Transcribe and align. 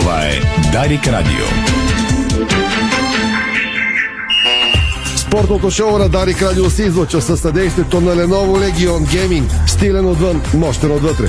Това 0.00 0.22
е 0.22 0.40
Дарик 0.72 1.08
Радио. 1.08 1.44
Спортното 5.16 5.70
шоу 5.70 5.98
на 5.98 6.08
Дарик 6.08 6.42
Радио 6.42 6.70
се 6.70 6.82
излъчва 6.82 7.22
със 7.22 7.40
съдействието 7.40 8.00
на 8.00 8.16
Lenovo 8.16 8.70
Legion 8.70 8.98
Gaming. 8.98 9.42
Стилен 9.66 10.06
отвън, 10.06 10.42
мощен 10.54 10.92
отвътре. 10.92 11.28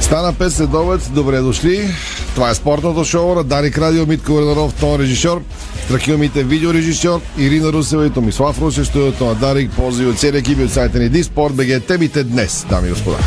Стана 0.00 0.32
5 0.32 0.48
следовец, 0.48 1.08
добре 1.08 1.40
дошли. 1.40 1.94
Това 2.34 2.50
е 2.50 2.54
спортното 2.54 3.04
шоу 3.04 3.34
на 3.34 3.44
Дарик 3.44 3.78
Радио, 3.78 4.06
Митко 4.06 4.32
Варнаров, 4.32 4.74
тон 4.74 5.00
режисьор, 5.00 5.42
Страхил 5.84 6.18
Мите, 6.18 6.44
видеорежисьор, 6.44 7.20
Ирина 7.38 7.72
Русева 7.72 8.06
и 8.06 8.10
Томислав 8.10 8.60
Русев, 8.60 8.86
студиото 8.86 9.24
на 9.24 9.34
Дарик, 9.34 9.70
ползи 9.70 10.06
от 10.06 10.18
целия 10.18 10.38
екип 10.38 10.58
от 10.58 10.70
сайта 10.70 10.98
ни 10.98 11.08
Диспорт, 11.08 11.54
БГ. 11.54 11.86
Темите 11.88 12.24
днес, 12.24 12.66
дами 12.70 12.88
и 12.88 12.90
господа. 12.90 13.18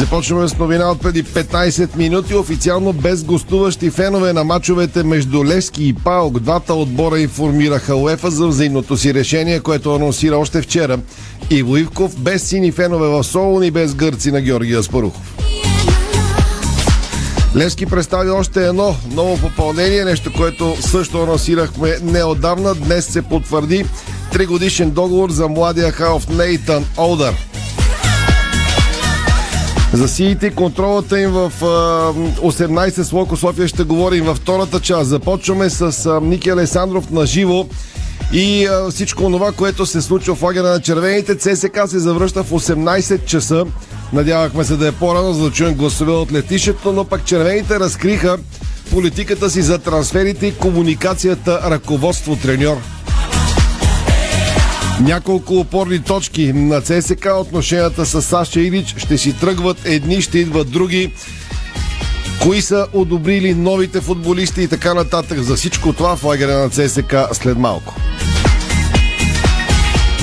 Започваме 0.00 0.48
с 0.48 0.58
новина 0.58 0.90
от 0.90 1.00
преди 1.00 1.24
15 1.24 1.96
минути. 1.96 2.34
Официално 2.34 2.92
без 2.92 3.24
гостуващи 3.24 3.90
фенове 3.90 4.32
на 4.32 4.44
мачовете 4.44 5.02
между 5.02 5.44
Левски 5.44 5.88
и 5.88 5.94
Паук. 5.94 6.40
Двата 6.40 6.74
отбора 6.74 7.20
информираха 7.20 7.96
УЕФА 7.96 8.30
за 8.30 8.46
взаимното 8.46 8.96
си 8.96 9.14
решение, 9.14 9.60
което 9.60 9.94
анонсира 9.94 10.36
още 10.38 10.62
вчера. 10.62 10.98
Иво 11.50 11.76
Ивков 11.76 12.20
без 12.20 12.42
сини 12.42 12.72
фенове 12.72 13.08
в 13.08 13.24
Солун 13.24 13.64
и 13.64 13.70
без 13.70 13.94
гърци 13.94 14.32
на 14.32 14.40
Георгия 14.40 14.78
Аспарухов. 14.78 15.36
Левски 17.56 17.86
представи 17.86 18.30
още 18.30 18.66
едно 18.66 18.96
ново 19.10 19.38
попълнение, 19.38 20.04
нещо, 20.04 20.32
което 20.36 20.76
също 20.80 21.22
анонсирахме 21.22 21.96
неодавна. 22.02 22.74
Днес 22.74 23.06
се 23.06 23.22
потвърди 23.22 23.84
тригодишен 24.32 24.90
договор 24.90 25.30
за 25.30 25.48
младия 25.48 25.92
халф 25.92 26.28
Нейтан 26.28 26.84
Олдър. 26.98 27.49
За 29.92 30.08
сиите 30.08 30.46
и 30.46 30.50
контролата 30.50 31.20
им 31.20 31.30
в 31.30 31.52
18 31.60 32.90
с 33.34 33.40
София 33.40 33.68
ще 33.68 33.82
говорим 33.82 34.24
във 34.24 34.36
втората 34.36 34.80
част. 34.80 35.08
Започваме 35.08 35.70
с 35.70 36.20
Ники 36.22 36.50
Алесандров 36.50 37.10
на 37.10 37.26
живо 37.26 37.66
и 38.32 38.66
а, 38.66 38.90
всичко 38.90 39.22
това, 39.22 39.52
което 39.52 39.86
се 39.86 40.02
случва 40.02 40.34
в 40.34 40.42
лагера 40.42 40.68
на 40.68 40.80
червените. 40.80 41.36
ЦСК 41.36 41.78
се 41.86 41.98
завръща 41.98 42.44
в 42.44 42.50
18 42.50 43.24
часа. 43.24 43.66
Надявахме 44.12 44.64
се 44.64 44.76
да 44.76 44.88
е 44.88 44.92
по-рано, 44.92 45.32
за 45.32 45.44
да 45.44 45.50
чуем 45.50 45.74
гласове 45.74 46.12
от 46.12 46.32
летището, 46.32 46.92
но 46.92 47.04
пък 47.04 47.24
червените 47.24 47.80
разкриха 47.80 48.38
политиката 48.90 49.50
си 49.50 49.62
за 49.62 49.78
трансферите 49.78 50.46
и 50.46 50.56
комуникацията 50.56 51.60
ръководство-треньор. 51.64 52.76
Няколко 55.00 55.54
опорни 55.54 55.98
точки 55.98 56.52
на 56.52 56.80
ЦСК. 56.80 57.28
Отношенията 57.40 58.06
с 58.06 58.22
Саша 58.22 58.60
Илич 58.60 58.94
ще 58.98 59.18
си 59.18 59.32
тръгват 59.32 59.78
едни, 59.84 60.22
ще 60.22 60.38
идват 60.38 60.70
други. 60.70 61.12
Кои 62.42 62.62
са 62.62 62.86
одобрили 62.92 63.54
новите 63.54 64.00
футболисти 64.00 64.62
и 64.62 64.68
така 64.68 64.94
нататък. 64.94 65.38
За 65.38 65.56
всичко 65.56 65.92
това 65.92 66.16
в 66.16 66.24
лагеря 66.24 66.58
на 66.58 66.70
ЦСК 66.70 67.14
след 67.32 67.58
малко. 67.58 67.94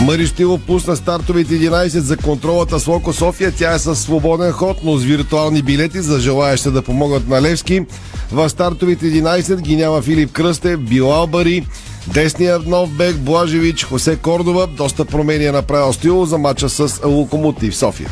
Мари 0.02 0.28
Штило 0.28 0.58
пусна 0.58 0.96
стартовите 0.96 1.54
11 1.54 1.88
за 1.88 2.18
контролата 2.18 2.80
с 2.80 2.88
Локо 2.88 3.14
София. 3.14 3.52
Тя 3.52 3.74
е 3.74 3.80
със 3.80 4.00
свободен 4.00 4.52
ход, 4.52 4.78
но 4.84 4.98
с 4.98 5.04
виртуални 5.04 5.62
билети 5.62 6.02
за 6.02 6.20
желаящи 6.20 6.72
да 6.72 6.82
помогат 6.82 7.28
на 7.28 7.42
Левски. 7.42 7.86
В 8.32 8.50
стартовите 8.50 9.06
11 9.06 9.62
ги 9.62 9.76
няма 9.76 10.02
Филип 10.02 10.32
Кръсте, 10.32 10.78
Билал 10.78 11.28
Бари, 11.28 11.66
Десния 12.14 12.60
нов 12.60 12.90
бек 12.90 13.18
Блажевич, 13.18 13.84
Хосе 13.84 14.16
Кордова. 14.16 14.68
Доста 14.68 15.06
промени 15.06 15.46
е 15.46 15.52
направил 15.52 15.94
Стило 15.94 16.26
за 16.26 16.38
мача 16.38 16.70
с 16.70 17.02
Локомотив 17.06 17.76
София. 17.76 18.10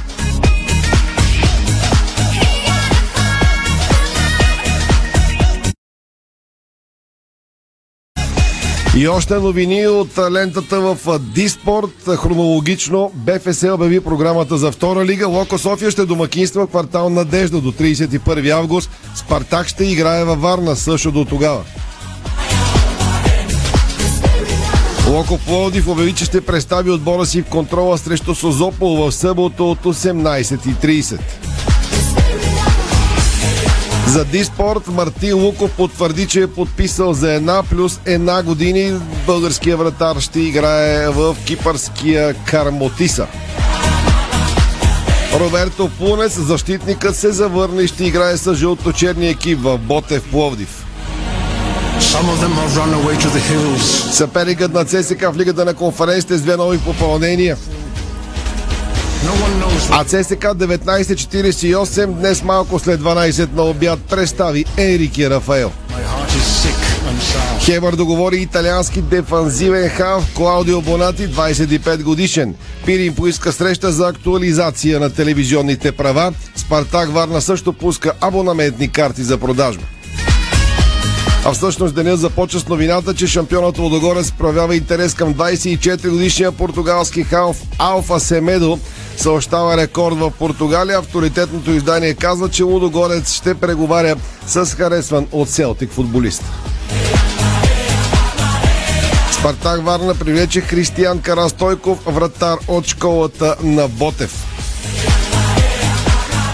И 8.98 9.08
още 9.08 9.36
новини 9.36 9.88
от 9.88 10.18
лентата 10.32 10.80
в 10.80 11.20
Диспорт. 11.20 12.18
Хронологично 12.18 13.12
БФС 13.16 13.64
обяви 13.64 14.00
програмата 14.00 14.58
за 14.58 14.72
втора 14.72 15.06
лига. 15.06 15.28
Локо 15.28 15.58
София 15.58 15.92
ще 15.92 16.06
домакинства 16.06 16.68
квартал 16.68 17.10
Надежда 17.10 17.62
до 17.62 17.72
31 17.72 18.50
август. 18.50 18.90
Спартак 19.16 19.68
ще 19.68 19.86
играе 19.86 20.24
във 20.24 20.42
Варна 20.42 20.76
също 20.76 21.12
до 21.12 21.26
тогава. 21.26 21.64
Локо 25.10 25.38
Пловдив 25.38 25.88
обяви, 25.88 26.14
че 26.14 26.26
ще 26.26 26.42
представи 26.42 26.92
отбора 26.92 27.26
си 27.26 27.42
в 27.42 27.46
контрола 27.46 27.98
срещу 27.98 28.36
Созопол 28.36 28.96
в 28.96 29.12
събота 29.12 29.64
от 29.64 29.84
18.30. 29.84 31.20
За 34.08 34.26
Диспорт 34.26 34.88
Мартин 34.88 35.36
Луков 35.36 35.72
потвърди, 35.72 36.28
че 36.28 36.42
е 36.42 36.48
подписал 36.48 37.14
за 37.14 37.34
една 37.34 37.64
плюс 37.64 38.00
една 38.06 38.44
години. 38.44 39.00
Българския 39.26 39.78
вратар 39.78 40.20
ще 40.20 40.40
играе 40.40 41.10
в 41.10 41.36
кипърския 41.46 42.34
Кармотиса. 42.34 43.28
Роберто 45.40 45.90
Пунес, 46.00 46.40
защитникът 46.40 47.16
се 47.16 47.32
завърне 47.32 47.82
и 47.82 47.88
ще 47.88 48.06
играе 48.06 48.38
с 48.38 48.56
жълто-черния 48.56 49.32
екип 49.32 49.60
в 49.62 49.78
Ботев 49.78 50.24
Пловдив. 50.32 50.85
Съперникът 54.12 54.74
на 54.74 54.86
ЦСК 54.86 55.22
в 55.22 55.38
лигата 55.38 55.66
на 55.66 55.74
конференците 55.74 56.38
с 56.38 56.42
две 56.42 56.58
нови 56.58 56.78
попълнения. 56.78 57.58
А 59.92 60.04
ЦСК 60.04 60.44
1948 60.44 62.06
днес 62.06 62.44
малко 62.44 62.80
след 62.80 63.02
12 63.02 63.54
на 63.54 63.64
обяд 63.64 64.00
представи 64.00 64.66
Ерики 64.78 65.30
Рафаел. 65.30 65.72
Хебър 67.66 67.96
договори 67.96 68.38
италиански 68.38 69.02
дефанзивен 69.02 69.90
халф 69.90 70.34
Клаудио 70.34 70.82
Бонати, 70.82 71.30
25 71.30 72.04
годишен. 72.04 72.56
Пирин 72.86 73.16
поиска 73.16 73.52
среща 73.52 73.92
за 73.92 74.08
актуализация 74.08 75.00
на 75.00 75.10
телевизионните 75.10 75.92
права. 75.92 76.34
Спартак 76.56 77.14
Варна 77.14 77.42
също 77.42 77.74
пуска 77.74 78.12
абонаментни 78.22 78.92
карти 78.92 79.24
за 79.24 79.38
продажба. 79.38 79.84
А 81.48 81.52
всъщност 81.52 81.96
денят 81.96 82.20
започва 82.20 82.60
с 82.60 82.68
новината, 82.68 83.14
че 83.14 83.28
шампионът 83.28 83.78
Лодогорец 83.78 84.32
проявява 84.32 84.76
интерес 84.76 85.14
към 85.14 85.34
24 85.36 86.10
годишния 86.10 86.52
португалски 86.52 87.24
халф 87.24 87.62
Алфа 87.80 88.20
Семедо. 88.20 88.80
Съобщава 89.18 89.78
рекорд 89.78 90.16
в 90.16 90.32
Португалия. 90.40 91.00
Авторитетното 91.00 91.72
издание 91.72 92.14
казва, 92.14 92.50
че 92.50 92.64
Лудогорец 92.64 93.34
ще 93.34 93.54
преговаря 93.56 94.16
с 94.48 94.66
харесван 94.66 95.28
от 95.32 95.50
Селтик 95.50 95.92
футболист. 95.92 96.44
Спартак 99.32 99.86
Варна 99.86 100.16
привлече 100.16 100.62
Християн 100.62 101.22
Карастойков, 101.22 102.00
вратар 102.06 102.58
от 102.68 102.88
школата 102.88 103.56
на 103.64 103.88
Ботев. 103.88 104.55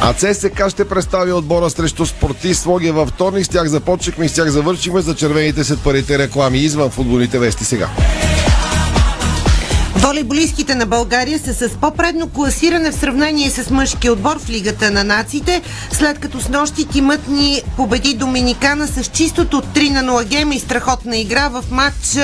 А 0.03 0.13
ЦСК 0.13 0.69
ще 0.69 0.88
представи 0.88 1.31
отбора 1.31 1.69
срещу 1.69 2.06
спортист 2.06 2.62
Слоги 2.62 2.91
във 2.91 3.09
вторник. 3.09 3.45
С 3.45 3.50
тях 3.50 3.67
започнахме 3.67 4.25
и 4.25 4.29
с 4.29 4.34
тях 4.34 4.50
завършихме 4.50 5.01
за 5.01 5.16
червените 5.16 5.63
след 5.63 5.79
парите 5.84 6.17
реклами 6.17 6.57
извън 6.57 6.89
футболните 6.89 7.39
вести 7.39 7.66
сега. 7.66 7.89
Волейболистките 9.96 10.75
на 10.75 10.85
България 10.85 11.40
са 11.40 11.53
с 11.53 11.69
по-предно 11.69 12.28
класиране 12.29 12.91
в 12.91 12.96
сравнение 12.96 13.50
с 13.50 13.69
мъжки 13.69 14.09
отбор 14.09 14.40
в 14.40 14.50
Лигата 14.50 14.91
на 14.91 15.03
нациите, 15.03 15.62
след 15.91 16.19
като 16.19 16.41
с 16.41 16.50
нощи 16.50 16.85
тимът 16.85 17.28
ни 17.28 17.62
победи 17.78 18.13
Доминикана 18.13 18.88
с 18.88 19.06
чистото 19.06 19.62
3 19.62 19.90
на 19.90 20.12
0 20.12 20.25
гейма 20.25 20.56
и 20.56 20.59
страхотна 20.59 21.18
игра 21.18 21.50
в 21.50 21.63
матч 21.72 22.18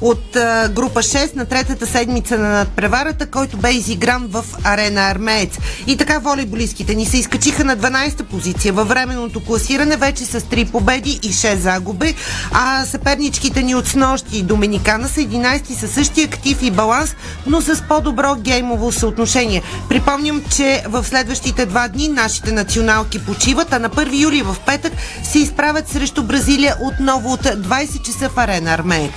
от 0.00 0.24
група 0.70 1.00
6 1.00 1.36
на 1.36 1.44
третата 1.44 1.86
седмица 1.86 2.38
на 2.38 2.48
надпреварата, 2.48 3.26
който 3.26 3.56
бе 3.56 3.70
изигран 3.70 4.26
в 4.26 4.44
арена 4.64 5.00
Армеец. 5.00 5.58
И 5.86 5.96
така 5.96 6.18
волейболистките 6.18 6.94
ни 6.94 7.06
се 7.06 7.18
изкачиха 7.18 7.64
на 7.64 7.76
12-та 7.76 8.24
позиция 8.24 8.72
във 8.72 8.88
временното 8.88 9.44
класиране, 9.44 9.96
вече 9.96 10.24
с 10.24 10.40
3 10.40 10.70
победи 10.70 11.20
и 11.22 11.32
6 11.32 11.54
загуби, 11.54 12.14
а 12.52 12.84
съперничките 12.86 13.62
ни 13.62 13.74
от 13.74 13.86
снощи 13.86 14.42
Доминикана 14.42 15.08
са 15.08 15.20
11 15.20 15.78
със 15.78 15.90
същия 15.90 16.24
актив 16.24 16.62
и 16.62 16.70
баланс, 16.70 17.07
но 17.46 17.60
с 17.60 17.82
по-добро 17.88 18.34
геймово 18.34 18.92
съотношение. 18.92 19.62
Припомням, 19.88 20.42
че 20.56 20.84
в 20.88 21.04
следващите 21.04 21.66
два 21.66 21.88
дни 21.88 22.08
нашите 22.08 22.52
националки 22.52 23.24
почиват, 23.26 23.72
а 23.72 23.78
на 23.78 23.90
1 23.90 24.20
юли 24.20 24.42
в 24.42 24.56
петък 24.66 24.92
се 25.22 25.38
изправят 25.38 25.88
срещу 25.88 26.22
Бразилия 26.22 26.76
отново 26.80 27.32
от 27.32 27.42
20 27.42 28.02
часа 28.02 28.28
в 28.28 28.38
арена 28.38 28.70
Армеец. 28.70 29.14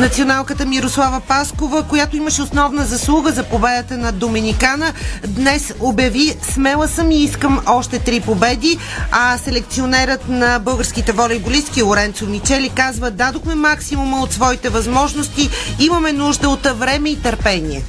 Националката 0.00 0.66
Мирослава 0.66 1.20
Паскова, 1.20 1.82
която 1.82 2.16
имаше 2.16 2.42
основна 2.42 2.84
заслуга 2.84 3.32
за 3.32 3.44
победата 3.44 3.96
на 3.96 4.12
Доминикана, 4.12 4.92
днес 5.26 5.74
обяви 5.80 6.36
смела 6.42 6.88
съм 6.88 7.10
и 7.10 7.22
искам 7.22 7.60
още 7.66 7.98
три 7.98 8.20
победи, 8.20 8.78
а 9.10 9.38
селекционерът 9.38 10.28
на 10.28 10.58
българските 10.58 11.12
волейболистки 11.12 11.82
Лоренцо 11.82 12.26
Мичели 12.26 12.68
казва 12.68 13.10
дадохме 13.10 13.54
максимума 13.54 14.20
от 14.20 14.32
своите 14.32 14.68
възможности, 14.68 15.50
имаме 15.80 16.12
нужда 16.12 16.48
от 16.48 16.66
време 16.66 17.08
и 17.10 17.22
търпение. 17.22 17.82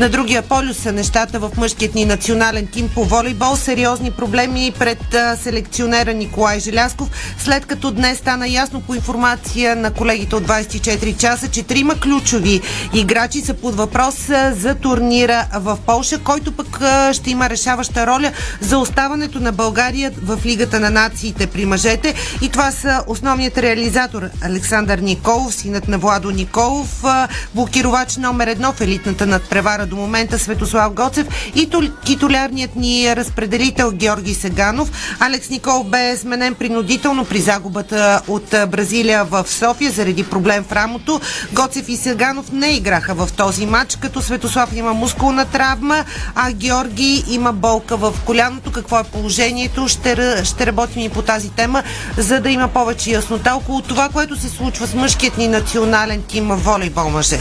На 0.00 0.08
другия 0.08 0.42
полюс 0.42 0.76
са 0.76 0.92
нещата 0.92 1.38
в 1.38 1.50
мъжкият 1.56 1.94
ни 1.94 2.04
национален 2.04 2.66
тим 2.66 2.88
по 2.94 3.04
волейбол. 3.04 3.56
Сериозни 3.56 4.10
проблеми 4.10 4.72
пред 4.78 4.98
селекционера 5.42 6.14
Николай 6.14 6.60
Желясков, 6.60 7.10
след 7.38 7.66
като 7.66 7.90
днес 7.90 8.18
стана 8.18 8.48
ясно 8.48 8.80
по 8.80 8.94
информация 8.94 9.76
на 9.76 9.90
колегите 9.90 10.36
от 10.36 10.44
24 10.44 11.16
часа, 11.16 11.48
че 11.48 11.62
трима 11.62 11.94
ключови 12.00 12.60
играчи 12.94 13.40
са 13.40 13.54
под 13.54 13.74
въпрос 13.74 14.14
за 14.52 14.74
турнира 14.74 15.46
в 15.54 15.78
Полша, 15.86 16.18
който 16.18 16.52
пък 16.52 16.80
ще 17.12 17.30
има 17.30 17.50
решаваща 17.50 18.06
роля 18.06 18.32
за 18.60 18.78
оставането 18.78 19.40
на 19.40 19.52
България 19.52 20.12
в 20.22 20.38
Лигата 20.46 20.80
на 20.80 20.90
нациите 20.90 21.46
при 21.46 21.64
мъжете. 21.64 22.14
И 22.42 22.48
това 22.48 22.70
са 22.70 23.04
основният 23.06 23.58
реализатор 23.58 24.22
Александър 24.42 24.98
Николов, 24.98 25.54
синът 25.54 25.88
на 25.88 25.98
Владо 25.98 26.30
Николов, 26.30 27.04
блокировач 27.54 28.16
номер 28.16 28.46
едно 28.46 28.72
в 28.72 28.80
елитната 28.80 29.26
надпревара 29.26 29.81
до 29.86 29.96
момента 29.96 30.38
Светослав 30.38 30.94
Гоцев 30.94 31.26
и 31.54 31.70
титулярният 32.04 32.76
ни 32.76 33.16
разпределител 33.16 33.90
Георги 33.92 34.34
Сеганов. 34.34 35.16
Алекс 35.20 35.50
Никол 35.50 35.84
бе 35.84 36.16
сменен 36.16 36.54
принудително 36.54 37.24
при 37.24 37.40
загубата 37.40 38.20
от 38.28 38.54
Бразилия 38.68 39.24
в 39.24 39.44
София 39.48 39.92
заради 39.92 40.24
проблем 40.24 40.64
в 40.64 40.72
рамото. 40.72 41.20
Гоцев 41.52 41.88
и 41.88 41.96
Сеганов 41.96 42.52
не 42.52 42.76
играха 42.76 43.14
в 43.14 43.28
този 43.36 43.66
матч, 43.66 43.96
като 43.96 44.22
Светослав 44.22 44.76
има 44.76 44.92
мускулна 44.92 45.44
травма, 45.44 46.04
а 46.34 46.52
Георги 46.52 47.24
има 47.28 47.52
болка 47.52 47.96
в 47.96 48.14
коляното. 48.26 48.72
Какво 48.72 48.98
е 48.98 49.04
положението? 49.04 49.88
Ще, 49.88 50.44
ще 50.44 50.66
работим 50.66 51.02
и 51.02 51.08
по 51.08 51.22
тази 51.22 51.50
тема, 51.50 51.82
за 52.18 52.40
да 52.40 52.50
има 52.50 52.68
повече 52.68 53.10
яснота 53.10 53.54
около 53.54 53.82
това, 53.82 54.08
което 54.08 54.40
се 54.40 54.48
случва 54.48 54.86
с 54.86 54.94
мъжкият 54.94 55.38
ни 55.38 55.48
национален 55.48 56.22
тим 56.28 56.48
волейбол 56.48 57.10
мъже. 57.10 57.38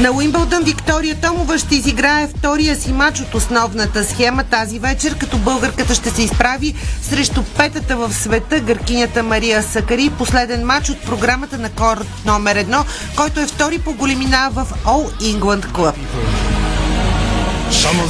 На 0.00 0.12
Уимбълдън 0.12 0.64
Виктория 0.64 1.20
Томова 1.20 1.58
ще 1.58 1.74
изиграе 1.74 2.28
втория 2.28 2.76
си 2.76 2.92
матч 2.92 3.20
от 3.20 3.34
основната 3.34 4.04
схема 4.04 4.44
тази 4.44 4.78
вечер, 4.78 5.18
като 5.18 5.38
българката 5.38 5.94
ще 5.94 6.10
се 6.10 6.22
изправи 6.22 6.74
срещу 7.02 7.42
петата 7.56 7.96
в 7.96 8.14
света 8.14 8.60
гъркинята 8.60 9.22
Мария 9.22 9.62
Сакари. 9.62 10.10
Последен 10.18 10.66
матч 10.66 10.90
от 10.90 11.02
програмата 11.02 11.58
на 11.58 11.70
корт 11.70 12.06
номер 12.26 12.56
едно, 12.56 12.84
който 13.16 13.40
е 13.40 13.46
втори 13.46 13.78
по 13.78 13.92
големина 13.92 14.50
в 14.52 14.66
All 14.84 15.20
England 15.20 15.66
Club. 15.66 15.94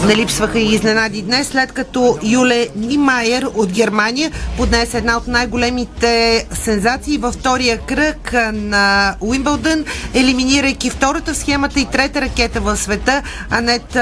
Не 0.07 0.17
липсваха 0.17 0.59
и 0.59 0.75
изненади 0.75 1.23
днес, 1.23 1.49
след 1.49 1.73
като 1.73 2.19
Юле 2.23 2.69
Нимайер 2.77 3.43
от 3.55 3.73
Германия 3.73 4.33
поднесе 4.57 4.99
една 4.99 5.17
от 5.17 5.27
най-големите 5.27 6.47
сензации 6.55 7.19
във 7.19 7.35
втория 7.35 7.79
кръг 7.79 8.35
на 8.53 9.15
Уимбълдън, 9.21 9.85
елиминирайки 10.15 10.91
втората 10.91 11.35
в 11.35 11.37
схемата 11.37 11.81
и 11.81 11.85
трета 11.85 12.21
ракета 12.21 12.61
в 12.61 12.77
света, 12.77 13.23
Анет 13.51 13.97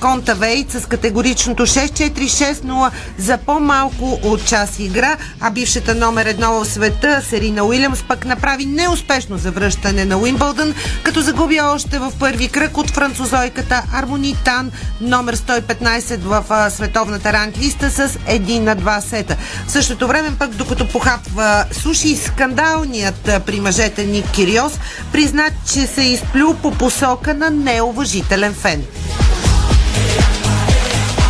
Контавейт 0.00 0.70
с 0.70 0.86
категоричното 0.86 1.66
6-4-6-0 1.66 2.90
за 3.18 3.38
по-малко 3.38 4.20
от 4.22 4.46
час 4.46 4.78
игра, 4.78 5.16
а 5.40 5.50
бившата 5.50 5.94
номер 5.94 6.26
едно 6.26 6.52
в 6.52 6.64
света, 6.64 7.22
Серина 7.28 7.64
Уилямс, 7.64 8.02
пък 8.08 8.24
направи 8.24 8.66
неуспешно 8.66 9.38
завръщане 9.38 10.04
на 10.04 10.18
Уимбълдън, 10.18 10.74
като 11.02 11.20
загуби 11.20 11.60
още 11.60 11.98
в 11.98 12.12
първи 12.20 12.48
кръг 12.48 12.78
от 12.78 12.90
французойката 12.90 13.82
Армони 13.94 14.36
Тан, 14.44 14.70
номер 15.00 15.36
115 15.36 16.16
в 16.16 16.70
световната 16.70 17.32
ранглиста 17.32 17.90
с 17.90 18.08
1 18.08 18.58
на 18.58 18.76
2 18.76 19.00
сета. 19.00 19.36
В 19.66 19.70
същото 19.70 20.08
време 20.08 20.30
пък, 20.38 20.50
докато 20.50 20.88
похапва 20.88 21.64
суши, 21.72 22.16
скандалният 22.16 23.30
при 23.46 23.60
мъжете 23.60 24.04
Ник 24.04 24.30
Кириос 24.30 24.72
призна, 25.12 25.50
че 25.72 25.86
се 25.86 26.02
изплю 26.02 26.54
по 26.62 26.70
посока 26.70 27.34
на 27.34 27.50
неуважителен 27.50 28.54
фен. 28.54 28.84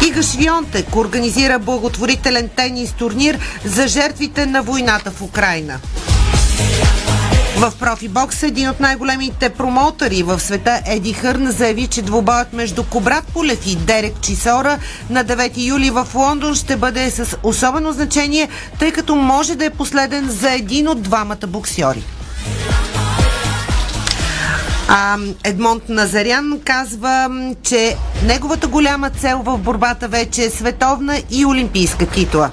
Ига 0.07 0.23
Швионтек 0.23 0.97
организира 0.97 1.59
благотворителен 1.59 2.49
тенис 2.57 2.93
турнир 2.93 3.39
за 3.65 3.89
жертвите 3.89 4.47
на 4.47 4.63
войната 4.63 5.11
в 5.11 5.23
Украина. 5.23 5.79
В 7.59 7.73
профибокс 7.81 8.43
един 8.43 8.69
от 8.69 8.81
най-големите 8.81 9.49
промоутъри 9.49 10.23
в 10.23 10.41
света 10.41 10.81
Еди 10.87 11.13
Хърн 11.13 11.51
заяви, 11.51 11.87
че 11.87 12.03
двубоят 12.03 12.53
между 12.53 12.85
Кобрат 12.85 13.25
Полев 13.27 13.67
и 13.67 13.77
Дерек 13.77 14.21
Чисора 14.21 14.79
на 15.11 15.25
9 15.25 15.53
юли 15.57 15.91
в 15.91 16.07
Лондон 16.15 16.55
ще 16.55 16.77
бъде 16.77 17.11
с 17.11 17.37
особено 17.43 17.93
значение, 17.93 18.49
тъй 18.79 18.93
като 18.93 19.17
може 19.17 19.55
да 19.55 19.65
е 19.65 19.71
последен 19.71 20.29
за 20.31 20.51
един 20.51 20.89
от 20.89 21.03
двамата 21.03 21.47
боксьори. 21.47 22.03
А, 24.89 25.19
Едмонт 25.45 25.89
Назарян 25.89 26.61
казва, 26.65 27.31
че 27.63 27.97
неговата 28.25 28.67
голяма 28.67 29.11
цел 29.11 29.43
в 29.45 29.59
борбата 29.59 30.09
вече 30.09 30.43
е 30.43 30.51
световна 30.51 31.23
и 31.31 31.47
олимпийска 31.47 32.07
титла. 32.07 32.51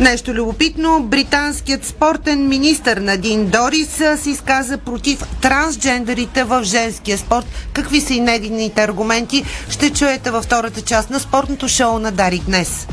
Нещо 0.00 0.34
любопитно, 0.34 1.02
британският 1.02 1.84
спортен 1.84 2.48
министр 2.48 3.00
Надин 3.00 3.46
Дорис 3.46 4.02
се 4.16 4.30
изказа 4.30 4.78
против 4.78 5.24
трансджендерите 5.42 6.44
в 6.44 6.64
женския 6.64 7.18
спорт. 7.18 7.46
Какви 7.72 8.00
са 8.00 8.14
и 8.14 8.20
нейните 8.20 8.82
аргументи, 8.82 9.44
ще 9.70 9.90
чуете 9.90 10.30
във 10.30 10.44
втората 10.44 10.82
част 10.82 11.10
на 11.10 11.20
спортното 11.20 11.68
шоу 11.68 11.98
на 11.98 12.12
Дарик 12.12 12.44
днес. 12.44 12.86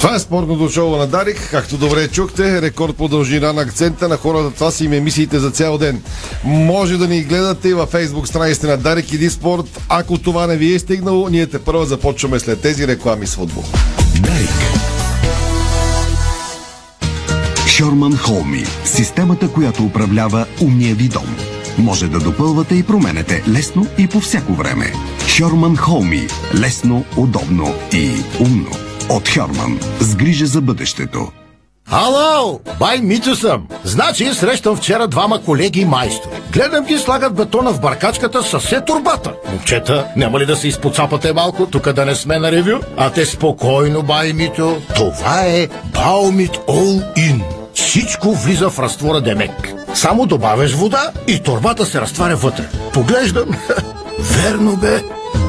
Това 0.00 0.14
е 0.14 0.18
спортното 0.18 0.68
шоу 0.68 0.96
на 0.96 1.06
Дарик. 1.06 1.48
Както 1.50 1.76
добре 1.76 2.08
чухте, 2.08 2.62
рекорд 2.62 2.96
по 2.96 3.08
дължина 3.08 3.52
на 3.52 3.62
акцента 3.62 4.08
на 4.08 4.16
хората. 4.16 4.50
Това 4.50 4.70
са 4.70 4.84
им 4.84 4.92
емисиите 4.92 5.38
за 5.38 5.50
цял 5.50 5.78
ден. 5.78 6.02
Може 6.44 6.98
да 6.98 7.08
ни 7.08 7.22
гледате 7.22 7.68
и 7.68 7.74
във 7.74 7.90
фейсбук 7.90 8.28
страниците 8.28 8.66
на 8.66 8.76
Дарик 8.76 9.12
Иди 9.12 9.30
Спорт. 9.30 9.80
Ако 9.88 10.18
това 10.18 10.46
не 10.46 10.56
ви 10.56 10.74
е 10.74 10.78
стигнало, 10.78 11.28
ние 11.28 11.46
те 11.46 11.58
първо 11.58 11.84
започваме 11.84 12.38
след 12.38 12.60
тези 12.60 12.86
реклами 12.86 13.26
с 13.26 13.34
футбол. 13.34 13.64
Дарик. 14.20 14.75
Шорман 17.76 18.16
Холми– 18.16 18.64
системата, 18.84 19.52
която 19.52 19.84
управлява 19.84 20.46
умния 20.62 20.94
ви 20.94 21.08
дом. 21.08 21.36
Може 21.78 22.08
да 22.08 22.18
допълвате 22.18 22.74
и 22.74 22.82
променете 22.82 23.42
лесно 23.48 23.86
и 23.98 24.06
по 24.06 24.20
всяко 24.20 24.52
време. 24.52 24.92
Шорман 25.26 25.76
Холми– 25.76 26.26
лесно, 26.54 27.04
удобно 27.16 27.74
и 27.92 28.10
умно. 28.40 28.70
От 29.08 29.28
Хорман– 29.28 29.80
с 30.00 30.14
грижа 30.14 30.46
за 30.46 30.60
бъдещето. 30.60 31.28
Ало, 31.90 32.60
бай 32.78 33.00
Митю 33.00 33.34
съм. 33.34 33.68
Значи 33.84 34.34
срещам 34.34 34.76
вчера 34.76 35.08
двама 35.08 35.42
колеги 35.42 35.84
майстори. 35.84 36.34
Гледам 36.52 36.84
ги 36.84 36.98
слагат 36.98 37.34
бетона 37.34 37.72
в 37.72 37.80
баркачката 37.80 38.42
с 38.42 38.58
все 38.58 38.80
турбата. 38.80 39.32
Момчета, 39.50 40.06
няма 40.16 40.40
ли 40.40 40.46
да 40.46 40.56
се 40.56 40.68
изпоцапате 40.68 41.32
малко, 41.32 41.66
тук 41.66 41.92
да 41.92 42.06
не 42.06 42.14
сме 42.14 42.38
на 42.38 42.52
ревю? 42.52 42.78
А 42.96 43.10
те 43.10 43.26
спокойно, 43.26 44.02
бай 44.02 44.32
Митю. 44.32 44.76
Това 44.94 45.42
е 45.46 45.68
Баумит 45.94 46.52
All 46.68 47.14
In. 47.16 47.55
Всичко 47.96 48.32
влиза 48.32 48.70
в 48.70 48.78
разтвора 48.78 49.20
Демек. 49.20 49.74
Само 49.94 50.26
добавяш 50.26 50.74
вода 50.74 51.10
и 51.28 51.42
турбата 51.42 51.86
се 51.86 52.00
разтваря 52.00 52.36
вътре. 52.36 52.68
Поглеждам. 52.92 53.48
Верно 54.20 54.76
бе. 54.76 55.02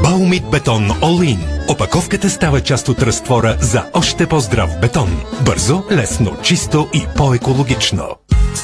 Баумит 0.04 0.44
бетон 0.51 0.89
In. 0.89 1.38
Опаковката 1.68 2.30
става 2.30 2.62
част 2.62 2.89
от 2.89 3.04
разтвора 3.04 3.58
за 3.62 3.84
още 3.94 4.27
по-здрав 4.27 4.80
бетон. 4.82 5.20
Бързо, 5.42 5.84
лесно, 5.92 6.38
чисто 6.44 6.88
и 6.94 7.06
по-екологично. 7.18 8.04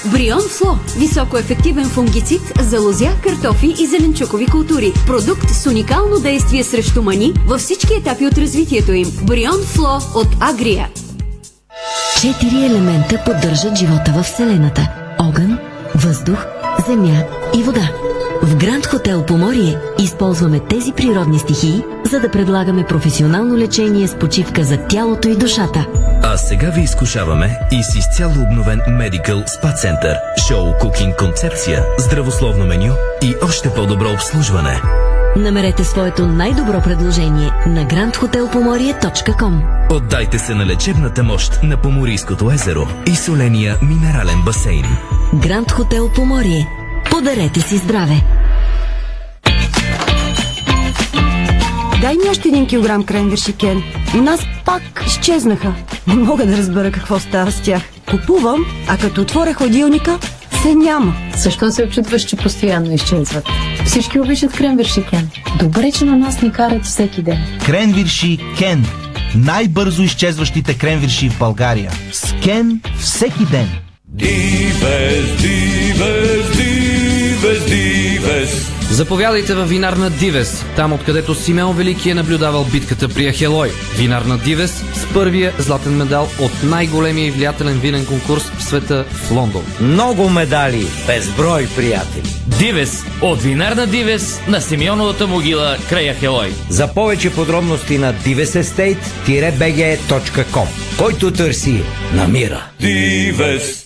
Брион 0.06 0.42
Фло– 0.50 0.78
високоефективен 0.98 1.90
фунгицид 1.90 2.42
за 2.62 2.80
лозя, 2.80 3.10
картофи 3.24 3.76
и 3.80 3.86
зеленчукови 3.86 4.46
култури. 4.46 4.94
Продукт 5.08 5.50
с 5.50 5.68
уникално 5.68 6.20
действие 6.20 6.64
срещу 6.64 7.02
мани 7.02 7.34
във 7.48 7.62
всички 7.62 7.94
етапи 7.94 8.26
от 8.26 8.38
развитието 8.38 8.92
им. 8.92 9.12
Брион 9.24 9.62
Фло 9.76 10.00
от 10.16 10.28
Агрия. 10.40 10.90
Четири 12.24 12.66
елемента 12.66 13.24
поддържат 13.26 13.78
живота 13.78 14.14
в 14.16 14.24
Вселената– 14.24 14.90
огън, 15.20 15.60
въздух, 15.96 16.46
земя 16.88 17.24
и 17.58 17.64
вода. 17.64 17.90
В 18.44 18.56
Гранд 18.56 18.86
Хотел 18.86 19.26
Поморие 19.26 19.78
използваме 20.00 20.60
тези 20.60 20.92
природни 20.92 21.40
стихии, 21.40 21.84
за 22.12 22.20
да 22.20 22.32
предлагаме 22.32 22.86
професионално 22.86 23.58
лечение 23.58 24.08
с 24.08 24.16
почивка 24.16 24.64
за 24.64 24.78
тялото 24.78 25.28
и 25.28 25.36
душата. 25.36 25.86
А 26.24 26.38
сега 26.38 26.70
ви 26.70 26.82
изкушаваме 26.82 27.60
и 27.72 27.84
с 27.84 27.96
изцяло 27.96 28.34
обновен 28.34 28.80
Medical 28.80 29.48
Spa 29.48 29.76
Center, 29.76 30.18
шоу 30.48 30.74
кукинг 30.80 31.16
концепция, 31.18 31.84
здравословно 31.98 32.66
меню 32.66 32.94
и 33.22 33.36
още 33.44 33.70
по-добро 33.70 34.12
обслужване. 34.14 34.82
Намерете 35.38 35.84
своето 35.84 36.28
най-добро 36.28 36.82
предложение 36.82 37.52
на 37.68 37.86
grandhotelpomorie.com 37.86 39.60
Отдайте 39.92 40.40
се 40.40 40.56
на 40.56 40.66
лечебната 40.66 41.24
мощ 41.24 41.60
на 41.64 41.78
Поморийското 41.78 42.52
езеро 42.52 42.88
и 43.08 43.16
соления 43.16 43.78
минерален 43.82 44.42
басейн. 44.46 44.86
Гранд 45.34 45.72
Хотел 45.72 46.10
Поморие. 46.10 46.68
Подарете 47.12 47.62
си 47.62 47.78
здраве! 47.78 48.24
Дай 52.02 52.14
ми 52.14 52.30
още 52.30 52.48
един 52.48 52.68
килограм 52.68 53.04
кренвирши, 53.04 53.54
Кен. 53.54 53.84
У 54.16 54.22
нас 54.22 54.40
пак 54.66 55.04
изчезнаха. 55.08 55.74
Не 56.08 56.16
мога 56.16 56.46
да 56.46 56.58
разбера 56.58 56.92
какво 56.92 57.20
става 57.20 57.52
с 57.52 57.62
тях. 57.62 57.82
Купувам, 58.10 58.66
а 58.88 58.98
като 58.98 59.22
отворя 59.22 59.54
хладилника, 59.54 60.20
се 60.64 60.76
няма. 60.76 61.16
Защо 61.38 61.72
се 61.72 61.84
очудваш, 61.84 62.24
че 62.24 62.36
постоянно 62.36 62.94
изчезват? 62.94 63.48
Всички 63.86 64.20
обичат 64.20 64.54
кренвирши, 64.54 65.04
Кен. 65.10 65.30
Добре, 65.60 65.92
че 65.92 66.06
на 66.06 66.18
нас 66.18 66.42
ни 66.42 66.52
карат 66.52 66.86
всеки 66.86 67.22
ден. 67.22 67.38
Кренвирши 67.66 68.38
Кен. 68.58 68.86
Най-бързо 69.36 70.04
изчезващите 70.04 70.78
кренвирши 70.78 71.30
в 71.30 71.40
България. 71.40 71.92
С 72.12 72.34
Кен 72.44 72.82
всеки 73.00 73.46
ден. 73.52 73.70
Дивес, 74.08 75.42
дивес, 75.42 76.58
дивес, 76.58 77.66
дивес. 77.66 78.73
Заповядайте 78.94 79.54
в 79.54 79.66
винарна 79.66 80.10
Дивес, 80.10 80.66
там 80.76 80.94
откъдето 80.94 81.36
Симеон 81.36 81.78
Велики 81.78 82.10
е 82.10 82.14
наблюдавал 82.14 82.66
битката 82.72 83.10
при 83.10 83.30
Ахелой. 83.30 83.72
Винарна 83.98 84.38
Дивес 84.38 84.72
с 84.72 85.14
първия 85.14 85.54
златен 85.60 85.96
медал 85.96 86.30
от 86.40 86.52
най-големия 86.64 87.28
и 87.28 87.32
влиятелен 87.32 87.80
винен 87.80 88.06
конкурс 88.06 88.44
в 88.58 88.64
света 88.64 89.06
в 89.12 89.32
Лондон. 89.32 89.64
Много 89.82 90.30
медали, 90.30 90.88
безброй 91.08 91.68
приятели. 91.76 92.30
Дивес 92.60 93.04
от 93.22 93.42
винарна 93.42 93.88
Дивес 93.88 94.40
на 94.48 94.62
Симеоновата 94.62 95.28
могила 95.28 95.78
край 95.90 96.14
Ахелой. 96.14 96.54
За 96.70 96.94
повече 96.94 97.34
подробности 97.34 97.98
на 97.98 98.14
divesestate-bg.com 98.14 100.68
Който 100.98 101.32
търси, 101.32 101.84
намира. 102.14 102.66
Дивес. 102.80 103.86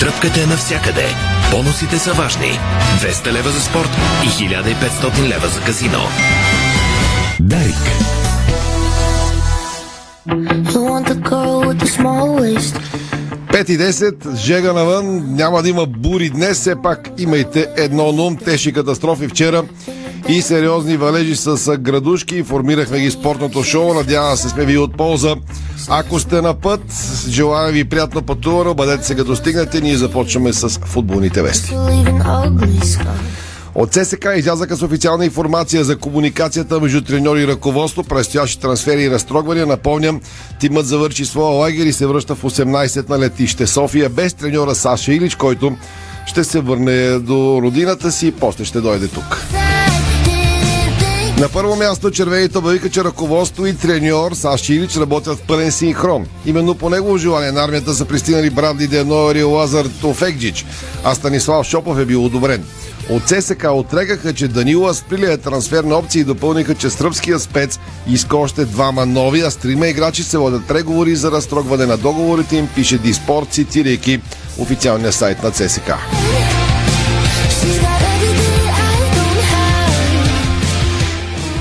Тръпката 0.00 0.40
е 0.40 0.46
навсякъде. 0.46 1.06
Бонусите 1.50 1.98
са 1.98 2.12
важни. 2.12 2.58
200 3.00 3.32
лева 3.32 3.50
за 3.50 3.60
спорт 3.60 3.90
и 4.24 4.28
1500 4.28 5.28
лева 5.28 5.48
за 5.48 5.60
казино. 5.60 5.98
Дарик. 7.40 7.74
You 10.72 10.80
want 10.90 11.06
the 11.08 11.18
girl 11.30 11.56
with 11.66 11.78
the 11.82 11.90
small 11.98 12.26
waist. 12.40 12.80
5 13.52 13.70
и 13.70 13.78
10, 13.78 14.36
жега 14.36 14.72
навън, 14.72 15.34
няма 15.36 15.62
да 15.62 15.68
има 15.68 15.86
бури 15.86 16.30
днес, 16.30 16.58
все 16.58 16.82
пак 16.82 17.08
имайте 17.18 17.68
едно 17.76 18.12
на 18.12 18.22
ум, 18.22 18.36
тежки 18.36 18.72
катастрофи 18.72 19.28
вчера 19.28 19.62
и 20.28 20.42
сериозни 20.42 20.96
валежи 20.96 21.36
с 21.36 21.78
градушки, 21.78 22.36
информирахме 22.36 23.00
ги 23.00 23.10
спортното 23.10 23.62
шоу, 23.62 23.94
надявам 23.94 24.36
се 24.36 24.48
сме 24.48 24.64
ви 24.64 24.78
от 24.78 24.96
полза. 24.96 25.36
Ако 25.88 26.18
сте 26.18 26.42
на 26.42 26.54
път, 26.54 26.80
желая 27.28 27.72
ви 27.72 27.84
приятно 27.84 28.22
пътуване, 28.22 28.74
бъдете 28.74 29.06
се 29.06 29.14
като 29.14 29.36
стигнете, 29.36 29.80
ние 29.80 29.96
започваме 29.96 30.52
с 30.52 30.68
футболните 30.68 31.42
вести. 31.42 31.74
От 33.74 33.94
ССК 33.94 34.26
излязаха 34.36 34.76
с 34.76 34.82
официална 34.82 35.24
информация 35.24 35.84
за 35.84 35.96
комуникацията 35.96 36.80
между 36.80 37.00
треньори 37.00 37.42
и 37.42 37.46
ръководство, 37.46 38.04
предстоящи 38.04 38.60
трансфери 38.60 39.02
и 39.02 39.10
разтрогвания. 39.10 39.66
Напомням, 39.66 40.20
тимът 40.60 40.86
завърши 40.86 41.24
своя 41.24 41.54
лагер 41.54 41.86
и 41.86 41.92
се 41.92 42.06
връща 42.06 42.34
в 42.34 42.42
18 42.42 43.08
на 43.08 43.18
летище 43.18 43.66
София 43.66 44.08
без 44.08 44.34
треньора 44.34 44.74
Саша 44.74 45.12
Илич, 45.12 45.34
който 45.34 45.76
ще 46.26 46.44
се 46.44 46.60
върне 46.60 47.18
до 47.18 47.60
родината 47.62 48.12
си 48.12 48.26
и 48.26 48.32
после 48.32 48.64
ще 48.64 48.80
дойде 48.80 49.08
тук. 49.08 49.46
На 51.40 51.48
първо 51.48 51.76
място 51.76 52.10
червените 52.10 52.58
обявиха, 52.58 52.90
че 52.90 53.04
ръководство 53.04 53.66
и 53.66 53.76
треньор 53.76 54.32
Саши 54.32 54.74
Илич 54.74 54.96
работят 54.96 55.38
в 55.38 55.42
пълен 55.42 55.72
синхрон. 55.72 56.26
Именно 56.46 56.74
по 56.74 56.90
негово 56.90 57.18
желание 57.18 57.52
на 57.52 57.64
армията 57.64 57.94
са 57.94 58.04
пристигнали 58.04 58.50
Брадли 58.50 58.86
Денойер 58.86 59.36
и 59.36 59.42
Лазар 59.42 59.86
Тофекджич, 60.00 60.66
а 61.04 61.14
Станислав 61.14 61.66
Шопов 61.66 61.98
е 61.98 62.04
бил 62.04 62.24
одобрен. 62.24 62.64
От 63.10 63.28
ССК 63.28 63.66
отрегаха, 63.72 64.34
че 64.34 64.48
Данила 64.48 64.94
сприли 64.94 65.32
е 65.32 65.36
трансферна 65.36 65.94
опция 65.94 66.20
и 66.20 66.24
допълниха, 66.24 66.74
че 66.74 66.90
сръбския 66.90 67.38
спец 67.38 67.78
иска 68.08 68.36
още 68.36 68.64
двама 68.64 69.06
нови, 69.06 69.40
а 69.40 69.50
с 69.50 69.56
трима 69.56 69.88
играчи 69.88 70.22
се 70.22 70.38
водят 70.38 70.66
преговори 70.68 71.16
за 71.16 71.30
разтрогване 71.30 71.86
на 71.86 71.96
договорите 71.96 72.56
им, 72.56 72.68
пише 72.74 72.98
Диспорт, 72.98 73.48
цитирайки 73.50 74.20
официалния 74.58 75.12
сайт 75.12 75.42
на 75.42 75.50
ЦСК. 75.50 75.92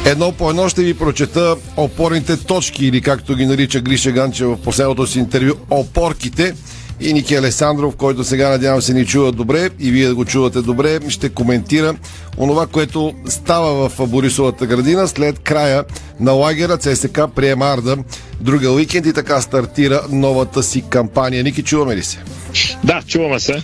Едно 0.10 0.32
по 0.32 0.50
едно 0.50 0.70
ще 0.70 0.84
ви 0.84 0.94
прочета 0.94 1.56
опорните 1.78 2.38
точки, 2.38 2.86
или 2.86 3.02
както 3.02 3.36
ги 3.36 3.46
нарича 3.46 3.82
Гриша 3.82 4.12
Ганче 4.12 4.46
в 4.46 4.58
последното 4.58 5.08
си 5.08 5.20
интервю, 5.20 5.54
опорките. 5.70 6.56
И 7.02 7.14
Ники 7.14 7.36
Алесандров, 7.36 7.96
който 7.96 8.24
сега 8.24 8.50
надявам 8.50 8.82
се 8.82 8.94
ни 8.94 9.06
чува 9.06 9.32
добре 9.32 9.70
и 9.80 9.92
вие 9.92 10.12
го 10.12 10.26
чувате 10.26 10.62
добре, 10.62 11.00
ще 11.10 11.30
коментира 11.30 11.96
онова, 12.38 12.68
което 12.68 13.14
става 13.28 13.90
в 13.90 14.08
Борисовата 14.08 14.66
градина 14.66 15.08
след 15.08 15.40
края 15.40 15.84
на 16.20 16.32
лагера. 16.32 16.78
ЦСК 16.78 17.20
приема 17.36 17.66
Арда 17.66 17.98
друга 18.42 18.72
уикенд 18.72 19.06
и 19.06 19.14
така 19.14 19.42
стартира 19.42 20.02
новата 20.10 20.64
си 20.64 20.84
кампания. 20.90 21.44
Ники, 21.44 21.64
чуваме 21.64 21.96
ли 21.96 22.04
се? 22.04 22.18
Да, 22.84 23.02
чуваме 23.08 23.40
се. 23.40 23.64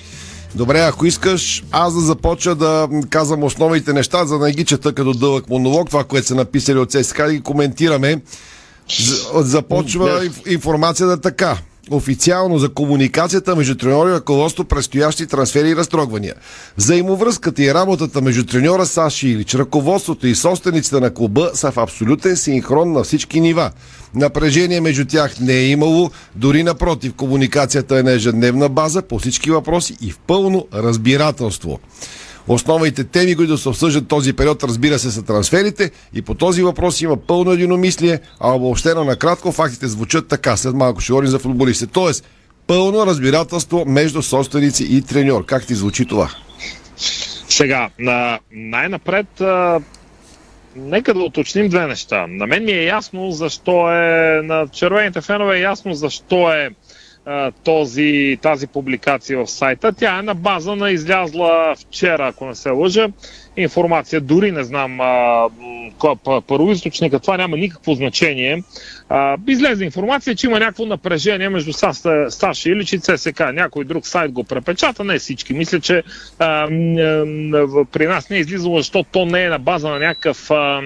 Добре, 0.56 0.80
ако 0.80 1.06
искаш, 1.06 1.64
аз 1.72 1.94
да 1.94 2.00
започна 2.00 2.56
да 2.56 2.90
казвам 3.10 3.44
основните 3.44 3.94
неща, 3.94 4.26
за 4.26 4.40
да 4.40 4.46
не 4.46 4.52
ги 4.52 4.66
чета 4.66 4.94
като 4.94 5.14
дълъг 5.14 5.50
монолог, 5.50 5.90
това, 5.90 6.04
което 6.04 6.28
са 6.28 6.36
написали 6.36 6.78
от 6.78 6.92
ЦСКА, 6.92 7.26
да 7.26 7.34
ги 7.34 7.42
коментираме. 7.42 8.22
Започва 9.36 10.26
инф- 10.26 10.48
информацията 10.54 11.22
така. 11.22 11.58
Официално 11.92 12.58
за 12.58 12.70
комуникацията 12.70 13.56
между 13.56 13.75
треньори 13.75 14.10
и 14.10 14.13
ръководство, 14.13 14.63
предстоящи 14.63 15.27
трансфери 15.27 15.70
и 15.70 15.75
разтрогвания. 15.75 16.34
Взаимовръзката 16.77 17.63
и 17.63 17.74
работата 17.74 18.22
между 18.22 18.46
треньора 18.46 18.86
Саши 18.86 19.27
Илич, 19.27 19.56
ръководството 19.56 20.27
и 20.27 20.36
собствениците 20.36 21.00
на 21.00 21.13
клуба 21.13 21.51
са 21.54 21.72
в 21.72 21.77
абсолютен 21.77 22.38
синхрон 22.38 22.92
на 22.92 23.04
всички 23.04 23.42
нива. 23.42 23.72
Напрежение 24.15 24.82
между 24.82 25.06
тях 25.06 25.39
не 25.39 25.54
е 25.54 25.68
имало, 25.68 26.12
дори 26.36 26.63
напротив, 26.63 27.13
комуникацията 27.13 28.00
е 28.00 28.04
на 28.04 28.12
ежедневна 28.12 28.70
база 28.70 29.01
по 29.01 29.20
всички 29.20 29.51
въпроси 29.51 29.98
и 30.01 30.12
в 30.12 30.20
пълно 30.27 30.68
разбирателство. 30.74 31.80
Основните 32.48 33.04
теми, 33.04 33.36
които 33.36 33.58
се 33.58 33.70
обсъждат 33.70 34.08
този 34.08 34.34
период, 34.34 34.64
разбира 34.64 35.00
се, 35.00 35.12
са 35.12 35.24
трансферите 35.24 35.92
и 36.14 36.22
по 36.22 36.34
този 36.34 36.64
въпрос 36.64 37.02
има 37.02 37.18
пълно 37.18 37.52
единомислие, 37.52 38.20
а 38.40 38.52
обобщено 38.52 39.04
накратко 39.04 39.52
фактите 39.52 39.88
звучат 39.88 40.28
така. 40.28 40.58
След 40.58 40.75
малко 40.75 41.02
ще 41.02 41.12
говорим 41.12 41.30
за 41.30 41.40
футболисти. 41.40 41.88
Тоест, 41.88 42.25
пълно 42.68 43.06
разбирателство 43.06 43.84
между 43.88 44.22
собственици 44.22 44.84
и 44.90 45.02
треньор. 45.02 45.46
Как 45.46 45.66
ти 45.66 45.75
звучи 45.75 46.06
това? 46.06 46.30
Сега, 47.50 47.90
на, 48.00 48.40
най-напред, 48.52 49.28
нека 50.75 51.14
да 51.14 51.20
уточним 51.20 51.70
две 51.70 51.88
неща. 51.88 52.28
На 52.28 52.48
мен 52.48 52.66
ми 52.66 52.72
е 52.72 52.84
ясно 52.84 53.32
защо 53.32 53.92
е, 53.92 54.42
на 54.44 54.68
червените 54.68 55.22
фенове 55.22 55.58
е 55.58 55.62
ясно 55.62 55.94
защо 55.94 56.52
е 56.54 56.70
този, 57.63 58.38
тази 58.41 58.67
публикация 58.67 59.39
в 59.39 59.48
сайта. 59.48 59.94
Тя 59.94 60.20
е 60.20 60.22
на 60.22 60.36
база 60.36 60.75
на 60.75 60.91
излязла 60.91 61.75
вчера, 61.77 62.27
ако 62.27 62.46
не 62.46 62.55
се 62.55 62.70
лъжа, 62.70 63.08
информация. 63.58 64.22
Дори 64.22 64.51
не 64.51 64.63
знам 64.63 65.01
а, 65.01 65.48
кой 65.98 66.12
е 66.12 66.15
п- 66.24 66.41
първоизточника, 66.41 67.20
това 67.20 67.38
няма 67.38 67.58
никакво 67.58 67.94
значение. 67.94 68.63
А, 69.10 69.38
излезе 69.48 69.86
информация, 69.86 70.36
че 70.36 70.48
има 70.48 70.60
някакво 70.60 70.86
напрежение 70.86 71.50
между 71.50 71.74
САС- 71.74 72.29
Саши 72.29 72.70
Илич 72.70 72.94
и 72.94 73.00
ЦСК. 73.00 73.39
Някой 73.53 73.86
друг 73.86 74.08
сайт 74.08 74.32
го 74.32 74.44
препечата, 74.44 75.03
не 75.03 75.20
всички. 75.20 75.53
Мисля, 75.53 75.79
че 75.79 76.03
а, 76.39 76.67
в- 77.65 77.86
при 77.91 78.08
нас 78.08 78.29
не 78.29 78.38
е 78.38 78.39
излизало, 78.39 78.77
защото 78.77 79.10
то 79.12 79.25
не 79.25 79.44
е 79.44 79.50
на 79.50 79.60
база 79.60 79.89
на 79.89 80.00
някакъв 80.00 80.51
а, 80.51 80.55
а, 80.55 80.82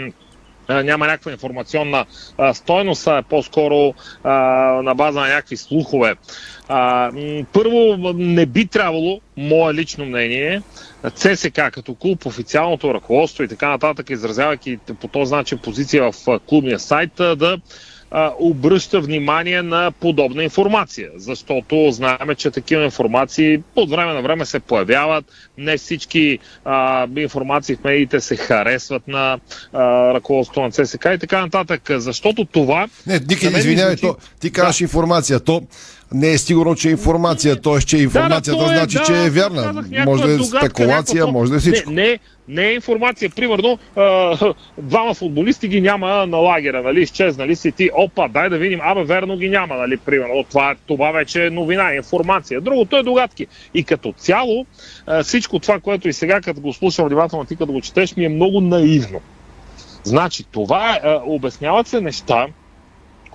няма 0.69 1.07
някаква 1.07 1.31
информационна 1.31 2.05
стойност, 2.53 3.07
а 3.07 3.17
е 3.17 3.21
по-скоро 3.21 3.93
на 4.83 4.93
база 4.95 5.19
на 5.19 5.27
някакви 5.27 5.57
слухове. 5.57 6.15
Първо, 7.53 7.97
не 8.13 8.45
би 8.45 8.67
трябвало, 8.67 9.21
мое 9.37 9.73
лично 9.73 10.05
мнение, 10.05 10.61
ЦСК 11.15 11.61
като 11.71 11.95
клуб, 11.95 12.25
официалното 12.25 12.93
ръководство 12.93 13.43
и 13.43 13.47
така 13.47 13.69
нататък, 13.69 14.09
изразявайки 14.09 14.77
по 15.01 15.07
този 15.07 15.33
начин 15.35 15.57
позиция 15.57 16.11
в 16.11 16.39
клубния 16.39 16.79
сайт, 16.79 17.11
да 17.15 17.57
а, 18.11 18.33
обръща 18.39 19.01
внимание 19.01 19.61
на 19.61 19.91
подобна 19.91 20.43
информация, 20.43 21.09
защото 21.15 21.91
знаем, 21.91 22.35
че 22.37 22.51
такива 22.51 22.83
информации 22.83 23.61
от 23.75 23.89
време 23.89 24.13
на 24.13 24.21
време 24.21 24.45
се 24.45 24.59
появяват. 24.59 25.25
Не 25.57 25.77
всички 25.77 26.39
а, 26.65 27.07
информации 27.17 27.75
в 27.75 27.83
медиите 27.83 28.19
се 28.19 28.35
харесват 28.35 29.07
на 29.07 29.39
а, 29.73 30.13
ръководството 30.13 30.61
на 30.61 30.71
ЦСК 30.71 31.05
и 31.05 31.17
така 31.19 31.41
нататък. 31.41 31.81
Защото 31.89 32.45
това. 32.45 32.87
Не, 33.07 33.19
Ники, 33.19 33.49
ми 33.49 33.59
извинявай, 33.59 33.95
звучи- 33.95 34.01
то, 34.01 34.15
ти 34.39 34.51
казваш 34.51 34.81
информация. 34.81 35.39
То 35.39 35.61
не 36.13 36.31
е 36.31 36.37
сигурно, 36.37 36.75
че 36.75 36.87
е 36.87 36.91
информация. 36.91 37.61
Т.е. 37.61 37.79
че 37.79 37.97
информацията 37.97 38.59
да, 38.59 38.69
да, 38.69 38.77
значи, 38.77 38.97
да, 38.97 39.03
че 39.03 39.25
е 39.25 39.29
вярна. 39.29 39.63
казах 39.63 39.89
някаква 39.89 40.05
Може 40.05 40.23
да 40.23 40.33
е 40.33 40.43
спекулация, 40.43 41.15
някакво- 41.15 41.31
може 41.31 41.51
да 41.51 41.57
е 41.57 41.59
всичко. 41.59 41.91
Не, 41.91 42.01
не, 42.01 42.19
не 42.47 42.67
е 42.67 42.73
информация. 42.73 43.29
Примерно, 43.29 43.79
а, 43.95 44.53
двама 44.77 45.13
футболисти 45.13 45.67
ги 45.67 45.81
няма 45.81 46.25
на 46.25 46.37
лагера, 46.37 46.83
нали? 46.83 47.01
Изчезнали 47.01 47.55
си 47.55 47.71
ти. 47.71 47.89
Опа, 47.93 48.27
дай 48.27 48.49
да 48.49 48.57
видим. 48.57 48.79
Абе, 48.83 49.03
верно 49.03 49.37
ги 49.37 49.49
няма, 49.49 49.75
нали? 49.75 49.97
Примерно, 49.97 50.45
това, 50.49 50.75
това 50.87 51.11
вече 51.11 51.45
е 51.45 51.49
новина, 51.49 51.95
информация. 51.95 52.61
Другото 52.61 52.97
е 52.97 53.03
догадки. 53.03 53.47
И 53.73 53.83
като 53.83 54.13
цяло, 54.17 54.65
а, 55.07 55.23
всичко 55.23 55.59
това, 55.59 55.79
което 55.79 56.09
и 56.09 56.13
сега, 56.13 56.41
като 56.41 56.61
го 56.61 56.73
слушам 56.73 57.07
внимателно, 57.07 57.45
ти 57.45 57.55
като 57.55 57.71
го 57.71 57.81
четеш, 57.81 58.15
ми 58.15 58.25
е 58.25 58.29
много 58.29 58.61
наивно. 58.61 59.21
Значи, 60.03 60.43
това 60.43 60.95
е, 60.95 60.99
обясняват 61.25 61.87
се 61.87 62.01
неща, 62.01 62.47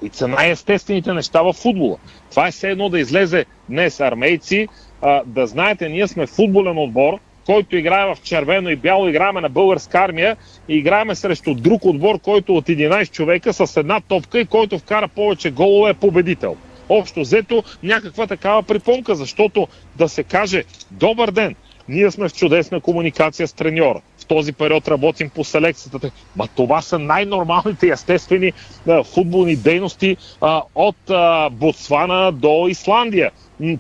които 0.05 0.17
са 0.17 0.29
най-естествените 0.29 1.13
неща 1.13 1.43
в 1.43 1.53
футбола. 1.53 1.97
Това 2.31 2.49
е 2.49 2.51
все 2.51 2.71
едно 2.71 2.89
да 2.89 3.01
излезе 3.01 3.45
днес 3.69 4.01
армейци, 4.01 4.69
а, 5.03 5.23
да 5.27 5.47
знаете, 5.47 5.89
ние 5.89 6.09
сме 6.09 6.27
футболен 6.27 6.79
отбор, 6.79 7.19
който 7.47 7.77
играе 7.77 8.15
в 8.15 8.23
червено 8.23 8.71
и 8.71 8.77
бяло, 8.77 9.09
играеме 9.09 9.41
на 9.41 9.49
българска 9.49 9.99
армия 9.99 10.37
и 10.69 10.77
играеме 10.77 11.15
срещу 11.15 11.55
друг 11.55 11.85
отбор, 11.85 12.21
който 12.21 12.57
от 12.57 12.67
11 12.67 13.11
човека 13.11 13.53
с 13.53 13.77
една 13.77 14.01
топка 14.01 14.41
и 14.41 14.47
който 14.47 14.79
вкара 14.79 15.09
повече 15.09 15.51
голове 15.51 15.91
е 15.91 15.95
победител. 15.95 16.57
Общо 16.89 17.21
взето 17.21 17.63
някаква 17.83 18.27
такава 18.27 18.63
припомка, 18.63 19.15
защото 19.15 19.69
да 19.97 20.09
се 20.09 20.23
каже 20.23 20.65
добър 20.91 21.31
ден, 21.31 21.55
ние 21.89 22.11
сме 22.11 22.29
в 22.29 22.35
чудесна 22.35 22.81
комуникация 22.81 23.49
с 23.49 23.53
треньора. 23.53 24.01
В 24.25 24.27
този 24.27 24.53
период 24.53 24.89
работим 24.89 25.31
по 25.31 25.45
селекцията. 25.45 26.11
Ма 26.37 26.49
това 26.57 26.83
са 26.83 26.99
най-нормалните 26.99 27.89
естествени 27.89 28.53
а, 28.89 29.05
футболни 29.05 29.57
дейности 29.57 30.17
а, 30.41 30.63
от 30.75 31.11
а, 31.11 31.51
Ботсвана 31.51 32.33
до 32.33 32.67
Исландия. 32.69 33.31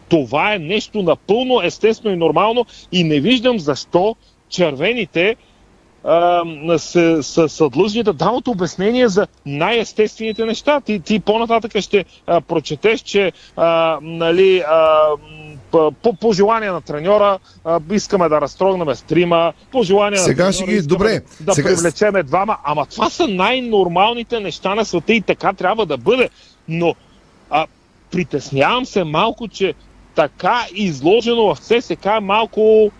Това 0.08 0.54
е 0.54 0.58
нещо 0.58 1.02
напълно 1.02 1.62
естествено 1.62 2.14
и 2.14 2.18
нормално 2.18 2.66
и 2.92 3.04
не 3.04 3.20
виждам 3.20 3.58
защо 3.58 4.16
червените 4.48 5.36
са, 6.78 7.22
са, 7.22 7.48
са 7.48 7.68
длъжни 7.68 8.02
да 8.02 8.12
дават 8.12 8.48
обяснение 8.48 9.08
за 9.08 9.26
най-естествените 9.46 10.44
неща. 10.44 10.80
Ти, 10.80 11.00
ти 11.00 11.20
по-нататък 11.20 11.80
ще 11.80 12.04
а, 12.26 12.40
прочетеш, 12.40 13.00
че 13.00 13.32
а, 13.56 13.98
нали, 14.02 14.58
а, 14.58 15.08
по, 15.92 16.12
по 16.12 16.32
желание 16.32 16.70
на 16.70 16.80
треньора 16.80 17.38
а, 17.64 17.80
искаме 17.92 18.28
да 18.28 18.40
разтрогнем 18.40 18.94
стрима, 18.94 19.52
по 19.72 19.82
желание 19.82 20.18
Сега 20.18 20.44
на 20.44 20.52
ще 20.52 20.64
треньора 20.64 20.82
ги- 20.82 20.86
добре, 20.88 21.20
да 21.40 21.54
сега- 21.54 21.68
привлечеме 21.68 22.22
двама. 22.22 22.56
Ама 22.64 22.86
това 22.86 23.10
са 23.10 23.28
най-нормалните 23.28 24.40
неща 24.40 24.74
на 24.74 24.84
света 24.84 25.12
и 25.12 25.20
така 25.20 25.52
трябва 25.52 25.86
да 25.86 25.96
бъде. 25.96 26.28
Но 26.68 26.94
а, 27.50 27.66
притеснявам 28.10 28.86
се 28.86 29.04
малко, 29.04 29.48
че 29.48 29.74
така 30.14 30.66
изложено 30.74 31.54
в 31.54 31.58
ЦСК 31.58 32.06
е 32.06 32.20
малко, 32.20 32.90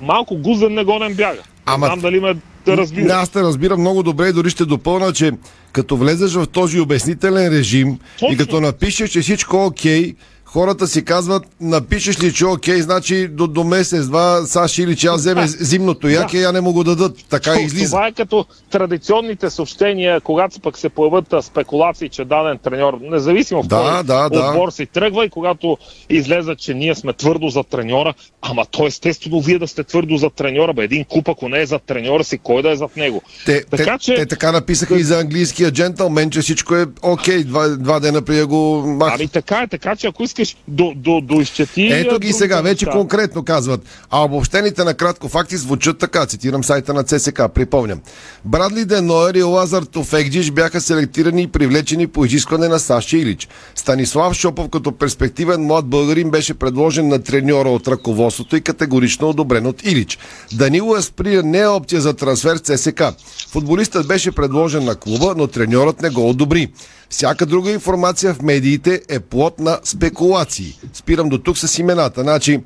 малко 0.00 0.36
гузен 0.36 0.74
негоден 0.74 1.14
бяга. 1.14 1.42
Ама- 1.66 1.86
знам 1.86 2.00
дали 2.00 2.20
ме 2.20 2.34
да 2.66 2.76
разбира. 2.76 3.12
Аз 3.12 3.28
те 3.28 3.40
разбирам 3.40 3.80
много 3.80 4.02
добре 4.02 4.28
и 4.28 4.32
дори 4.32 4.50
ще 4.50 4.64
допълна, 4.64 5.12
че 5.12 5.32
като 5.72 5.96
влезеш 5.96 6.32
в 6.32 6.46
този 6.46 6.80
обяснителен 6.80 7.48
режим 7.48 7.98
и 8.22 8.36
като 8.36 8.60
напишеш, 8.60 9.10
че 9.10 9.20
всичко 9.20 9.56
е 9.56 9.60
окей, 9.60 10.14
хората 10.56 10.86
си 10.86 11.04
казват, 11.04 11.42
напишеш 11.60 12.22
ли, 12.22 12.32
че 12.32 12.46
окей, 12.46 12.80
значи 12.80 13.28
до, 13.28 13.46
до 13.46 13.64
месец-два 13.64 14.42
Саши 14.46 14.82
или 14.82 14.96
че 14.96 15.06
аз 15.06 15.16
вземе 15.16 15.46
зимното 15.46 16.08
яке, 16.08 16.38
я 16.38 16.52
не 16.52 16.60
му 16.60 16.72
го 16.72 16.84
дадат. 16.84 17.24
Така 17.28 17.54
То- 17.54 17.60
излиза. 17.60 17.90
Това 17.90 18.06
е 18.06 18.12
като 18.12 18.46
традиционните 18.70 19.50
съобщения, 19.50 20.20
когато 20.20 20.60
пък 20.60 20.78
се 20.78 20.88
появят 20.88 21.34
спекулации, 21.40 22.08
че 22.08 22.24
даден 22.24 22.58
треньор, 22.58 22.98
независимо 23.02 23.62
в 23.62 23.66
Да, 23.66 23.76
кой 23.76 24.04
да, 24.04 24.28
да. 24.28 24.48
отбор 24.48 24.70
си 24.70 24.86
тръгва 24.86 25.24
и 25.24 25.30
когато 25.30 25.78
излезе, 26.10 26.54
че 26.54 26.74
ние 26.74 26.94
сме 26.94 27.12
твърдо 27.12 27.48
за 27.48 27.64
треньора, 27.64 28.14
ама 28.42 28.64
то 28.70 28.86
естествено 28.86 29.40
вие 29.40 29.58
да 29.58 29.68
сте 29.68 29.84
твърдо 29.84 30.16
за 30.16 30.30
треньора, 30.30 30.72
бе 30.72 30.84
един 30.84 31.04
куп, 31.04 31.28
ако 31.28 31.48
не 31.48 31.60
е 31.60 31.66
за 31.66 31.78
треньора 31.78 32.24
си, 32.24 32.38
кой 32.38 32.62
да 32.62 32.70
е 32.70 32.76
зад 32.76 32.96
него. 32.96 33.22
Те, 33.46 33.64
така 33.64 33.98
те, 33.98 34.04
че... 34.04 34.14
те 34.14 34.26
така 34.26 34.52
написаха 34.52 34.96
и 34.96 35.02
за 35.02 35.20
английския 35.20 35.70
джентълмен, 35.70 36.30
че 36.30 36.40
всичко 36.40 36.74
е 36.74 36.86
окей, 37.02 37.44
два, 37.44 37.68
два 37.68 38.00
дена 38.00 38.20
да 38.20 38.46
го 38.46 38.82
махат. 38.86 39.20
Ами 39.20 39.28
така 39.28 39.62
е, 39.62 39.66
така 39.66 39.96
че 39.96 40.06
ако 40.06 40.22
искаш 40.22 40.45
до, 40.68 40.92
до, 40.96 41.20
до 41.20 41.40
изчети... 41.40 41.88
Ето 41.92 42.18
ги 42.18 42.32
сега, 42.32 42.60
вече 42.60 42.86
неща. 42.86 42.98
конкретно 42.98 43.44
казват. 43.44 43.80
А 44.10 44.24
обобщените 44.24 44.84
на 44.84 44.94
кратко 44.94 45.28
факти 45.28 45.56
звучат 45.56 45.98
така, 45.98 46.26
цитирам 46.26 46.64
сайта 46.64 46.94
на 46.94 47.02
ЦСК, 47.02 47.42
припомням. 47.54 48.00
Брадли 48.44 48.84
Денойер 48.84 49.34
и 49.34 49.42
Лазар 49.42 49.82
Тофекджиш 49.82 50.50
бяха 50.50 50.80
селектирани 50.80 51.42
и 51.42 51.46
привлечени 51.46 52.06
по 52.06 52.24
изискване 52.24 52.68
на 52.68 52.78
Саши 52.78 53.18
Илич. 53.18 53.48
Станислав 53.74 54.34
Шопов 54.34 54.68
като 54.68 54.92
перспективен 54.92 55.60
млад 55.60 55.86
българин 55.86 56.30
беше 56.30 56.54
предложен 56.54 57.08
на 57.08 57.22
треньора 57.22 57.68
от 57.68 57.88
ръководството 57.88 58.56
и 58.56 58.60
категорично 58.60 59.28
одобрен 59.28 59.66
от 59.66 59.86
Илич. 59.86 60.18
Данило 60.52 60.96
Есприя 60.96 61.42
не 61.42 61.58
е 61.58 61.68
опция 61.68 62.00
за 62.00 62.14
трансфер 62.14 62.56
ЦСК. 62.56 63.02
Футболистът 63.50 64.06
беше 64.06 64.32
предложен 64.32 64.84
на 64.84 64.94
клуба, 64.94 65.34
но 65.36 65.46
треньорът 65.46 66.02
не 66.02 66.10
го 66.10 66.30
одобри. 66.30 66.68
Всяка 67.10 67.46
друга 67.46 67.70
информация 67.70 68.34
в 68.34 68.42
медиите 68.42 69.02
е 69.08 69.20
плод 69.20 69.58
на 69.58 69.78
спекулации. 69.84 70.78
Спирам 70.92 71.28
до 71.28 71.38
тук 71.38 71.58
с 71.58 71.78
имената. 71.78 72.22
Значи, 72.22 72.60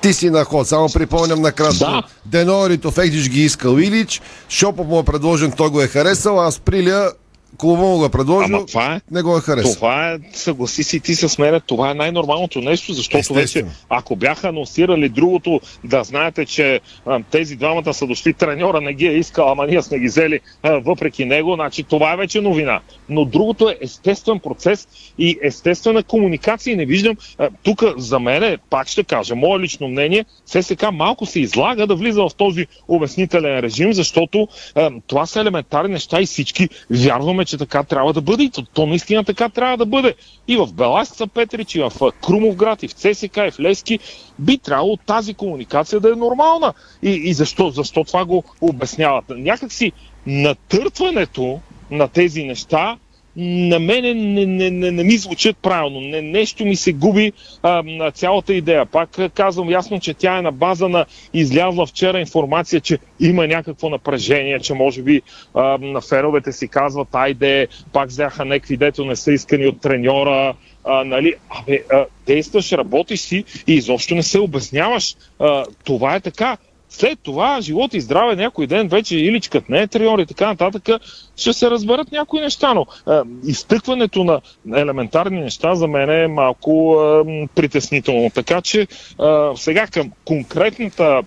ти 0.00 0.12
си 0.12 0.30
на 0.30 0.44
ход. 0.44 0.68
Само 0.68 0.88
припомням 0.88 1.42
накратко. 1.42 1.78
Да. 1.78 2.02
Денори 2.26 2.78
Тофекдиш 2.78 3.28
ги 3.28 3.44
искал 3.44 3.78
Илич, 3.78 4.22
Шопов 4.48 4.86
му 4.86 4.98
е 4.98 5.04
предложен, 5.04 5.52
той 5.52 5.70
го 5.70 5.80
е 5.80 5.86
харесал, 5.86 6.46
а 6.46 6.50
Сприля 6.50 7.12
клуба 7.58 7.82
му 7.82 7.96
го 7.96 8.04
е 8.04 8.08
предложил, 8.08 8.56
Ама 8.56 8.66
това 8.66 8.94
е, 8.94 9.00
не 9.10 9.22
го 9.22 9.36
е 9.36 9.40
харесал. 9.40 9.74
Това 9.74 10.12
е, 10.12 10.18
съгласи 10.32 10.84
си 10.84 11.00
ти 11.00 11.14
с 11.14 11.38
мен, 11.38 11.60
това 11.66 11.90
е 11.90 11.94
най-нормалното 11.94 12.60
нещо, 12.60 12.92
защото 12.92 13.18
Естествено. 13.18 13.68
вече, 13.68 13.76
ако 13.88 14.16
бяха 14.16 14.48
анонсирали 14.48 15.08
другото, 15.08 15.60
да 15.84 16.04
знаете, 16.04 16.46
че 16.46 16.80
а, 17.06 17.20
тези 17.30 17.56
двамата 17.56 17.94
са 17.94 18.06
дошли, 18.06 18.34
треньора 18.34 18.80
не 18.80 18.94
ги 18.94 19.06
е 19.06 19.12
искал, 19.12 19.52
ама 19.52 19.66
ние 19.66 19.82
сме 19.82 19.98
ги 19.98 20.06
взели 20.06 20.40
а, 20.62 20.70
въпреки 20.72 21.24
него, 21.24 21.54
значи 21.54 21.82
това 21.82 22.12
е 22.12 22.16
вече 22.16 22.40
новина. 22.40 22.80
Но 23.08 23.24
другото 23.24 23.68
е 23.68 23.78
естествен 23.80 24.38
процес 24.38 24.88
и 25.18 25.38
естествена 25.42 26.02
комуникация. 26.02 26.76
Не 26.76 26.86
виждам, 26.86 27.16
тук 27.62 27.82
за 27.96 28.20
мен, 28.20 28.58
пак 28.70 28.88
ще 28.88 29.04
кажа, 29.04 29.34
мое 29.34 29.60
лично 29.60 29.88
мнение, 29.88 30.24
ССК 30.46 30.84
малко 30.92 31.26
се 31.26 31.40
излага 31.40 31.86
да 31.86 31.94
влиза 31.94 32.22
в 32.22 32.34
този 32.36 32.66
обяснителен 32.88 33.60
режим, 33.60 33.92
защото 33.92 34.48
а, 34.74 34.90
това 35.06 35.26
са 35.26 35.40
елементарни 35.40 35.92
неща 35.92 36.20
и 36.20 36.26
всички 36.26 36.68
вярваме, 36.90 37.44
че 37.48 37.58
така 37.58 37.82
трябва 37.82 38.12
да 38.12 38.20
бъде. 38.20 38.42
И 38.42 38.50
то, 38.50 38.62
то 38.64 38.86
наистина 38.86 39.24
така 39.24 39.48
трябва 39.48 39.76
да 39.76 39.86
бъде. 39.86 40.14
И 40.48 40.56
в 40.56 40.72
Беласка 40.72 41.26
Петрич, 41.26 41.74
и 41.74 41.80
в 41.80 41.92
Крумовград, 42.22 42.82
и 42.82 42.88
в 42.88 42.92
ЦСК, 42.92 43.36
и 43.38 43.50
в 43.50 43.60
Лески 43.60 43.98
би 44.38 44.58
трябвало 44.58 44.96
тази 44.96 45.34
комуникация 45.34 46.00
да 46.00 46.08
е 46.08 46.16
нормална. 46.16 46.72
И, 47.02 47.10
и 47.10 47.34
защо, 47.34 47.70
защо 47.70 48.04
това 48.04 48.24
го 48.24 48.44
обясняват? 48.60 49.24
Някакси 49.28 49.92
натъртването 50.26 51.60
на 51.90 52.08
тези 52.08 52.44
неща 52.44 52.96
на 53.40 53.78
мене 53.78 54.14
не, 54.14 54.46
не, 54.46 54.70
не, 54.70 54.90
не 54.90 55.04
ми 55.04 55.16
звучат 55.16 55.56
правилно. 55.62 56.00
Не, 56.00 56.22
нещо 56.22 56.64
ми 56.64 56.76
се 56.76 56.92
губи 56.92 57.32
а, 57.62 58.10
цялата 58.10 58.54
идея. 58.54 58.86
Пак 58.86 59.10
казвам 59.34 59.70
ясно, 59.70 60.00
че 60.00 60.14
тя 60.14 60.38
е 60.38 60.42
на 60.42 60.52
база 60.52 60.88
на 60.88 61.06
излязла 61.34 61.86
вчера 61.86 62.20
информация, 62.20 62.80
че 62.80 62.98
има 63.20 63.46
някакво 63.46 63.88
напрежение, 63.88 64.60
че 64.60 64.74
може 64.74 65.02
би 65.02 65.22
а, 65.54 65.78
на 65.78 66.00
феровете 66.00 66.52
си 66.52 66.68
казват, 66.68 67.08
айде, 67.12 67.68
пак 67.92 68.08
взяха 68.08 68.44
някакви, 68.44 68.76
дето 68.76 69.04
не 69.04 69.16
са 69.16 69.32
искани 69.32 69.66
от 69.66 69.80
треньора, 69.80 70.54
а, 70.84 71.04
нали, 71.04 71.34
абе, 71.50 71.82
а, 71.92 72.04
действаш, 72.26 72.72
работиш 72.72 73.20
си 73.20 73.44
и 73.66 73.74
изобщо 73.74 74.14
не 74.14 74.22
се 74.22 74.38
обясняваш. 74.38 75.16
А, 75.38 75.64
това 75.84 76.14
е 76.14 76.20
така. 76.20 76.56
След 76.90 77.18
това, 77.22 77.60
живот 77.60 77.94
и 77.94 78.00
здраве, 78.00 78.36
някой 78.36 78.66
ден 78.66 78.88
вече 78.88 79.16
Иличкът 79.16 79.68
не 79.68 79.80
е 79.80 79.86
треньор 79.86 80.18
и 80.18 80.26
така 80.26 80.46
нататък, 80.46 80.88
ще 81.36 81.52
се 81.52 81.70
разберат 81.70 82.12
някои 82.12 82.40
неща, 82.40 82.74
но 82.74 82.86
а, 83.06 83.24
изтъкването 83.46 84.24
на 84.24 84.40
елементарни 84.76 85.40
неща 85.40 85.74
за 85.74 85.88
мен 85.88 86.10
е 86.10 86.26
малко 86.26 86.96
м, 87.26 87.46
притеснително. 87.54 88.30
Така 88.34 88.60
че 88.62 88.86
а, 89.18 89.56
сега 89.56 89.86
към 89.86 90.10
конкретната 90.24 91.22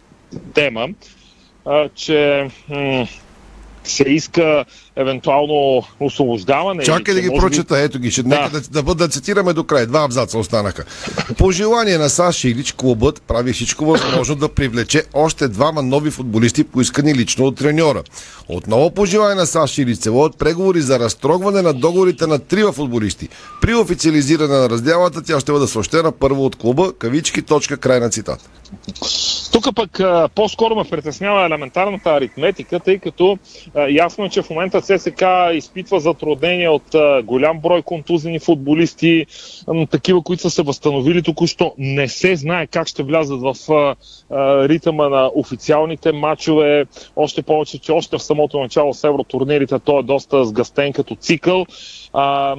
тема, 0.53 0.87
а, 1.65 1.89
че 1.95 2.47
м- 2.69 3.07
се 3.83 4.03
иска 4.03 4.65
евентуално 4.95 5.83
освобождаване. 5.99 6.83
Чакай 6.83 7.13
да 7.13 7.21
ги 7.21 7.29
може 7.29 7.41
прочета, 7.41 7.79
ето 7.79 7.99
ги. 7.99 8.11
Ще, 8.11 8.23
нека 8.23 8.49
да, 8.49 8.83
да, 8.83 8.95
да 8.95 9.07
цитираме 9.07 9.53
до 9.53 9.63
край. 9.63 9.85
Два 9.85 10.03
абзаца 10.03 10.37
останаха. 10.37 10.83
По 11.37 11.51
желание 11.51 11.97
на 11.97 12.09
Саши 12.09 12.49
Илич, 12.49 12.71
клубът 12.71 13.21
прави 13.27 13.53
всичко 13.53 13.85
възможно 13.85 14.35
да 14.35 14.49
привлече 14.49 15.03
още 15.13 15.47
двама 15.47 15.81
нови 15.81 16.11
футболисти, 16.11 16.63
поискани 16.63 17.15
лично 17.15 17.45
от 17.45 17.57
треньора. 17.57 18.03
Отново 18.49 18.91
по 18.91 19.05
желание 19.05 19.35
на 19.35 19.45
Саши 19.45 19.81
Илич 19.81 19.97
се 19.97 20.09
водят 20.09 20.37
преговори 20.37 20.81
за 20.81 20.99
разтрогване 20.99 21.61
на 21.61 21.73
договорите 21.73 22.27
на 22.27 22.39
трима 22.39 22.71
футболисти. 22.71 23.29
При 23.61 23.75
официализиране 23.75 24.57
на 24.57 24.69
разделата 24.69 25.23
тя 25.23 25.39
ще 25.39 25.51
бъде 25.51 25.67
съобщена 25.67 26.11
първо 26.11 26.45
от 26.45 26.55
клуба, 26.55 26.93
кавички, 26.99 27.41
точка, 27.41 27.77
край 27.77 27.99
на 27.99 28.09
цитата. 28.09 28.49
Тук 29.51 29.75
пък 29.75 29.99
по-скоро 30.35 30.75
ме 30.75 30.83
притеснява 30.89 31.45
елементарната 31.45 32.09
аритметика, 32.09 32.79
тъй 32.79 32.99
като 32.99 33.37
ясно 33.89 34.25
е, 34.25 34.29
че 34.29 34.41
в 34.41 34.49
момента 34.49 34.80
ЦСК 34.81 35.23
изпитва 35.53 35.99
затруднения 35.99 36.71
от 36.71 36.95
а, 36.95 37.21
голям 37.23 37.59
брой 37.59 37.81
контузени 37.81 38.39
футболисти, 38.39 39.25
а, 39.67 39.85
такива, 39.85 40.21
които 40.21 40.41
са 40.41 40.49
се 40.49 40.61
възстановили 40.61 41.23
току-що. 41.23 41.73
Не 41.77 42.07
се 42.07 42.35
знае 42.35 42.67
как 42.67 42.87
ще 42.87 43.03
влязат 43.03 43.41
в 43.41 43.71
а, 43.71 43.95
а, 44.29 44.69
ритъма 44.69 45.09
на 45.09 45.31
официалните 45.35 46.11
матчове. 46.11 46.85
Още 47.15 47.41
повече, 47.41 47.79
че 47.79 47.91
още 47.91 48.17
в 48.17 48.23
самото 48.23 48.59
начало 48.59 48.93
с 48.93 49.03
евротурнирите 49.03 49.79
той 49.79 49.99
е 49.99 50.03
доста 50.03 50.45
сгъстен 50.45 50.93
като 50.93 51.15
цикъл. 51.15 51.65
А, 52.13 52.55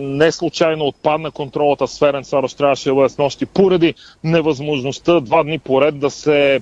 не 0.00 0.32
случайно 0.32 0.84
отпадна 0.84 1.30
контролата 1.30 1.88
с 1.88 1.98
Ференц 1.98 2.30
Варош 2.30 2.54
трябваше 2.54 2.88
да 2.88 2.94
бъде 2.94 3.08
с 3.08 3.18
нощи 3.18 3.46
поради 3.46 3.94
невъзможността 4.24 5.20
два 5.20 5.42
дни 5.42 5.58
поред 5.58 5.98
да 5.98 6.10
се, 6.10 6.60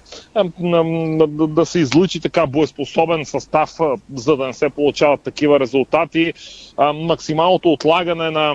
да, 1.49 1.67
се 1.67 1.79
излучи 1.79 2.21
така 2.21 2.47
боеспособен 2.47 3.25
състав, 3.25 3.71
за 4.15 4.37
да 4.37 4.47
не 4.47 4.53
се 4.53 4.71
получават 4.71 5.21
такива 5.21 5.61
резултати. 5.61 6.33
А, 6.77 6.93
максималното 6.93 7.73
отлагане 7.73 8.31
на 8.31 8.55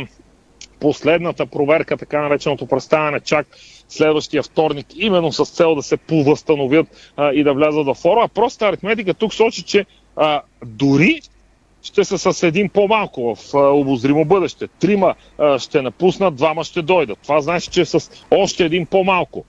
последната 0.80 1.46
проверка, 1.46 1.98
така 1.98 2.22
нареченото 2.22 2.66
представяне 2.66 3.20
чак 3.20 3.48
следващия 3.90 4.44
вторник, 4.44 4.88
именно 4.96 5.32
с 5.32 5.46
цел 5.46 5.76
да 5.76 5.84
се 5.84 5.98
повъзстановят 5.98 7.14
и 7.34 7.44
да 7.44 7.54
влязат 7.54 7.86
във 7.86 7.98
форма. 7.98 8.28
Проста 8.28 8.66
аритметика 8.66 9.14
тук 9.14 9.34
сочи, 9.34 9.64
че 9.64 9.86
а, 10.16 10.42
дори 10.66 11.22
ще 11.82 12.06
са 12.06 12.34
с 12.34 12.44
един 12.44 12.70
по-малко 12.70 13.36
в 13.36 13.54
обозримо 13.54 14.26
бъдеще. 14.26 14.68
Трима 14.68 15.16
ще 15.58 15.82
напуснат, 15.82 16.36
двама 16.36 16.64
ще 16.64 16.82
дойдат. 16.82 17.20
Това 17.24 17.42
значи, 17.42 17.70
че 17.70 17.86
с 17.86 18.12
още 18.32 18.66
един 18.66 18.86
по-малко. 18.86 19.46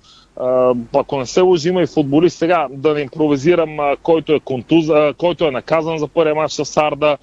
Ако 0.95 1.19
не 1.19 1.27
се 1.27 1.41
лъжи, 1.41 1.69
има 1.69 1.83
и 1.83 1.87
футболист 1.87 2.39
сега, 2.39 2.67
да 2.71 2.95
не 2.95 3.01
импровизирам, 3.01 3.79
който, 4.03 4.33
е 4.33 4.41
контуз, 4.41 4.85
който 5.19 5.45
е 5.45 5.51
наказан 5.51 5.99
за 5.99 6.09
първия 6.09 6.35
матч 6.35 6.53
с 6.53 6.65
Сарда. 6.65 7.17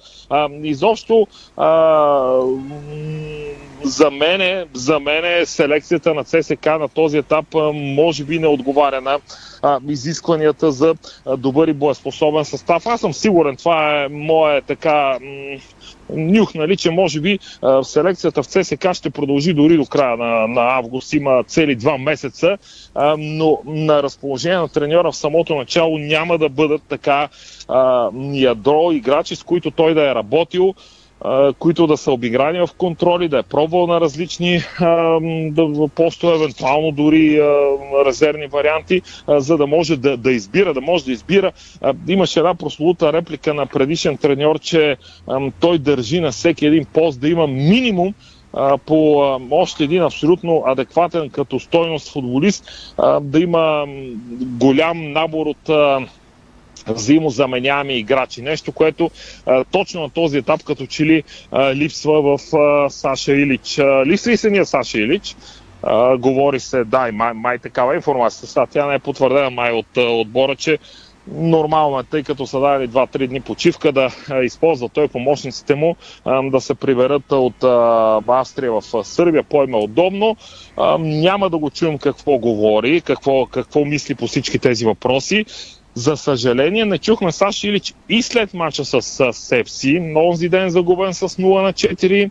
Изобщо 0.62 1.26
за 3.82 4.10
мене, 4.10 4.64
за 4.74 5.00
мене 5.00 5.46
селекцията 5.46 6.14
на 6.14 6.24
ЦСК 6.24 6.66
на 6.66 6.88
този 6.88 7.18
етап 7.18 7.46
може 7.74 8.24
би 8.24 8.38
не 8.38 8.46
отговаря 8.46 9.00
на 9.00 9.18
изискванията 9.88 10.72
за 10.72 10.94
добър 11.38 11.68
и 11.68 11.72
боеспособен 11.72 12.44
състав. 12.44 12.86
Аз 12.86 13.00
съм 13.00 13.12
сигурен, 13.12 13.56
това 13.56 14.04
е 14.04 14.08
мое 14.08 14.62
така 14.62 15.18
нюх, 16.10 16.54
нали, 16.54 16.76
че 16.76 16.90
може 16.90 17.20
би 17.20 17.38
а, 17.62 17.84
селекцията 17.84 18.42
в 18.42 18.46
ЦСК 18.46 18.92
ще 18.92 19.10
продължи 19.10 19.54
дори 19.54 19.76
до 19.76 19.86
края 19.86 20.16
на, 20.16 20.46
на 20.46 20.60
август. 20.60 21.12
Има 21.12 21.44
цели 21.44 21.74
два 21.74 21.98
месеца, 21.98 22.58
а, 22.94 23.16
но 23.18 23.58
на 23.66 24.02
разположение 24.02 24.58
на 24.58 24.68
треньора 24.68 25.12
в 25.12 25.16
самото 25.16 25.54
начало 25.54 25.98
няма 25.98 26.38
да 26.38 26.48
бъдат 26.48 26.82
така 26.88 27.28
а, 27.68 28.10
ядро 28.32 28.92
играчи, 28.92 29.36
с 29.36 29.42
които 29.42 29.70
той 29.70 29.94
да 29.94 30.10
е 30.10 30.14
работил 30.14 30.74
които 31.58 31.86
да 31.86 31.96
са 31.96 32.12
обиграни 32.12 32.60
в 32.60 32.68
контроли, 32.78 33.28
да 33.28 33.38
е 33.38 33.42
пробвал 33.42 33.86
на 33.86 34.00
различни 34.00 34.60
да, 35.50 35.88
постове, 35.94 36.34
евентуално 36.34 36.92
дори 36.92 37.40
резервни 38.06 38.46
варианти, 38.46 39.02
за 39.28 39.56
да 39.56 39.66
може 39.66 39.96
да, 39.96 40.16
да 40.16 40.32
избира, 40.32 40.74
да 40.74 40.80
може 40.80 41.04
да 41.04 41.12
избира. 41.12 41.52
Имаше 42.08 42.38
една 42.38 42.54
прослута 42.54 43.12
реплика 43.12 43.54
на 43.54 43.66
предишен 43.66 44.16
треньор, 44.16 44.58
че 44.58 44.96
той 45.60 45.78
държи 45.78 46.20
на 46.20 46.30
всеки 46.30 46.66
един 46.66 46.84
пост 46.84 47.20
да 47.20 47.28
има 47.28 47.46
минимум 47.46 48.14
по 48.86 49.16
още 49.50 49.84
един 49.84 50.02
абсолютно 50.02 50.62
адекватен 50.66 51.30
като 51.30 51.60
стойност 51.60 52.12
футболист, 52.12 52.64
да 53.20 53.40
има 53.40 53.86
голям 54.40 55.12
набор 55.12 55.46
от 55.46 55.70
взаимозаменяеми 56.88 57.94
играчи. 57.94 58.42
Нещо, 58.42 58.72
което 58.72 59.10
а, 59.46 59.64
точно 59.64 60.00
на 60.00 60.10
този 60.10 60.38
етап 60.38 60.64
като 60.64 60.86
че 60.86 61.04
ли 61.04 61.22
а, 61.52 61.74
липсва 61.74 62.22
в 62.22 62.56
а, 62.56 62.90
Саша 62.90 63.32
Илич. 63.32 63.78
А, 63.78 64.06
липсва 64.06 64.32
и 64.32 64.36
самия 64.36 64.66
Саша 64.66 64.98
Илич. 64.98 65.36
А, 65.82 66.16
говори 66.16 66.60
се, 66.60 66.84
да, 66.84 67.08
и 67.08 67.12
май, 67.12 67.32
май 67.32 67.58
такава 67.58 67.94
информация. 67.94 68.48
Сега 68.48 68.66
тя 68.66 68.86
не 68.86 68.94
е 68.94 68.98
потвърдена 68.98 69.50
май 69.50 69.72
от 69.72 69.96
а, 69.96 70.00
отбора, 70.00 70.56
че 70.56 70.78
нормално 71.32 71.98
е, 71.98 72.04
тъй 72.04 72.22
като 72.22 72.46
са 72.46 72.60
дали 72.60 72.88
2-3 72.88 73.26
дни 73.26 73.40
почивка 73.40 73.92
да 73.92 74.10
използва 74.42 74.88
той 74.88 75.08
помощниците 75.08 75.74
му 75.74 75.96
да 76.42 76.60
се 76.60 76.74
приберат 76.74 77.32
от 77.32 77.64
Австрия 78.28 78.72
в 78.72 78.82
Сърбия, 79.04 79.42
по-им 79.42 79.74
удобно. 79.74 80.36
Няма 80.98 81.50
да 81.50 81.58
го 81.58 81.70
чуем 81.70 81.98
какво 81.98 82.38
говори, 82.38 83.00
какво, 83.00 83.46
какво 83.46 83.84
мисли 83.84 84.14
по 84.14 84.26
всички 84.26 84.58
тези 84.58 84.84
въпроси. 84.84 85.44
За 85.98 86.16
съжаление, 86.16 86.84
не 86.84 86.98
чухме 86.98 87.32
Саш 87.32 87.64
Илич 87.64 87.94
и 88.08 88.22
след 88.22 88.54
мача 88.54 88.84
с, 88.84 89.02
с 89.02 89.32
Сепси, 89.32 90.00
но 90.00 90.28
онзи 90.28 90.48
ден 90.48 90.70
загубен 90.70 91.14
с 91.14 91.28
0 91.28 91.62
на 91.62 91.72
4. 91.72 92.30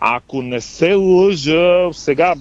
Ако 0.00 0.42
не 0.42 0.60
се 0.60 0.94
лъжа, 0.94 1.88
сега 1.92 2.34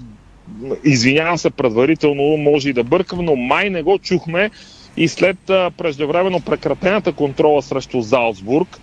извинявам 0.83 1.37
се 1.37 1.49
предварително, 1.49 2.37
може 2.37 2.69
и 2.69 2.73
да 2.73 2.83
бъркам, 2.83 3.25
но 3.25 3.35
май 3.35 3.69
не 3.69 3.83
го 3.83 3.99
чухме 3.99 4.51
и 4.97 5.07
след 5.07 5.37
преждевременно 5.77 6.41
прекратената 6.41 7.13
контрола 7.13 7.61
срещу 7.61 8.01
Залцбург, 8.01 8.79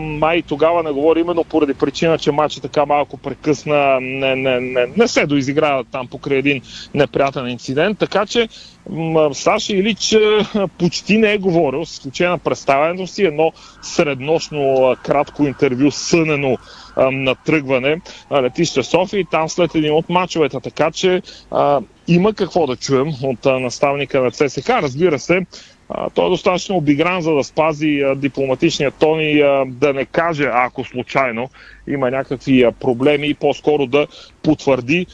май 0.00 0.42
тогава 0.42 0.82
не 0.82 0.92
говори 0.92 1.20
именно 1.20 1.44
поради 1.44 1.74
причина, 1.74 2.18
че 2.18 2.32
матчът 2.32 2.62
така 2.62 2.86
малко 2.86 3.16
прекъсна, 3.16 3.98
не, 4.00 4.36
не, 4.36 4.60
не, 4.60 4.86
не 4.96 5.08
се 5.08 5.26
доизигра 5.26 5.84
там 5.92 6.06
покрай 6.06 6.38
един 6.38 6.62
неприятен 6.94 7.48
инцидент, 7.48 7.98
така 7.98 8.26
че 8.26 8.48
Саша 9.32 9.72
Илич 9.72 10.16
почти 10.78 11.18
не 11.18 11.32
е 11.32 11.38
говорил, 11.38 11.84
с 11.84 11.92
изключение 11.92 12.30
на 12.30 12.38
представянето 12.38 13.06
си, 13.06 13.22
едно 13.22 13.52
среднощно 13.82 14.96
кратко 15.02 15.44
интервю 15.44 15.90
сънено 15.90 16.56
на 16.98 17.34
тръгване 17.34 18.00
на 18.30 18.42
летище 18.42 18.82
София 18.82 19.20
и 19.20 19.24
там 19.24 19.48
след 19.48 19.74
един 19.74 19.92
от 19.92 20.08
мачовете. 20.08 20.60
Така 20.60 20.90
че 20.90 21.22
а, 21.50 21.80
има 22.08 22.34
какво 22.34 22.66
да 22.66 22.76
чуем 22.76 23.08
от 23.22 23.46
а, 23.46 23.58
наставника 23.58 24.22
на 24.22 24.30
ЦСК. 24.30 24.68
Разбира 24.68 25.18
се, 25.18 25.46
а, 25.88 26.10
той 26.10 26.26
е 26.26 26.30
достатъчно 26.30 26.76
обигран, 26.76 27.20
за 27.22 27.34
да 27.34 27.44
спази 27.44 28.00
а, 28.00 28.14
дипломатичния 28.14 28.90
тон 28.90 29.20
и 29.20 29.40
а, 29.40 29.64
да 29.66 29.92
не 29.92 30.04
каже, 30.04 30.50
ако 30.52 30.84
случайно 30.84 31.50
има 31.88 32.10
някакви 32.10 32.62
а, 32.62 32.72
проблеми 32.72 33.34
по-скоро 33.34 33.86
да 33.86 34.06
потвърди 34.42 35.06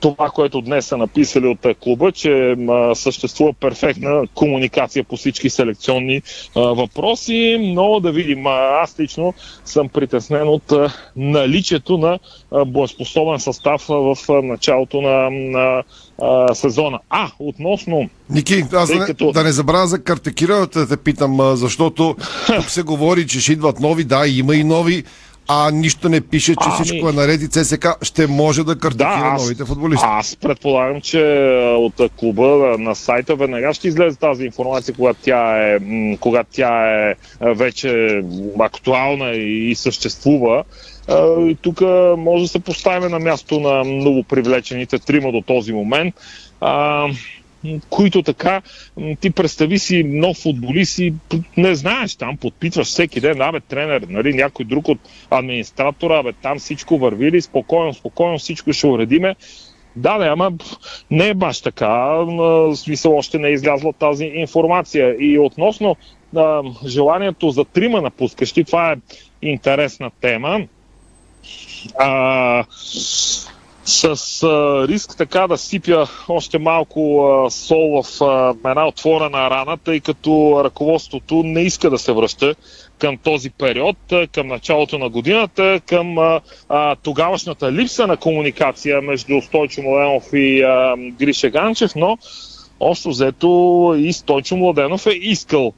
това, 0.00 0.30
което 0.34 0.60
днес 0.60 0.86
са 0.86 0.96
написали 0.96 1.46
от 1.46 1.66
клуба, 1.80 2.12
че 2.12 2.56
съществува 2.94 3.52
перфектна 3.52 4.22
комуникация 4.34 5.04
по 5.04 5.16
всички 5.16 5.50
селекционни 5.50 6.22
въпроси, 6.54 7.72
но 7.74 8.00
да 8.00 8.12
видим. 8.12 8.46
Аз 8.46 9.00
лично 9.00 9.34
съм 9.64 9.88
притеснен 9.88 10.48
от 10.48 10.72
наличието 11.16 11.98
на 11.98 12.18
боеспособен 12.66 13.40
състав 13.40 13.84
в 13.88 14.16
началото 14.42 15.00
на, 15.00 15.30
на 15.30 15.82
а, 16.22 16.54
сезона. 16.54 16.98
А, 17.10 17.30
относно... 17.38 18.08
Ники, 18.30 18.64
аз 18.72 18.92
да, 18.92 19.04
като... 19.04 19.32
да 19.32 19.44
не 19.44 19.52
забравя 19.52 19.86
за 19.86 20.02
картекира, 20.02 20.66
да 20.66 20.88
те 20.88 20.96
питам, 20.96 21.56
защото 21.56 22.16
тук 22.56 22.70
се 22.70 22.82
говори, 22.82 23.26
че 23.26 23.40
ще 23.40 23.52
идват 23.52 23.80
нови, 23.80 24.04
да, 24.04 24.26
има 24.26 24.56
и 24.56 24.64
нови, 24.64 25.04
а 25.48 25.70
нищо 25.70 26.08
не 26.08 26.20
пише, 26.20 26.52
че 26.52 26.68
а, 26.68 26.70
всичко 26.70 27.04
ми... 27.04 27.10
е 27.10 27.14
наред 27.14 27.42
и 27.42 27.48
ЦСК 27.48 27.86
ще 28.02 28.26
може 28.26 28.64
да 28.64 28.78
картекира 28.78 29.18
да, 29.20 29.30
аз, 29.34 29.42
новите 29.42 29.64
футболисти. 29.64 30.06
Аз 30.08 30.36
предполагам, 30.36 31.00
че 31.00 31.20
от 31.78 32.10
клуба 32.16 32.76
на 32.78 32.94
сайта 32.94 33.36
веднага 33.36 33.74
ще 33.74 33.88
излезе 33.88 34.18
тази 34.18 34.44
информация, 34.44 34.94
когато 34.94 35.20
тя 35.22 35.72
е, 35.72 35.78
когато 36.20 36.50
тя 36.52 37.08
е 37.08 37.14
вече 37.40 38.22
актуална 38.60 39.30
и 39.30 39.74
съществува. 39.74 40.64
И 41.38 41.56
тук 41.62 41.80
може 42.18 42.42
да 42.42 42.48
се 42.48 42.58
поставим 42.58 43.10
на 43.10 43.18
място 43.18 43.60
на 43.60 43.84
новопривлечените 43.84 44.98
трима 44.98 45.32
до 45.32 45.40
този 45.40 45.72
момент 45.72 46.14
които 47.90 48.22
така, 48.22 48.62
ти 49.20 49.30
представи 49.30 49.78
си 49.78 50.04
нов 50.04 50.36
футболист 50.36 50.98
и 50.98 51.14
не 51.56 51.74
знаеш, 51.74 52.16
там 52.16 52.36
подпитваш 52.36 52.86
всеки 52.86 53.20
ден, 53.20 53.42
абе 53.42 53.60
тренер, 53.60 54.06
нали, 54.08 54.34
някой 54.34 54.64
друг 54.64 54.88
от 54.88 54.98
администратора, 55.30 56.18
абе 56.18 56.32
там 56.32 56.58
всичко 56.58 56.98
върви 56.98 57.32
ли, 57.32 57.42
спокойно, 57.42 57.94
спокойно 57.94 58.38
всичко 58.38 58.72
ще 58.72 58.86
уредиме. 58.86 59.36
Да, 59.96 60.18
да, 60.18 60.26
ама 60.26 60.52
не 61.10 61.28
е 61.28 61.34
баш 61.34 61.60
така. 61.60 61.88
В 61.88 62.76
смисъл 62.76 63.16
още 63.16 63.38
не 63.38 63.48
е 63.48 63.52
излязла 63.52 63.92
тази 63.92 64.24
информация. 64.24 65.16
И 65.18 65.38
относно 65.38 65.96
а, 66.36 66.62
желанието 66.86 67.50
за 67.50 67.64
трима 67.64 68.02
напускащи, 68.02 68.64
това 68.64 68.92
е 68.92 68.96
интересна 69.42 70.10
тема. 70.20 70.60
А, 71.98 72.64
с 73.86 74.42
а, 74.42 74.88
риск 74.88 75.16
така 75.16 75.46
да 75.46 75.58
сипя 75.58 76.06
още 76.28 76.58
малко 76.58 77.26
а, 77.26 77.50
сол 77.50 78.02
в 78.02 78.22
а, 78.24 78.54
една 78.70 78.88
отворена 78.88 79.50
рана, 79.50 79.76
тъй 79.76 80.00
като 80.00 80.60
ръководството 80.64 81.42
не 81.42 81.60
иска 81.60 81.90
да 81.90 81.98
се 81.98 82.12
връща 82.12 82.54
към 82.98 83.16
този 83.16 83.50
период, 83.50 83.96
към 84.32 84.46
началото 84.46 84.98
на 84.98 85.08
годината, 85.08 85.80
към 85.86 86.18
а, 86.68 86.96
тогавашната 87.02 87.72
липса 87.72 88.06
на 88.06 88.16
комуникация 88.16 89.02
между 89.02 89.40
Стойчо 89.42 89.82
Моленов 89.82 90.24
и 90.32 90.62
а, 90.62 90.94
Гриша 90.98 91.50
Ганчев, 91.50 91.92
но 91.96 92.18
общо 92.80 93.08
взето 93.08 93.94
и 93.98 94.12
Стойчо 94.12 94.56
Младенов 94.56 95.06
е 95.06 95.10
искал 95.10 95.72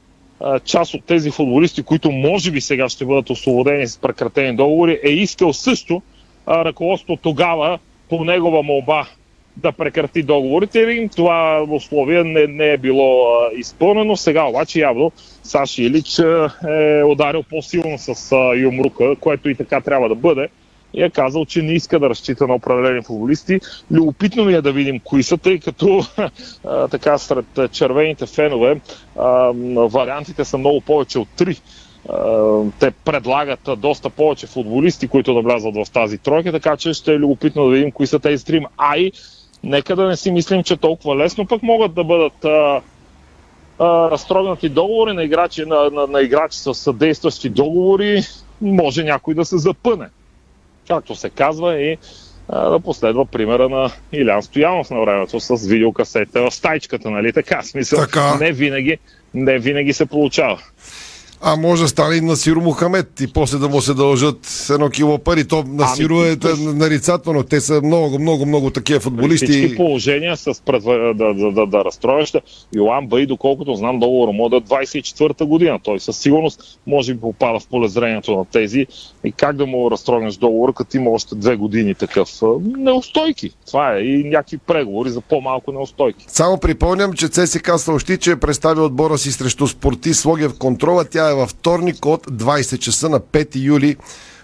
част 0.65 0.93
от 0.93 1.05
тези 1.05 1.31
футболисти, 1.31 1.83
които 1.83 2.11
може 2.11 2.51
би 2.51 2.61
сега 2.61 2.89
ще 2.89 3.05
бъдат 3.05 3.29
освободени 3.29 3.87
с 3.87 3.97
прекратени 3.97 4.55
договори, 4.55 4.99
е 5.03 5.09
искал 5.09 5.53
също 5.53 6.01
а, 6.45 6.65
ръководство 6.65 7.15
тогава 7.15 7.79
по 8.09 8.23
негова 8.23 8.63
молба 8.63 9.07
да 9.57 9.71
прекрати 9.71 10.23
договорите 10.23 10.79
и 10.79 11.09
това 11.15 11.65
условие 11.69 12.23
не, 12.23 12.47
не 12.47 12.71
е 12.71 12.77
било 12.77 13.33
а, 13.33 13.49
изпълнено. 13.55 14.15
Сега 14.15 14.43
обаче 14.43 14.79
явно 14.79 15.11
Саши 15.43 15.83
Илич 15.83 16.19
а, 16.19 16.51
е 16.69 17.03
ударил 17.03 17.43
по-силно 17.43 17.97
с 17.97 18.31
а, 18.31 18.55
Юмрука, 18.55 19.15
което 19.15 19.49
и 19.49 19.55
така 19.55 19.81
трябва 19.81 20.09
да 20.09 20.15
бъде 20.15 20.49
и 20.93 21.03
е 21.03 21.09
казал, 21.09 21.45
че 21.45 21.61
не 21.61 21.73
иска 21.73 21.99
да 21.99 22.09
разчита 22.09 22.47
на 22.47 22.55
определени 22.55 23.01
футболисти. 23.01 23.59
Любопитно 23.91 24.45
ми 24.45 24.53
е 24.53 24.61
да 24.61 24.71
видим 24.71 24.99
кои 24.99 25.23
са, 25.23 25.37
тъй 25.37 25.59
като 25.59 26.03
а, 26.65 26.87
така 26.87 27.17
сред 27.17 27.71
червените 27.71 28.25
фенове 28.25 28.81
а, 29.17 29.51
вариантите 29.75 30.45
са 30.45 30.57
много 30.57 30.81
повече 30.81 31.19
от 31.19 31.27
три. 31.37 31.57
Те 32.79 32.91
предлагат 32.91 33.69
доста 33.77 34.09
повече 34.09 34.47
футболисти, 34.47 35.07
които 35.07 35.33
да 35.33 35.41
влязат 35.41 35.75
в 35.75 35.91
тази 35.91 36.17
тройка, 36.17 36.51
така 36.51 36.77
че 36.77 36.93
ще 36.93 37.13
е 37.13 37.19
любопитно 37.19 37.63
да 37.63 37.69
видим 37.69 37.91
кои 37.91 38.07
са 38.07 38.19
тези 38.19 38.45
трима. 38.45 38.69
А 38.77 38.97
и 38.97 39.11
нека 39.63 39.95
да 39.95 40.07
не 40.07 40.17
си 40.17 40.31
мислим, 40.31 40.63
че 40.63 40.77
толкова 40.77 41.17
лесно 41.17 41.47
пък 41.47 41.63
могат 41.63 41.93
да 41.93 42.03
бъдат 42.03 42.45
а, 42.45 42.81
а, 43.79 44.11
разтрогнати 44.11 44.69
договори 44.69 45.13
на 45.13 45.23
играчи, 45.23 45.65
на, 45.65 45.89
на, 45.89 46.07
на 46.07 46.21
играчи 46.21 46.59
с 46.59 46.73
съдействащи 46.73 47.49
договори. 47.49 48.21
Може 48.61 49.03
някой 49.03 49.33
да 49.33 49.45
се 49.45 49.57
запъне 49.57 50.05
както 50.89 51.15
се 51.15 51.29
казва, 51.29 51.81
и 51.81 51.97
а, 52.49 52.69
да 52.69 52.79
последва 52.79 53.25
примера 53.25 53.69
на 53.69 53.91
Илян 54.11 54.43
Стоянов 54.43 54.89
на 54.89 55.01
времето 55.01 55.39
с 55.39 55.67
видеокасета 55.67 56.41
в 56.41 56.51
стайчката, 56.51 57.09
нали 57.11 57.33
така? 57.33 57.61
Смисъл, 57.63 57.99
Така. 57.99 58.35
не 58.35 58.51
винаги, 58.51 58.97
не 59.33 59.59
винаги 59.59 59.93
се 59.93 60.05
получава. 60.05 60.59
А 61.41 61.55
може 61.55 61.81
да 61.81 61.87
стане 61.87 62.15
и 62.15 62.21
на 62.21 62.35
Сиро 62.35 62.61
Мухамед 62.61 63.21
и 63.21 63.33
после 63.33 63.57
да 63.57 63.69
му 63.69 63.81
се 63.81 63.93
дължат 63.93 64.67
едно 64.69 64.89
кило 64.89 65.17
пари. 65.17 65.47
То 65.47 65.63
на 65.67 65.85
Ами, 65.87 65.95
Сиро 65.95 66.23
е 66.23 66.35
виж. 66.35 66.59
нарицателно. 66.59 67.43
Те 67.43 67.61
са 67.61 67.81
много, 67.83 68.19
много, 68.19 68.45
много 68.45 68.69
такива 68.69 68.99
При 68.99 69.03
футболисти. 69.03 69.47
всички 69.47 69.75
положения 69.75 70.37
с 70.37 70.61
предва... 70.65 71.13
да, 71.15 71.33
да, 71.33 71.51
да, 71.51 71.65
да 71.65 71.85
разстрояш. 71.85 72.33
Йоан 72.75 73.07
Бай, 73.07 73.25
доколкото 73.25 73.75
знам, 73.75 73.99
договора 73.99 74.31
му 74.31 74.49
до 74.49 74.59
24-та 74.61 75.45
година. 75.45 75.79
Той 75.83 75.99
със 75.99 76.17
сигурност 76.17 76.79
може 76.87 77.13
би 77.13 77.19
попада 77.19 77.59
в 77.59 77.67
полезрението 77.67 78.37
на 78.37 78.45
тези. 78.45 78.87
И 79.23 79.31
как 79.31 79.55
да 79.55 79.65
му 79.65 79.91
разтрогнеш 79.91 80.35
договора, 80.35 80.73
като 80.73 80.97
има 80.97 81.09
още 81.09 81.35
две 81.35 81.55
години 81.55 81.95
такъв? 81.95 82.29
Неустойки. 82.77 83.51
Това 83.67 83.95
е. 83.95 83.99
И 83.99 84.23
някакви 84.23 84.57
преговори 84.57 85.09
за 85.09 85.21
по-малко 85.21 85.71
неустойки. 85.71 86.25
Само 86.27 86.57
припомням, 86.57 87.13
че 87.13 87.27
ЦСК 87.27 87.71
съобщи, 87.77 88.17
че 88.17 88.31
е 88.31 88.35
представил 88.35 88.85
отбора 88.85 89.17
си 89.17 89.31
срещу 89.31 89.67
спорти 89.67 90.13
Слогия 90.13 90.49
в 90.49 90.57
контрола. 90.57 91.05
Тя 91.05 91.28
е 91.31 91.33
във 91.33 91.49
вторник 91.49 92.05
от 92.05 92.27
20 92.27 92.79
часа 92.79 93.09
на 93.09 93.19
5 93.19 93.47
юли 93.55 93.95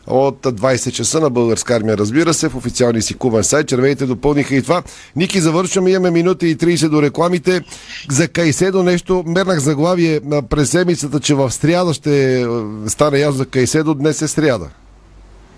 от 0.07 0.41
20 0.41 0.91
часа 0.91 1.19
на 1.19 1.29
Българска 1.29 1.75
армия, 1.75 1.97
разбира 1.97 2.33
се, 2.33 2.49
в 2.49 2.55
официалния 2.55 3.01
си 3.01 3.17
клубен 3.17 3.43
сайт. 3.43 3.67
Червените 3.67 4.05
допълниха 4.05 4.55
и 4.55 4.61
това. 4.61 4.83
Ники, 5.15 5.39
завършваме, 5.39 5.91
имаме 5.91 6.11
минута 6.11 6.47
и 6.47 6.57
30 6.57 6.89
до 6.89 7.01
рекламите. 7.01 7.61
За 8.09 8.27
Кайседо 8.27 8.83
нещо, 8.83 9.23
мернах 9.27 9.59
заглавие 9.59 10.19
през 10.49 10.69
седмицата, 10.69 11.19
че 11.19 11.35
в 11.35 11.51
сряда 11.51 11.93
ще 11.93 12.41
е, 12.41 12.45
стане 12.87 13.19
ясно 13.19 13.37
за 13.37 13.45
Кайседо, 13.45 13.93
днес 13.93 14.21
е 14.21 14.27
сряда. 14.27 14.69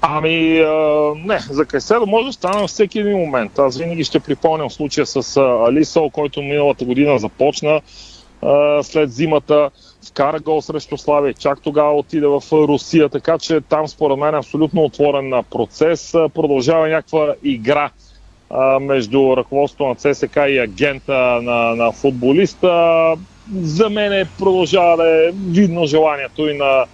Ами, 0.02 0.60
а, 0.60 1.14
не, 1.26 1.40
за 1.50 1.66
Кайседо 1.66 2.06
може 2.06 2.28
да 2.28 2.34
стане 2.34 2.68
всеки 2.68 3.00
един 3.00 3.18
момент. 3.18 3.60
Аз 3.60 3.78
винаги 3.78 4.04
ще 4.04 4.20
припомням 4.20 4.70
случая 4.70 5.06
с 5.06 5.38
а, 5.38 5.42
Алисол, 5.42 6.10
който 6.10 6.42
миналата 6.42 6.86
година 6.86 7.20
започна 7.20 7.82
а, 8.42 8.84
след 8.84 9.12
зимата, 9.12 9.70
вкара 10.08 10.40
гол 10.40 10.62
срещу 10.62 10.98
Славия, 10.98 11.34
чак 11.34 11.62
тогава 11.62 11.94
отиде 11.94 12.28
в 12.28 12.44
Русия, 12.52 13.10
така 13.10 13.38
че 13.38 13.62
там 13.62 13.88
според 13.88 14.18
мен 14.18 14.36
е 14.36 14.38
абсолютно 14.38 14.84
отворен 14.84 15.34
а, 15.34 15.44
процес. 15.44 16.12
Продължава 16.12 16.88
някаква 16.88 17.36
игра 17.44 17.90
а, 18.50 18.80
между 18.80 19.38
ръководството 19.38 19.88
на 19.88 19.96
ЦСК 19.96 20.36
и 20.36 20.60
агента 20.60 21.40
на, 21.42 21.76
на 21.76 21.92
футболиста. 21.92 23.14
За 23.62 23.90
мен 23.90 24.14
е 24.14 24.26
продължава 24.40 24.98
да 24.98 25.28
е 25.28 25.32
видно 25.32 25.86
желанието 25.86 26.48
и 26.48 26.58
на 26.58 26.86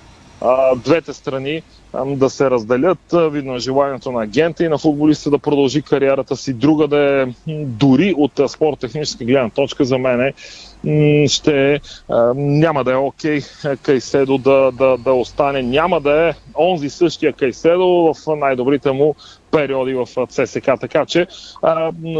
а, 0.42 0.76
двете 0.76 1.14
страни 1.14 1.62
да 2.06 2.30
се 2.30 2.50
разделят. 2.50 3.00
Видно 3.14 3.56
е 3.56 3.60
желанието 3.60 4.12
на 4.12 4.24
агента 4.24 4.66
и 4.66 4.70
на 4.70 4.78
футболиста 4.78 5.30
да 5.30 5.40
продължи 5.40 5.82
кариерата 5.82 6.36
си. 6.36 6.54
Друга 6.54 6.88
да 6.88 7.22
е 7.22 7.28
дори 7.64 8.14
от 8.18 8.32
спорт-техническа 8.48 9.26
гледна 9.26 9.50
точка 9.50 9.86
за 9.86 9.98
мен 9.98 10.22
е 10.22 10.34
ще 11.28 11.80
няма 12.36 12.84
да 12.84 12.92
е 12.92 12.96
окей 12.96 13.40
okay, 13.40 13.78
Кайседо 13.78 14.38
да, 14.38 14.72
да, 14.72 14.98
да 14.98 15.14
остане. 15.14 15.62
Няма 15.62 16.02
да 16.02 16.30
е 16.30 16.34
онзи 16.58 16.90
същия 16.90 17.34
Кайседо 17.34 18.14
в 18.14 18.36
най-добрите 18.36 18.92
му 18.92 19.16
периоди 19.52 19.94
в 19.94 20.08
ЦСК. 20.30 20.70
Така 20.82 21.06
че 21.06 21.28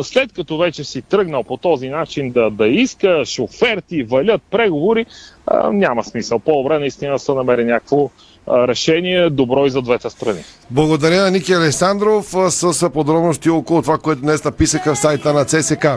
след 0.04 0.34
като 0.34 0.58
вече 0.58 0.84
си 0.84 1.02
тръгнал 1.02 1.44
по 1.44 1.58
този 1.58 1.90
начин 1.90 2.32
да, 2.32 2.50
да 2.50 2.68
искаш 2.68 3.40
оферти, 3.40 4.04
валят 4.04 4.42
преговори, 4.52 5.06
няма 5.72 6.04
смисъл. 6.04 6.40
По-добре 6.40 6.80
наистина 6.80 7.20
се 7.20 7.34
намери 7.34 7.66
някакво 7.66 8.10
решение, 8.48 9.30
добро 9.30 9.66
и 9.66 9.70
за 9.70 9.82
двете 9.82 10.10
страни. 10.10 10.44
Благодаря 10.70 11.22
на 11.22 11.32
Ники 11.32 11.54
Александров 11.54 12.26
с 12.50 12.90
подробности 12.90 13.50
около 13.50 13.82
това, 13.82 13.98
което 13.98 14.22
днес 14.22 14.44
написаха 14.44 14.96
в 14.96 15.00
сайта 15.00 15.34
на 15.34 15.46
ЦСК. 15.46 15.88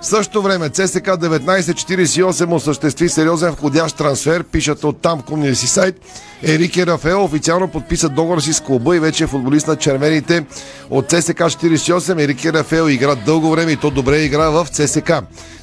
В 0.00 0.06
същото 0.06 0.42
време 0.42 0.68
ЦСК 0.68 1.06
1948 1.06 2.54
осъществи 2.54 3.08
сериозен 3.08 3.50
входящ 3.52 3.96
трансфер, 3.96 4.44
пишат 4.44 4.84
от 4.84 5.02
там 5.02 5.22
комния 5.22 5.56
си 5.56 5.66
сайт. 5.66 6.00
Ерике 6.42 6.86
Рафаел 6.86 7.24
официално 7.24 7.68
подписа 7.68 8.08
договор 8.08 8.40
си 8.40 8.52
с 8.52 8.60
клуба 8.60 8.96
и 8.96 9.00
вече 9.00 9.24
е 9.24 9.26
футболист 9.26 9.66
на 9.66 9.76
червените 9.76 10.44
от 10.90 11.08
ЦСК 11.08 11.38
48. 11.38 12.24
Ерике 12.24 12.52
Рафаел 12.52 12.88
игра 12.88 13.14
дълго 13.14 13.50
време 13.50 13.72
и 13.72 13.76
то 13.76 13.90
добре 13.90 14.18
игра 14.18 14.50
в 14.50 14.66
ЦСК. 14.70 15.12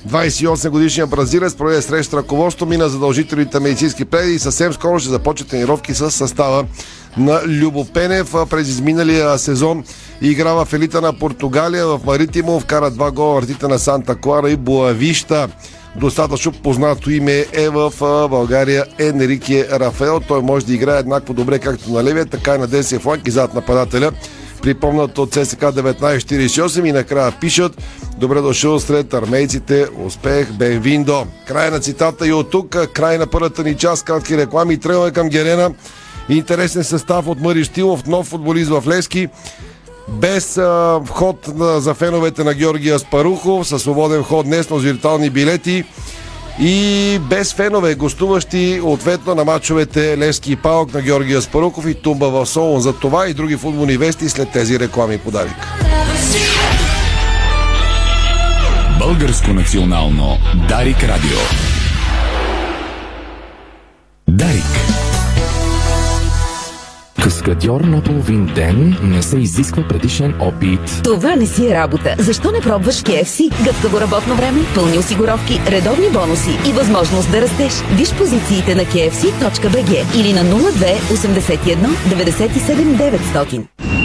28 0.10 0.70
годишният 0.70 1.10
бразилец 1.10 1.56
проведе 1.56 1.82
среща 1.82 2.18
ръководство, 2.18 2.66
мина 2.66 2.90
задължителните 2.90 3.60
медицински 3.60 4.06
преди 4.06 4.34
и 4.34 4.40
съвсем 4.40 4.74
скоро 4.74 5.00
ще 5.00 5.10
започне 5.10 5.48
тренировки 5.48 5.94
с 5.94 6.12
състава 6.12 6.66
на 7.18 7.42
Любо 7.48 7.86
Пенев. 7.86 8.36
А 8.36 8.46
През 8.46 8.68
изминалия 8.68 9.38
сезон 9.38 9.84
игра 10.22 10.54
в 10.54 10.74
елита 10.74 11.02
на 11.02 11.20
Португалия, 11.20 11.88
в 11.88 12.00
Маритимо, 12.06 12.60
вкара 12.60 12.92
два 12.92 13.12
гола 13.12 13.36
вратите 13.36 13.68
на 13.68 13.80
Санта 13.80 14.16
Клара 14.16 14.50
и 14.50 14.56
Буавища. 14.56 15.50
Достатъчно 15.96 16.52
познато 16.52 17.12
име 17.12 17.46
е 17.54 17.70
в 17.70 17.92
България 18.30 18.86
Енрике 19.00 19.68
Рафаел. 19.72 20.20
Той 20.28 20.42
може 20.42 20.66
да 20.66 20.74
играе 20.74 21.00
еднакво 21.00 21.34
добре 21.34 21.60
както 21.60 21.92
на 21.92 22.04
левия, 22.04 22.26
така 22.26 22.56
и 22.56 22.58
на 22.58 22.68
десния 22.68 23.00
фланг 23.00 23.28
и 23.28 23.32
зад 23.32 23.54
нападателя. 23.54 24.12
Припомнат 24.62 25.18
от 25.18 25.32
ЦСК 25.32 25.62
1948 25.62 26.90
и 26.90 26.92
накрая 26.92 27.34
пишат 27.42 27.78
Добре 28.18 28.42
дошъл 28.42 28.80
сред 28.80 29.14
армейците. 29.14 29.88
Успех, 30.06 30.52
Бенвиндо. 30.54 31.28
Край 31.48 31.72
на 31.72 31.80
цитата 31.80 32.28
и 32.28 32.34
от 32.34 32.50
тук, 32.50 32.78
край 32.94 33.18
на 33.18 33.28
първата 33.28 33.64
ни 33.64 33.76
част, 33.78 34.06
кратки 34.06 34.38
реклами 34.38 34.74
и 34.74 34.78
тръгваме 34.78 35.12
към 35.12 35.30
Герена. 35.30 35.72
Интересен 36.30 36.84
състав 36.84 37.28
от 37.28 37.42
Мари 37.42 37.64
Штилов, 37.64 38.06
нов 38.06 38.28
футболист 38.28 38.70
в 38.70 38.84
Лески. 38.88 39.28
Без 40.08 40.58
а, 40.58 41.02
вход 41.06 41.48
на, 41.56 41.82
за 41.82 41.94
феновете 41.94 42.44
на 42.44 42.54
Георгия 42.54 43.00
Спарухов, 43.00 43.68
със 43.68 43.82
свободен 43.82 44.24
вход 44.24 44.46
днес, 44.46 44.68
с 44.68 44.82
виртуални 44.82 45.30
билети. 45.30 45.84
И 46.60 47.20
без 47.30 47.54
фенове, 47.54 47.96
гостуващи 47.96 48.82
ответно 48.84 49.36
на 49.36 49.46
мачовете 49.46 50.18
Левски 50.18 50.52
и 50.52 50.56
Палок 50.56 50.94
на 50.94 51.02
Георгия 51.02 51.42
Спарухов 51.42 51.86
и 51.88 51.94
Тумба 51.94 52.30
в 52.30 52.46
Солон. 52.46 52.82
За 52.82 52.94
това 52.94 53.28
и 53.28 53.34
други 53.34 53.58
футболни 53.58 53.98
вести 53.98 54.30
след 54.30 54.52
тези 54.52 54.80
реклами 54.80 55.18
подарик. 55.18 55.68
Българско 59.00 59.54
национално 59.54 60.38
Дарик 60.70 61.04
Радио. 61.04 61.40
Дарик. 64.28 64.75
Каскадьор 67.46 67.82
на 67.82 68.02
половин 68.02 68.46
ден 68.56 68.98
не 69.04 69.24
се 69.24 69.38
изисква 69.38 69.88
предишен 69.88 70.34
опит. 70.40 71.02
Това 71.04 71.36
не 71.36 71.46
си 71.46 71.68
е 71.68 71.74
работа. 71.74 72.16
Защо 72.20 72.52
не 72.52 72.62
пробваш 72.62 72.96
KFC? 72.96 73.64
Гъвкаво 73.64 74.02
работно 74.02 74.36
време, 74.36 74.60
пълни 74.76 74.98
осигуровки, 74.98 75.62
редовни 75.68 76.10
бонуси 76.10 76.60
и 76.70 76.74
възможност 76.74 77.32
да 77.32 77.42
растеш. 77.42 77.74
Виж 77.98 78.14
позициите 78.14 78.76
на 78.76 78.86
kfc.bg 78.86 80.20
или 80.20 80.34
на 80.34 80.44
02 80.44 81.00
81 81.00 81.76
97 82.10 83.18
900. 83.34 84.05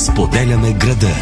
Споделяме 0.00 0.72
града. 0.72 1.14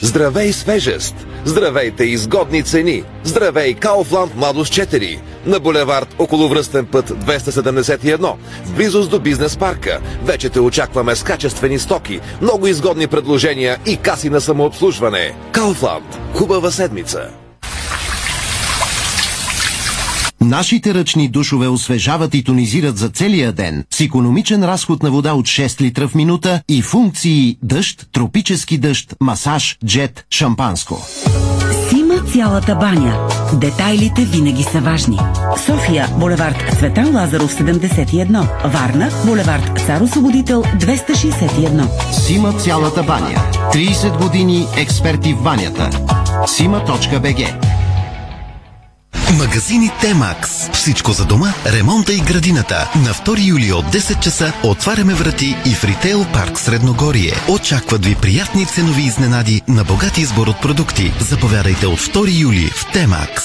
Здравей 0.00 0.52
свежест! 0.52 1.14
Здравейте 1.44 2.04
изгодни 2.04 2.62
цени! 2.62 3.04
Здравей 3.24 3.74
Кауфланд 3.74 4.36
Младост 4.36 4.72
4! 4.72 5.18
На 5.46 5.60
булевард 5.60 6.14
околовръстен 6.18 6.86
път 6.86 7.08
271, 7.08 8.34
в 8.64 8.76
близост 8.76 9.10
до 9.10 9.20
бизнес 9.20 9.56
парка. 9.56 10.00
Вече 10.24 10.48
те 10.48 10.60
очакваме 10.60 11.16
с 11.16 11.22
качествени 11.22 11.78
стоки, 11.78 12.20
много 12.42 12.66
изгодни 12.66 13.06
предложения 13.06 13.78
и 13.86 13.96
каси 13.96 14.30
на 14.30 14.40
самообслужване. 14.40 15.34
Кауфланд. 15.52 16.18
Хубава 16.34 16.70
седмица! 16.70 17.45
Нашите 20.40 20.94
ръчни 20.94 21.28
душове 21.28 21.68
освежават 21.68 22.34
и 22.34 22.44
тонизират 22.44 22.98
за 22.98 23.08
целия 23.08 23.52
ден 23.52 23.84
с 23.90 24.00
економичен 24.00 24.64
разход 24.64 25.02
на 25.02 25.10
вода 25.10 25.34
от 25.34 25.46
6 25.46 25.80
литра 25.80 26.08
в 26.08 26.14
минута 26.14 26.62
и 26.68 26.82
функции 26.82 27.58
дъжд, 27.62 28.06
тропически 28.12 28.78
дъжд, 28.78 29.14
масаж, 29.20 29.78
джет, 29.86 30.24
шампанско. 30.30 31.06
Сима 31.88 32.14
цялата 32.32 32.74
баня. 32.74 33.28
Детайлите 33.54 34.24
винаги 34.24 34.62
са 34.62 34.80
важни. 34.80 35.18
София, 35.66 36.08
булевард 36.18 36.76
Цветан 36.78 37.16
Лазаров 37.16 37.54
71. 37.54 38.70
Варна, 38.72 39.10
булевард 39.26 39.80
Цар 39.86 40.00
Освободител 40.00 40.62
261. 40.62 42.12
Сима 42.12 42.52
цялата 42.52 43.02
баня. 43.02 43.42
30 43.72 44.22
години 44.22 44.66
експерти 44.76 45.34
в 45.34 45.42
банята. 45.42 45.90
Сима.бг 46.46 47.66
Магазини 49.32 49.90
Темакс. 50.00 50.70
Всичко 50.72 51.12
за 51.12 51.24
дома, 51.24 51.52
ремонта 51.66 52.12
и 52.12 52.20
градината. 52.20 52.90
На 52.96 53.14
2 53.14 53.46
юли 53.46 53.72
от 53.72 53.84
10 53.84 54.20
часа 54.20 54.52
отваряме 54.62 55.14
врати 55.14 55.56
и 55.66 55.74
в 55.74 55.84
Ритейл 55.84 56.26
парк 56.32 56.58
Средногорие. 56.58 57.32
Очакват 57.48 58.04
ви 58.04 58.14
приятни 58.14 58.66
ценови 58.66 59.02
изненади 59.02 59.62
на 59.68 59.84
богат 59.84 60.18
избор 60.18 60.46
от 60.46 60.60
продукти. 60.60 61.12
Заповядайте 61.20 61.86
от 61.86 61.98
2 61.98 62.40
юли 62.40 62.70
в 62.74 62.92
Темакс. 62.92 63.44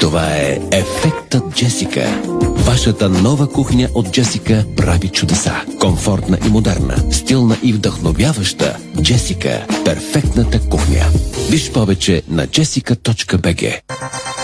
Това 0.00 0.26
е 0.26 0.58
Ефектът 0.72 1.54
Джесика. 1.54 2.22
Вашата 2.42 3.08
нова 3.08 3.52
кухня 3.52 3.88
от 3.94 4.12
Джесика 4.12 4.64
прави 4.76 5.08
чудеса. 5.08 5.54
Комфортна 5.80 6.38
и 6.46 6.48
модерна, 6.48 7.12
стилна 7.12 7.56
и 7.62 7.72
вдъхновяваща. 7.72 8.76
Джесика– 9.02 9.66
перфектната 9.84 10.60
кухня. 10.60 11.06
Виж 11.50 11.72
повече 11.72 12.22
на 12.28 12.46
jessica.bg 12.46 13.80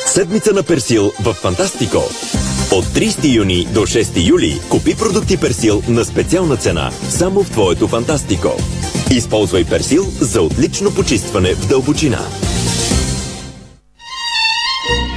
Седмица 0.06 0.52
на 0.52 0.62
Персил 0.62 1.12
в 1.20 1.32
Фантастико. 1.32 1.98
От 2.72 2.84
30 2.84 3.34
юни 3.34 3.66
до 3.74 3.80
6 3.80 4.28
юли 4.28 4.60
купи 4.68 4.96
продукти 4.96 5.36
Персил 5.36 5.82
на 5.88 6.04
специална 6.04 6.56
цена 6.56 6.90
само 7.08 7.42
в 7.42 7.50
твоето 7.50 7.88
Фантастико. 7.88 8.52
Използвай 9.10 9.64
Персил 9.64 10.04
за 10.20 10.42
отлично 10.42 10.90
почистване 10.90 11.54
в 11.54 11.68
дълбочина. 11.68 12.20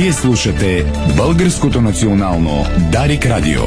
Вие 0.00 0.12
слушате 0.12 0.92
Българското 1.16 1.80
национално 1.80 2.64
Дарик 2.92 3.26
Радио.– 3.26 3.60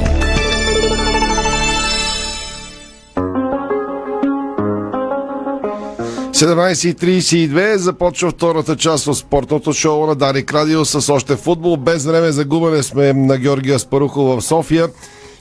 17.32 6.33 7.75
започва 7.75 8.29
втората 8.29 8.75
част 8.75 9.07
от 9.07 9.17
спортното 9.17 9.73
шоу 9.73 10.05
на 10.05 10.15
Дарик 10.15 10.53
Радио 10.53 10.85
с 10.85 11.13
още 11.13 11.35
футбол. 11.35 11.77
Без 11.77 12.05
време 12.05 12.31
за 12.31 12.45
губене 12.45 12.83
сме 12.83 13.13
на 13.13 13.37
Георгия 13.37 13.79
Спарухов 13.79 14.39
в 14.39 14.45
София, 14.45 14.87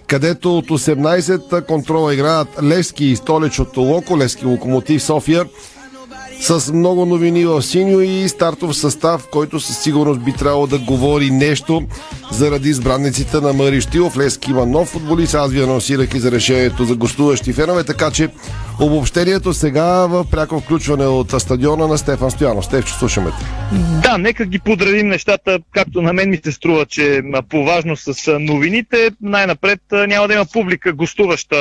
където 0.07 0.59
от 0.59 0.69
18-та 0.69 1.63
контрола 1.63 2.15
играят 2.15 2.63
Левски 2.63 3.05
и 3.05 3.17
столичното 3.17 3.81
Локо, 3.81 4.19
Левски 4.19 4.47
Локомотив 4.47 5.03
София 5.03 5.45
с 6.43 6.73
много 6.73 7.07
новини 7.07 7.45
в 7.45 7.63
синьо 7.63 8.01
и 8.01 8.29
стартов 8.29 8.77
състав, 8.77 9.29
който 9.31 9.61
със 9.61 9.79
сигурност 9.79 10.25
би 10.25 10.33
трябвало 10.33 10.67
да 10.67 10.79
говори 10.79 11.31
нещо 11.31 11.83
заради 12.31 12.69
избранниците 12.69 13.41
на 13.41 13.53
Мари 13.53 13.81
Штилов. 13.81 14.17
Лески 14.17 14.51
има 14.51 14.67
нов 14.67 14.89
футболист, 14.89 15.35
аз 15.35 15.53
ви 15.53 15.63
анонсирах 15.63 16.15
и 16.15 16.19
за 16.19 16.33
решението 16.33 16.85
за 16.85 16.97
гостуващи 16.97 17.53
фенове, 17.53 17.85
така 17.85 18.11
че 18.11 18.29
обобщението 18.81 19.55
сега 19.55 20.07
в 20.07 20.27
пряко 20.31 20.61
включване 20.61 21.07
от 21.07 21.31
стадиона 21.31 21.89
на 21.89 21.99
Стефан 21.99 22.31
Стоянов. 22.31 22.65
Стефчо, 22.65 22.95
слушаме 22.95 23.31
те. 23.31 23.77
Да, 24.03 24.19
нека 24.19 24.47
ги 24.47 24.59
подредим 24.59 25.09
нещата, 25.09 25.59
както 25.75 26.03
на 26.03 26.13
мен 26.13 26.31
ми 26.31 26.41
се 26.45 26.53
струва, 26.53 26.87
че 26.87 27.23
по 27.49 27.65
важност 27.65 28.15
с 28.15 28.39
новините. 28.41 29.11
Най-напред 29.21 29.81
няма 29.93 30.29
да 30.29 30.35
има 30.35 30.47
публика 30.53 30.93
гостуваща, 30.93 31.57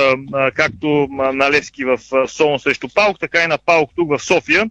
както 0.56 1.08
на 1.34 1.52
Левски 1.52 1.86
в 1.86 1.98
Солон 2.28 2.60
срещу 2.60 2.88
Паук, 2.96 3.20
така 3.20 3.44
и 3.44 3.48
на 3.48 3.58
Паук 3.66 3.90
тук 3.96 4.10
в 4.10 4.24
София. 4.24 4.71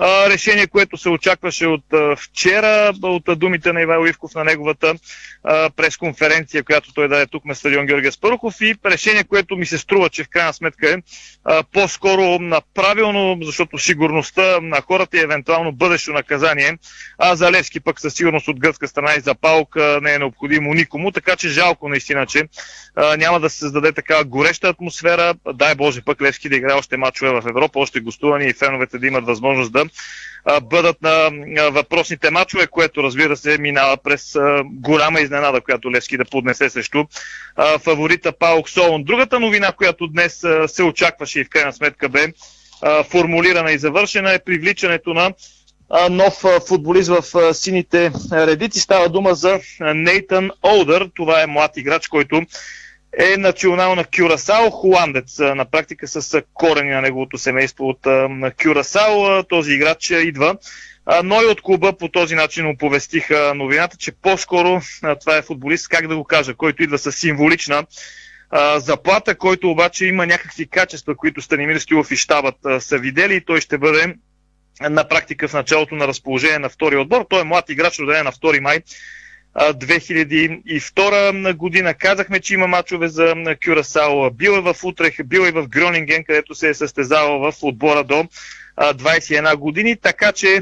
Решение, 0.00 0.66
което 0.66 0.96
се 0.96 1.08
очакваше 1.08 1.66
от 1.66 1.84
вчера, 2.16 2.92
от 3.02 3.38
думите 3.38 3.72
на 3.72 3.82
Ивайло 3.82 4.06
Ивков 4.06 4.34
на 4.34 4.44
неговата 4.44 4.94
пресконференция, 5.76 6.64
която 6.64 6.94
той 6.94 7.08
даде 7.08 7.26
тук 7.26 7.44
на 7.44 7.54
стадион 7.54 7.86
Георгия 7.86 8.12
Спарухов 8.12 8.60
и 8.60 8.74
решение, 8.86 9.24
което 9.24 9.56
ми 9.56 9.66
се 9.66 9.78
струва, 9.78 10.08
че 10.08 10.24
в 10.24 10.28
крайна 10.28 10.52
сметка 10.52 10.90
е 10.90 10.96
по-скоро 11.72 12.38
правилно, 12.74 13.38
защото 13.42 13.78
сигурността 13.78 14.60
на 14.60 14.80
хората 14.80 15.16
и 15.16 15.20
евентуално 15.20 15.72
бъдещо 15.72 16.12
наказание, 16.12 16.78
а 17.18 17.36
за 17.36 17.52
Левски 17.52 17.80
пък 17.80 18.00
със 18.00 18.14
сигурност 18.14 18.48
от 18.48 18.60
гръцка 18.60 18.88
страна 18.88 19.14
и 19.14 19.20
за 19.20 19.34
Палка 19.34 19.98
не 20.02 20.14
е 20.14 20.18
необходимо 20.18 20.74
никому, 20.74 21.12
така 21.12 21.36
че 21.36 21.48
жалко 21.48 21.88
наистина, 21.88 22.26
че 22.26 22.42
няма 23.18 23.40
да 23.40 23.50
се 23.50 23.58
създаде 23.58 23.92
така 23.92 24.24
гореща 24.24 24.68
атмосфера. 24.68 25.34
Дай 25.54 25.74
Боже 25.74 26.02
пък 26.02 26.22
Левски 26.22 26.48
да 26.48 26.56
играе 26.56 26.74
още 26.74 26.96
мачове 26.96 27.40
в 27.40 27.48
Европа, 27.48 27.78
още 27.78 28.00
гостувани 28.00 28.46
и 28.46 28.52
феновете 28.52 28.98
да 28.98 29.06
имат 29.06 29.26
възможност 29.26 29.72
да 29.72 29.83
бъдат 30.62 30.96
на 31.02 31.30
въпросните 31.70 32.30
матчове, 32.30 32.66
което 32.66 33.02
разбира 33.02 33.36
се 33.36 33.58
минава 33.58 33.96
през 33.96 34.36
голяма 34.64 35.20
изненада, 35.20 35.60
която 35.60 35.92
Левски 35.92 36.16
да 36.16 36.24
поднесе 36.24 36.70
срещу 36.70 37.04
фаворита 37.80 38.32
Паук 38.32 38.68
Солон. 38.70 39.04
Другата 39.04 39.40
новина, 39.40 39.72
която 39.72 40.06
днес 40.06 40.44
се 40.66 40.82
очакваше 40.82 41.40
и 41.40 41.44
в 41.44 41.48
крайна 41.48 41.72
сметка 41.72 42.08
бе 42.08 42.26
формулирана 43.10 43.72
и 43.72 43.78
завършена 43.78 44.32
е 44.32 44.44
привличането 44.44 45.14
на 45.14 45.32
нов 46.10 46.34
футболист 46.68 47.08
в 47.10 47.54
сините 47.54 48.12
редици. 48.32 48.80
Става 48.80 49.08
дума 49.08 49.34
за 49.34 49.60
Нейтан 49.80 50.50
Олдър. 50.62 51.10
Това 51.16 51.42
е 51.42 51.46
млад 51.46 51.76
играч, 51.76 52.08
който 52.08 52.42
е 53.18 53.36
национална 53.36 54.04
Кюрасао, 54.04 54.70
холандец 54.70 55.38
на 55.38 55.64
практика 55.64 56.08
с 56.08 56.42
корени 56.54 56.90
на 56.90 57.00
неговото 57.00 57.38
семейство 57.38 57.88
от 57.88 57.98
Кюрасао. 58.62 59.42
Този 59.44 59.72
играч 59.72 60.10
идва 60.10 60.56
но 61.24 61.42
и 61.42 61.46
от 61.46 61.60
клуба 61.62 61.92
по 61.92 62.08
този 62.08 62.34
начин 62.34 62.66
оповестиха 62.66 63.52
новината, 63.54 63.96
че 63.96 64.12
по-скоро 64.12 64.80
това 65.20 65.36
е 65.36 65.42
футболист, 65.42 65.88
как 65.88 66.06
да 66.06 66.16
го 66.16 66.24
кажа, 66.24 66.54
който 66.54 66.82
идва 66.82 66.98
с 66.98 67.12
символична 67.12 67.86
заплата, 68.76 69.34
който 69.34 69.70
обаче 69.70 70.06
има 70.06 70.26
някакви 70.26 70.66
качества, 70.66 71.16
които 71.16 71.42
Станимир 71.42 71.78
Стилов 71.78 72.10
и 72.10 72.16
щабът 72.16 72.54
са 72.78 72.98
видели 72.98 73.44
той 73.44 73.60
ще 73.60 73.78
бъде 73.78 74.14
на 74.80 75.08
практика 75.08 75.48
в 75.48 75.52
началото 75.52 75.94
на 75.94 76.08
разположение 76.08 76.58
на 76.58 76.68
втори 76.68 76.96
отбор. 76.96 77.26
Той 77.28 77.40
е 77.40 77.44
млад 77.44 77.70
играч, 77.70 77.98
роден 77.98 78.24
на 78.24 78.32
2 78.32 78.60
май 78.60 78.80
2002 79.56 81.54
година. 81.54 81.94
Казахме, 81.94 82.40
че 82.40 82.54
има 82.54 82.66
мачове 82.66 83.08
за 83.08 83.34
Кюрасао. 83.64 84.30
Бил 84.30 84.50
е 84.50 84.60
в 84.60 84.76
Утрех, 84.84 85.16
бил 85.24 85.40
е 85.40 85.52
в 85.52 85.68
Гронинген, 85.68 86.24
където 86.24 86.54
се 86.54 86.68
е 86.68 86.74
състезавал 86.74 87.38
в 87.38 87.54
отбора 87.62 88.04
до 88.04 88.28
21 88.78 89.56
години, 89.56 89.96
така 89.96 90.32
че 90.32 90.60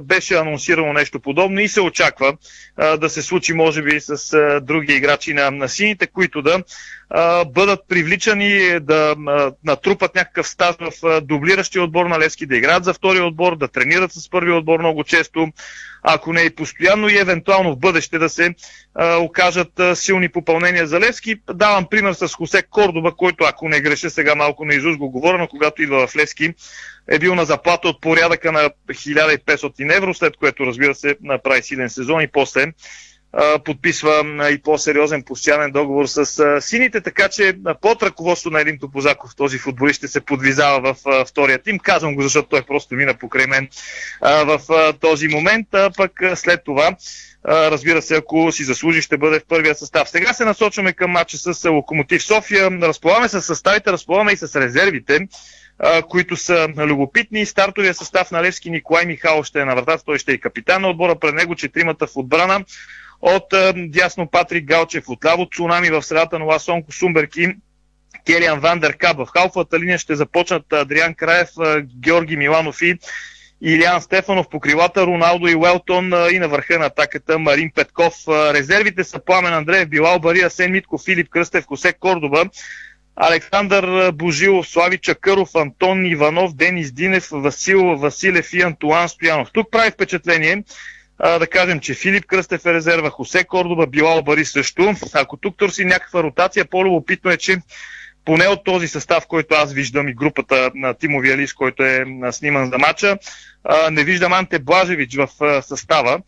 беше 0.00 0.34
анонсирано 0.34 0.92
нещо 0.92 1.20
подобно 1.20 1.60
и 1.60 1.68
се 1.68 1.80
очаква 1.80 2.36
да 2.98 3.08
се 3.08 3.22
случи 3.22 3.52
може 3.52 3.82
би 3.82 4.00
с 4.00 4.60
други 4.62 4.92
играчи 4.92 5.32
на, 5.32 5.50
на 5.50 5.68
сините, 5.68 6.06
които 6.06 6.42
да 6.42 6.62
бъдат 7.46 7.80
привличани 7.88 8.80
да 8.80 9.14
натрупат 9.64 10.14
някакъв 10.14 10.48
стаж 10.48 10.74
в 10.80 11.20
дублиращия 11.20 11.82
отбор 11.82 12.06
на 12.06 12.18
Левски, 12.18 12.46
да 12.46 12.56
играят 12.56 12.84
за 12.84 12.94
втори 12.94 13.20
отбор, 13.20 13.56
да 13.56 13.68
тренират 13.68 14.12
с 14.12 14.30
първи 14.30 14.52
отбор 14.52 14.78
много 14.78 15.04
често, 15.04 15.48
ако 16.02 16.32
не 16.32 16.40
и 16.40 16.54
постоянно 16.54 17.08
и 17.08 17.18
евентуално 17.18 17.72
в 17.72 17.78
бъдеще 17.78 18.18
да 18.18 18.28
се 18.28 18.54
а, 18.94 19.16
окажат 19.16 19.80
а, 19.80 19.96
силни 19.96 20.28
попълнения 20.28 20.86
за 20.86 21.00
Левски. 21.00 21.36
Давам 21.54 21.86
пример 21.90 22.12
с 22.12 22.28
Хосе 22.28 22.62
Кордоба, 22.62 23.12
който 23.16 23.44
ако 23.44 23.68
не 23.68 23.80
греша 23.80 24.10
сега 24.10 24.34
малко 24.34 24.64
на 24.64 24.74
Изус 24.74 24.96
го 24.96 25.10
говоря, 25.10 25.38
но 25.38 25.48
когато 25.48 25.82
идва 25.82 26.06
в 26.06 26.16
Левски 26.16 26.54
е 27.10 27.18
бил 27.18 27.34
на 27.34 27.44
заплата 27.44 27.88
от 27.88 28.00
порядъка 28.00 28.52
на 28.52 28.70
1500 28.88 29.96
евро, 29.96 30.14
след 30.14 30.36
което 30.36 30.66
разбира 30.66 30.94
се 30.94 31.16
направи 31.22 31.62
силен 31.62 31.90
сезон 31.90 32.22
и 32.22 32.28
после 32.28 32.66
подписва 33.64 34.50
и 34.52 34.62
по-сериозен 34.62 35.22
постоянен 35.22 35.70
договор 35.70 36.06
с 36.06 36.60
сините, 36.60 37.00
така 37.00 37.28
че 37.28 37.58
под 37.80 38.02
ръководство 38.02 38.50
на 38.50 38.60
един 38.60 38.78
Топозаков 38.78 39.36
този 39.36 39.58
футболист 39.58 39.98
ще 39.98 40.08
се 40.08 40.20
подвизава 40.20 40.94
в 40.94 41.24
втория 41.26 41.58
тим. 41.58 41.78
Казвам 41.78 42.14
го, 42.14 42.22
защото 42.22 42.48
той 42.48 42.62
просто 42.62 42.94
мина 42.94 43.14
покрай 43.14 43.46
мен 43.46 43.68
в 44.22 44.60
този 45.00 45.28
момент, 45.28 45.74
а 45.74 45.90
пък 45.96 46.12
след 46.34 46.64
това 46.64 46.96
разбира 47.44 48.02
се, 48.02 48.16
ако 48.16 48.52
си 48.52 48.64
заслужи, 48.64 49.02
ще 49.02 49.16
бъде 49.16 49.40
в 49.40 49.46
първия 49.48 49.74
състав. 49.74 50.08
Сега 50.08 50.32
се 50.32 50.44
насочваме 50.44 50.92
към 50.92 51.10
матча 51.10 51.38
с 51.38 51.70
Локомотив 51.70 52.22
София. 52.22 52.70
Разполагаме 52.70 53.28
с 53.28 53.42
съставите, 53.42 53.92
разполагаме 53.92 54.32
и 54.32 54.36
с 54.36 54.60
резервите 54.60 55.28
които 56.08 56.36
са 56.36 56.68
любопитни. 56.76 57.46
Стартовия 57.46 57.94
състав 57.94 58.30
на 58.30 58.42
Левски 58.42 58.70
Николай 58.70 59.06
Михайлов 59.06 59.46
ще 59.46 59.60
е 59.60 59.64
на 59.64 59.74
вратата, 59.74 60.04
той 60.04 60.18
ще 60.18 60.32
е 60.32 60.38
капитан 60.38 60.82
на 60.82 60.90
отбора, 60.90 61.18
пред 61.18 61.34
него 61.34 61.54
четиримата 61.54 62.06
в 62.06 62.16
отбрана. 62.16 62.64
От 63.22 63.54
дясно 63.76 64.26
Патрик 64.26 64.64
Галчев, 64.64 65.04
отляво 65.08 65.48
Цунами 65.52 65.90
в 65.90 66.02
средата 66.02 66.38
на 66.38 66.44
Ласонко 66.44 66.92
Сумберки, 66.92 67.48
Келиан 68.26 68.60
Вандер 68.60 68.96
Каб. 68.96 69.16
В 69.16 69.26
халфата 69.26 69.78
линия 69.78 69.98
ще 69.98 70.14
започнат 70.14 70.72
Адриан 70.72 71.14
Краев, 71.14 71.48
Георги 72.00 72.36
Миланов 72.36 72.82
и 72.82 72.98
Илиан 73.60 74.00
Стефанов 74.00 74.48
по 74.48 74.60
крилата, 74.60 75.06
Роналдо 75.06 75.48
и 75.48 75.54
Уелтон 75.54 76.12
и 76.30 76.38
на 76.38 76.48
върха 76.48 76.78
на 76.78 76.86
атаката 76.86 77.38
Марин 77.38 77.70
Петков. 77.74 78.14
Резервите 78.28 79.04
са 79.04 79.24
Пламен 79.24 79.54
Андреев, 79.54 79.88
Билал 79.88 80.18
Бария, 80.18 80.50
Сен 80.50 80.72
Митко, 80.72 80.98
Филип 80.98 81.28
Кръстев, 81.28 81.66
Косе 81.66 81.92
Кордоба. 81.92 82.44
Александър 83.16 84.12
Божилов, 84.12 84.68
Слави 84.68 84.98
Чакъров, 84.98 85.54
Антон 85.54 86.06
Иванов, 86.06 86.54
Денис 86.54 86.92
Динев, 86.92 87.28
Васил 87.32 87.96
Василев 87.96 88.52
и 88.52 88.62
Антуан 88.62 89.08
Стоянов. 89.08 89.48
Тук 89.52 89.70
прави 89.70 89.90
впечатление 89.90 90.64
а, 91.22 91.38
да 91.38 91.46
кажем, 91.46 91.80
че 91.80 91.94
Филип 91.94 92.26
Кръстев 92.26 92.66
е 92.66 92.74
резерва, 92.74 93.10
Хосе 93.10 93.44
Кордоба, 93.44 93.86
Билал 93.86 94.22
Бари 94.22 94.44
също. 94.44 94.94
Ако 95.12 95.36
тук 95.36 95.56
търси 95.58 95.84
някаква 95.84 96.22
ротация, 96.22 96.64
по-любопитно 96.64 97.30
е, 97.30 97.36
че 97.36 97.56
поне 98.24 98.46
от 98.46 98.64
този 98.64 98.88
състав, 98.88 99.26
който 99.26 99.54
аз 99.54 99.72
виждам 99.72 100.08
и 100.08 100.14
групата 100.14 100.70
на 100.74 100.94
Тимови 100.94 101.32
Алис, 101.32 101.52
който 101.52 101.82
е 101.82 102.04
сниман 102.30 102.70
за 102.70 102.78
матча, 102.78 103.18
не 103.90 104.04
виждам 104.04 104.32
Анте 104.32 104.58
Блажевич 104.58 105.16
в 105.16 105.28
състава. 105.62 106.20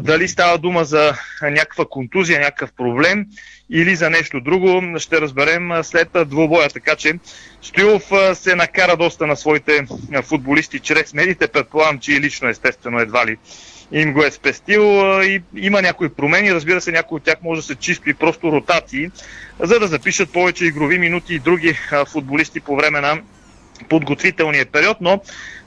Дали 0.00 0.28
става 0.28 0.58
дума 0.58 0.84
за 0.84 1.14
някаква 1.42 1.84
контузия, 1.90 2.40
някакъв 2.40 2.72
проблем 2.72 3.26
или 3.70 3.96
за 3.96 4.10
нещо 4.10 4.40
друго, 4.40 4.98
ще 4.98 5.20
разберем 5.20 5.70
след 5.82 6.08
двубоя. 6.26 6.68
Така 6.68 6.96
че 6.96 7.18
Стоилов 7.62 8.10
се 8.34 8.54
накара 8.54 8.96
доста 8.96 9.26
на 9.26 9.36
своите 9.36 9.86
футболисти 10.22 10.80
чрез 10.80 11.14
медиите. 11.14 11.48
Предполагам, 11.48 11.98
че 11.98 12.12
и 12.12 12.20
лично 12.20 12.48
естествено 12.48 12.98
едва 12.98 13.26
ли 13.26 13.36
им 13.92 14.12
го 14.12 14.24
е 14.24 14.30
спестил 14.30 14.82
и 15.22 15.42
има 15.56 15.82
някои 15.82 16.08
промени. 16.08 16.54
Разбира 16.54 16.80
се, 16.80 16.92
някои 16.92 17.16
от 17.16 17.22
тях 17.22 17.36
може 17.42 17.60
да 17.60 17.66
са 17.66 17.74
чисто 17.74 18.10
и 18.10 18.14
просто 18.14 18.52
ротации, 18.52 19.10
за 19.60 19.78
да 19.78 19.86
запишат 19.86 20.32
повече 20.32 20.64
игрови 20.64 20.98
минути 20.98 21.34
и 21.34 21.38
други 21.38 21.78
футболисти 22.12 22.60
по 22.60 22.76
време 22.76 23.00
на 23.00 23.20
подготвителния 23.88 24.66
период, 24.66 24.96
но 25.00 25.22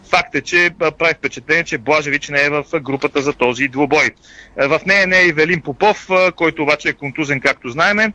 факт 0.09 0.36
е, 0.36 0.41
че 0.41 0.69
прави 0.99 1.13
впечатление, 1.13 1.63
че 1.63 1.78
Блажевич 1.78 2.30
не 2.30 2.41
е 2.41 2.49
в 2.49 2.65
групата 2.74 3.21
за 3.21 3.34
този 3.34 3.67
двубой. 3.67 4.09
В 4.57 4.82
нея 4.86 5.07
не 5.07 5.19
е 5.19 5.26
и 5.26 5.32
Велин 5.32 5.61
Попов, 5.61 6.09
който 6.36 6.63
обаче 6.63 6.89
е 6.89 6.93
контузен, 6.93 7.39
както 7.39 7.69
знаеме. 7.69 8.13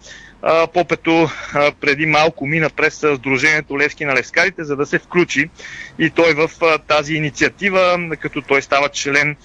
Попето 0.74 1.30
преди 1.80 2.06
малко 2.06 2.46
мина 2.46 2.70
през 2.70 3.04
Сдружението 3.14 3.78
Левски 3.78 4.04
на 4.04 4.14
Левскарите, 4.14 4.64
за 4.64 4.76
да 4.76 4.86
се 4.86 4.98
включи 4.98 5.50
и 5.98 6.11
той 6.11 6.34
в 6.34 6.50
тази 6.88 7.14
инициатива, 7.14 8.09
като 8.20 8.42
той 8.42 8.62
става 8.62 8.88
член 8.88 9.36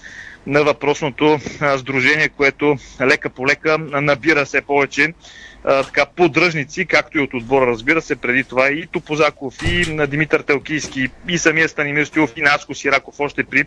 на 0.46 0.64
въпросното 0.64 1.38
сдружение, 1.76 2.28
което 2.28 2.76
лека 3.00 3.30
по 3.30 3.46
лека 3.46 3.78
набира 3.78 4.44
все 4.44 4.60
повече 4.60 5.14
така, 5.62 6.06
поддръжници, 6.06 6.86
както 6.86 7.18
и 7.18 7.20
от 7.20 7.34
отбора, 7.34 7.66
разбира 7.66 8.02
се, 8.02 8.16
преди 8.16 8.44
това 8.44 8.70
и 8.70 8.86
Топозаков, 8.86 9.54
и 9.66 9.94
на 9.94 10.06
Димитър 10.06 10.40
Телкийски, 10.40 11.08
и 11.28 11.38
самия 11.38 11.68
Станимир 11.68 12.04
Стилов, 12.04 12.32
и 12.36 12.42
Наско 12.42 12.74
Сираков 12.74 13.20
още 13.20 13.44
при 13.44 13.64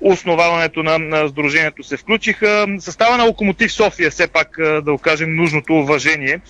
основаването 0.00 0.82
на, 0.82 0.98
на 0.98 1.28
сдружението 1.28 1.82
се 1.82 1.96
включиха. 1.96 2.66
Състава 2.78 3.16
на 3.16 3.24
Локомотив 3.24 3.72
София, 3.72 4.10
все 4.10 4.26
пак 4.26 4.56
да 4.82 4.92
окажем 4.92 5.36
нужното 5.36 5.74
уважение 5.74 6.40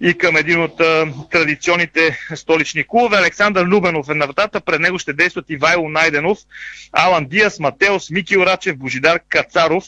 и 0.00 0.18
към 0.18 0.36
един 0.36 0.62
от 0.62 0.80
а, 0.80 1.12
традиционните 1.30 2.18
столични 2.34 2.84
клубове. 2.86 3.16
Александър 3.16 3.64
Любенов 3.64 4.08
е 4.08 4.14
на 4.14 4.26
вратата, 4.26 4.60
пред 4.60 4.80
него 4.80 4.98
ще 4.98 5.12
действат 5.12 5.50
Ивайло 5.50 5.88
Найденов, 5.88 6.38
Алан 6.92 7.26
Диас, 7.26 7.58
Матеос, 7.58 8.10
Мики 8.10 8.38
Орачев, 8.38 8.78
Божидар 8.78 9.20
Кацаров, 9.28 9.84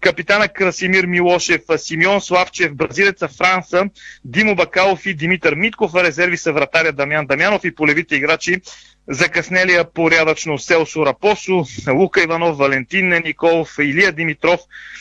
капитана 0.00 0.48
Красимир 0.48 1.06
Милошев, 1.06 1.60
Симеон 1.76 2.20
Славчев, 2.20 2.74
бразилеца 2.74 3.28
Франса, 3.28 3.84
Димо 4.24 4.54
Бакалов 4.54 5.06
и 5.06 5.14
Димитър 5.14 5.54
Митков, 5.54 5.94
резерви 5.94 6.36
са 6.36 6.52
вратаря 6.52 6.92
Дамян 6.92 7.26
Дамянов 7.26 7.64
и 7.64 7.74
полевите 7.74 8.16
играчи 8.16 8.60
закъснелия 9.08 9.84
порядъчно 9.84 10.58
Селсо 10.58 11.06
Рапосо, 11.06 11.64
Лука 11.88 12.22
Иванов, 12.22 12.58
Валентин 12.58 13.08
Николов, 13.24 13.74
Илия 13.78 14.12
Димитров, 14.12 14.60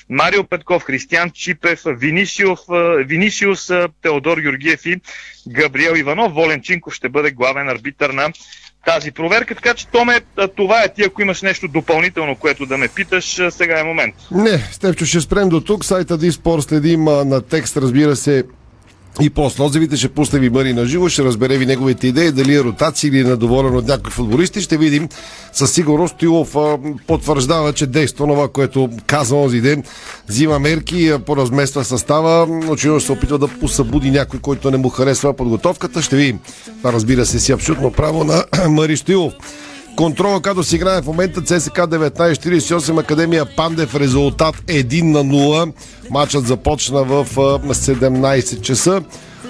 Марио 0.09 0.43
Петков, 0.43 0.83
Християн 0.83 1.29
Чипев, 1.29 1.79
Винисиус, 1.85 2.59
Винисиус 3.05 3.71
Теодор 4.01 4.37
Георгиев 4.37 4.85
и 4.85 5.01
Габриел 5.47 5.95
Иванов. 5.95 6.33
Волен 6.33 6.61
Чинков 6.61 6.93
ще 6.93 7.09
бъде 7.09 7.31
главен 7.31 7.69
арбитър 7.69 8.09
на 8.09 8.31
тази 8.85 9.11
проверка. 9.11 9.55
Така 9.55 9.73
че, 9.73 9.87
Томе, 9.87 10.21
това 10.55 10.83
е 10.83 10.93
ти, 10.93 11.03
ако 11.03 11.21
имаш 11.21 11.41
нещо 11.41 11.67
допълнително, 11.67 12.35
което 12.35 12.65
да 12.65 12.77
ме 12.77 12.87
питаш, 12.87 13.41
сега 13.49 13.79
е 13.79 13.83
момент. 13.83 14.15
Не, 14.31 14.57
Степчо, 14.71 15.05
ще 15.05 15.21
спрем 15.21 15.49
до 15.49 15.61
тук. 15.61 15.85
Сайта 15.85 16.17
Диспор 16.17 16.61
следим 16.61 17.03
на 17.03 17.41
текст, 17.41 17.77
разбира 17.77 18.15
се, 18.15 18.43
и 19.21 19.29
после 19.29 19.63
отзивите 19.63 19.97
ще 19.97 20.09
пусне 20.09 20.39
ви 20.39 20.49
Мъри 20.49 20.73
на 20.73 20.85
живо, 20.85 21.09
ще 21.09 21.23
разбере 21.23 21.57
ви 21.57 21.65
неговите 21.65 22.07
идеи, 22.07 22.31
дали 22.31 22.55
е 22.55 22.63
ротация 22.63 23.07
или 23.07 23.19
е 23.19 23.23
недоволен 23.23 23.75
от 23.75 23.87
някои 23.87 24.11
футболисти. 24.11 24.61
Ще 24.61 24.77
видим. 24.77 25.09
Със 25.53 25.71
сигурност 25.71 26.17
Тилов 26.17 26.55
потвърждава, 27.07 27.73
че 27.73 27.87
действа 27.87 28.27
това, 28.27 28.47
което 28.47 28.89
каза 29.07 29.35
онзи 29.35 29.61
ден. 29.61 29.83
Взима 30.29 30.59
мерки, 30.59 31.13
поразмества 31.25 31.83
състава. 31.83 32.47
Очевидно 32.69 33.01
се 33.01 33.11
опитва 33.11 33.37
да 33.37 33.47
посъбуди 33.47 34.11
някой, 34.11 34.39
който 34.39 34.71
не 34.71 34.77
му 34.77 34.89
харесва 34.89 35.33
подготовката. 35.33 36.01
Ще 36.01 36.15
видим. 36.15 36.39
Това 36.77 36.93
разбира 36.93 37.25
се 37.25 37.39
си 37.39 37.51
абсолютно 37.51 37.91
право 37.91 38.23
на 38.23 38.45
Мари 38.69 38.97
Стоилов. 38.97 39.33
Контрола, 39.95 40.41
като 40.41 40.63
си 40.63 40.75
играе 40.75 41.01
в 41.01 41.05
момента 41.05 41.41
ЦСК 41.41 41.77
1948 41.77 42.99
Академия 42.99 43.45
Пандев 43.45 43.95
резултат 43.95 44.55
1 44.55 45.01
на 45.01 45.23
0. 45.23 45.73
Матчът 46.09 46.47
започна 46.47 47.03
в 47.03 47.25
17 47.35 48.61
часа. 48.61 49.01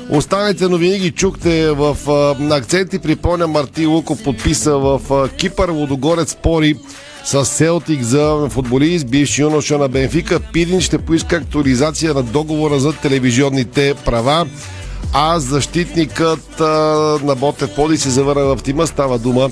Останалите 0.10 0.68
новини 0.68 1.00
ги 1.00 1.12
чухте 1.12 1.72
в 1.72 1.98
акценти. 2.52 3.00
Припомня 3.00 3.48
Марти 3.48 3.86
Луков 3.86 4.24
подписа 4.24 4.78
в 4.78 5.30
Кипър. 5.38 5.70
Лодогорец 5.70 6.32
спори 6.32 6.76
с 7.26 7.46
Селтик 7.46 8.02
за 8.02 8.48
футболист, 8.50 9.08
бивши 9.08 9.42
юноша 9.42 9.78
на 9.78 9.90
Бенфика. 9.90 10.40
Пирин 10.54 10.82
ще 10.82 10.98
поиска 10.98 11.36
актуализация 11.36 12.14
на 12.14 12.24
договора 12.24 12.80
за 12.80 12.94
телевизионните 12.94 13.94
права 14.06 14.48
а 15.14 15.40
защитникът 15.40 16.62
а, 16.62 16.66
на 17.24 17.36
Ботев 17.36 17.76
Поди 17.76 17.98
се 17.98 18.10
завърна 18.10 18.56
в 18.56 18.64
тима. 18.64 18.88
Става 18.88 19.20
дума 19.20 19.50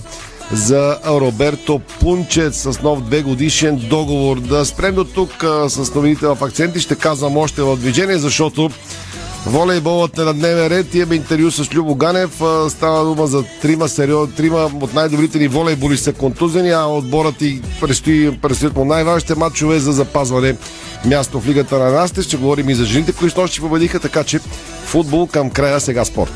за 0.54 0.98
Роберто 1.08 1.82
Пунчец 2.00 2.62
с 2.62 2.82
нов 2.82 3.02
две 3.02 3.22
годишен 3.22 3.76
договор. 3.90 4.40
Да 4.40 4.66
спрем 4.66 4.96
до 4.96 5.04
тук 5.04 5.32
с 5.68 5.96
новините 5.96 6.28
в 6.28 6.38
акценти. 6.42 6.80
Ще 6.80 6.96
казвам 6.96 7.38
още 7.38 7.62
в 7.62 7.78
движение, 7.78 8.18
защото 8.18 8.70
волейболът 9.46 10.18
е 10.18 10.22
на 10.22 10.34
дневен 10.34 10.68
ред. 10.68 10.96
Имаме 10.96 11.16
интервю 11.16 11.52
с 11.52 11.74
Любо 11.74 11.96
Ганев. 11.96 12.42
Става 12.70 13.06
дума 13.06 13.28
за 13.28 13.44
трима, 13.62 13.90
сериоз, 13.90 14.30
трима 14.38 14.72
от 14.82 14.94
най-добрите 14.94 15.40
ни 15.40 15.48
волейболи 15.48 15.98
са 15.98 16.14
контузени, 16.14 16.70
а 16.70 16.86
отборът 16.86 17.42
и 17.42 17.62
предстои, 17.82 18.38
предстоят 18.38 18.76
му 18.76 18.86
най-важните 18.86 19.36
матчове 19.36 19.80
за 19.80 19.92
запазване 19.92 20.56
място 21.06 21.40
в 21.40 21.48
лигата 21.48 21.80
на 21.80 21.92
Насте. 21.92 22.22
Ще 22.22 22.38
говорим 22.38 22.70
и 22.70 22.76
за 22.76 22.86
жените, 22.86 23.12
които 23.12 23.48
ще 23.48 23.62
победиха, 23.62 24.00
така 24.00 24.24
че 24.24 24.40
футбол 24.86 25.28
към 25.28 25.50
края 25.50 25.80
сега 25.80 26.06
спорт. 26.06 26.32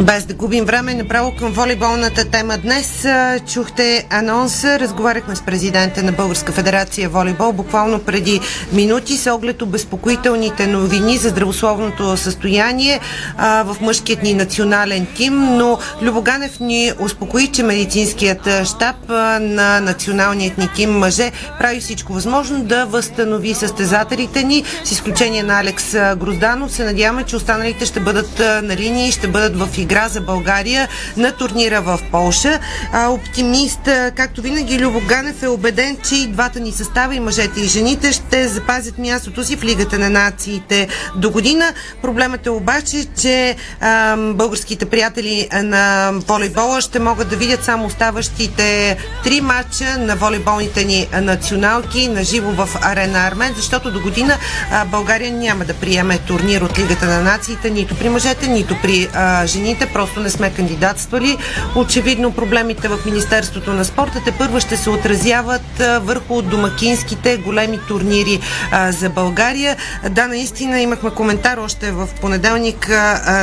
Без 0.00 0.24
да 0.24 0.34
губим 0.34 0.64
време, 0.64 0.94
направо 0.94 1.32
към 1.38 1.52
волейболната 1.52 2.24
тема 2.24 2.58
днес. 2.58 3.06
Чухте 3.46 4.06
анонса, 4.10 4.78
разговаряхме 4.80 5.36
с 5.36 5.42
президента 5.42 6.02
на 6.02 6.12
Българска 6.12 6.52
федерация 6.52 7.08
волейбол 7.08 7.52
буквално 7.52 7.98
преди 7.98 8.40
минути 8.72 9.16
с 9.16 9.34
оглед 9.34 9.62
обезпокоителните 9.62 10.66
новини 10.66 11.16
за 11.16 11.28
здравословното 11.28 12.16
състояние 12.16 13.00
а, 13.36 13.62
в 13.62 13.80
мъжкият 13.80 14.22
ни 14.22 14.34
национален 14.34 15.06
тим, 15.16 15.56
но 15.56 15.78
Любоганев 16.02 16.60
ни 16.60 16.92
успокои, 16.98 17.46
че 17.46 17.62
медицинският 17.62 18.48
щаб 18.64 19.08
на 19.40 19.80
националният 19.80 20.58
ни 20.58 20.68
тим 20.76 20.90
мъже 20.90 21.32
прави 21.58 21.80
всичко 21.80 22.12
възможно 22.12 22.64
да 22.64 22.84
възстанови 22.84 23.54
състезателите 23.54 24.44
ни, 24.44 24.64
с 24.84 24.92
изключение 24.92 25.42
на 25.42 25.60
Алекс 25.60 25.92
Грозданов. 25.92 26.72
Се 26.72 26.84
надяваме, 26.84 27.22
че 27.22 27.36
останалите 27.36 27.86
ще 27.86 28.00
бъдат 28.00 28.38
на 28.38 28.76
линии 28.76 29.12
ще 29.12 29.28
бъдат 29.28 29.56
в 29.56 29.68
игра 29.78 29.89
игра 29.90 30.08
за 30.08 30.20
България 30.20 30.88
на 31.16 31.32
турнира 31.32 31.80
в 31.80 32.00
Полша. 32.10 32.58
А, 32.92 33.08
оптимист, 33.08 33.80
както 34.16 34.42
винаги, 34.42 34.78
Любо 34.78 35.00
Ганев 35.00 35.42
е 35.42 35.48
убеден, 35.48 35.96
че 36.08 36.14
и 36.14 36.26
двата 36.26 36.60
ни 36.60 36.72
състава, 36.72 37.14
и 37.14 37.20
мъжете 37.20 37.60
и 37.60 37.64
жените, 37.64 38.12
ще 38.12 38.48
запазят 38.48 38.98
мястото 38.98 39.44
си 39.44 39.56
в 39.56 39.64
Лигата 39.64 39.98
на 39.98 40.10
нациите 40.10 40.88
до 41.16 41.30
година. 41.30 41.72
Проблемът 42.02 42.46
е 42.46 42.50
обаче, 42.50 43.06
че 43.20 43.56
а, 43.80 44.16
българските 44.16 44.86
приятели 44.86 45.48
на 45.52 46.12
волейбола 46.12 46.80
ще 46.80 46.98
могат 46.98 47.28
да 47.28 47.36
видят 47.36 47.64
само 47.64 47.86
оставащите 47.86 48.96
три 49.24 49.40
матча 49.40 49.98
на 49.98 50.16
волейболните 50.16 50.84
ни 50.84 51.08
националки 51.20 52.08
на 52.08 52.24
живо 52.24 52.50
в 52.50 52.68
Арена 52.82 53.18
Армен, 53.18 53.54
защото 53.56 53.92
до 53.92 54.00
година 54.00 54.38
а, 54.72 54.84
България 54.84 55.32
няма 55.32 55.64
да 55.64 55.74
приеме 55.74 56.18
турнир 56.18 56.62
от 56.62 56.78
Лигата 56.78 57.06
на 57.06 57.20
нациите 57.20 57.70
нито 57.70 57.94
при 57.94 58.08
мъжете, 58.08 58.48
нито 58.48 58.76
при 58.82 59.08
а, 59.14 59.46
жените 59.46 59.79
жените, 59.80 59.92
просто 59.92 60.20
не 60.20 60.30
сме 60.30 60.50
кандидатствали. 60.50 61.36
Очевидно 61.76 62.32
проблемите 62.32 62.88
в 62.88 62.98
Министерството 63.06 63.72
на 63.72 63.84
спорта 63.84 64.20
те 64.24 64.32
първо 64.32 64.60
ще 64.60 64.76
се 64.76 64.90
отразяват 64.90 65.82
върху 66.00 66.42
домакинските 66.42 67.36
големи 67.36 67.78
турнири 67.88 68.40
за 68.88 69.10
България. 69.10 69.76
Да, 70.10 70.28
наистина 70.28 70.80
имахме 70.80 71.10
коментар 71.10 71.58
още 71.58 71.92
в 71.92 72.08
понеделник 72.20 72.88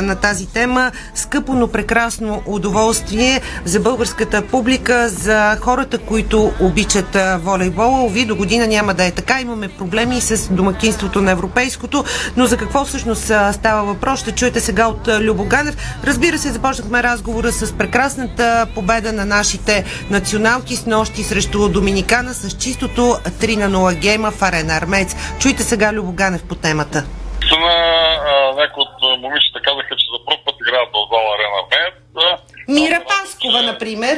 на 0.02 0.16
тази 0.16 0.46
тема. 0.46 0.92
Скъпо, 1.16 1.54
но 1.54 1.68
прекрасно 1.68 2.42
удоволствие 2.46 3.42
за 3.66 3.80
българската 3.80 4.42
публика, 4.42 5.10
за 5.10 5.58
хората, 5.62 5.98
които 5.98 6.52
обичат 6.60 7.18
волейбола. 7.44 8.04
Ови, 8.04 8.26
до 8.26 8.36
година 8.36 8.68
няма 8.68 8.94
да 8.94 9.04
е 9.04 9.12
така. 9.12 9.42
Имаме 9.42 9.68
проблеми 9.68 10.22
с 10.22 10.54
домакинството 10.54 11.22
на 11.22 11.32
европейското, 11.32 12.04
но 12.38 12.46
за 12.46 12.58
какво 12.58 12.86
всъщност 12.86 13.24
става 13.52 13.84
въпрос? 13.84 14.20
Ще 14.20 14.32
чуете 14.32 14.60
сега 14.60 14.88
от 14.88 15.08
Любоганев. 15.20 15.78
Разбира 16.04 16.27
Разбира 16.28 16.42
се, 16.48 16.58
започнахме 16.60 17.04
разговора 17.04 17.52
с 17.52 17.78
прекрасната 17.78 18.68
победа 18.76 19.14
на 19.14 19.26
нашите 19.26 19.74
националки 20.10 20.76
с 20.76 20.86
нощи 20.86 21.22
срещу 21.24 21.70
Доминикана 21.70 22.34
с 22.34 22.58
чистото 22.64 23.02
3 23.42 23.56
на 23.64 23.68
0 23.78 24.00
гейма 24.06 24.32
в 24.32 24.42
Арена 24.42 24.74
Армец. 24.82 25.10
Чуйте 25.42 25.64
сега 25.64 25.94
Любоганев 25.94 26.44
по 26.50 26.56
темата. 26.56 27.00
На 27.64 27.76
някои 28.62 28.84
от 28.88 28.96
момичета 29.24 29.60
казаха, 29.68 29.94
че 30.00 30.06
за 30.14 30.20
първ 30.26 30.40
път 30.46 30.56
играят 30.62 30.90
в 30.96 31.00
зала 31.12 31.30
Арена 31.36 31.60
Армец. 31.64 31.94
Мира 32.78 33.00
Паскова, 33.10 33.62
например. 33.72 34.16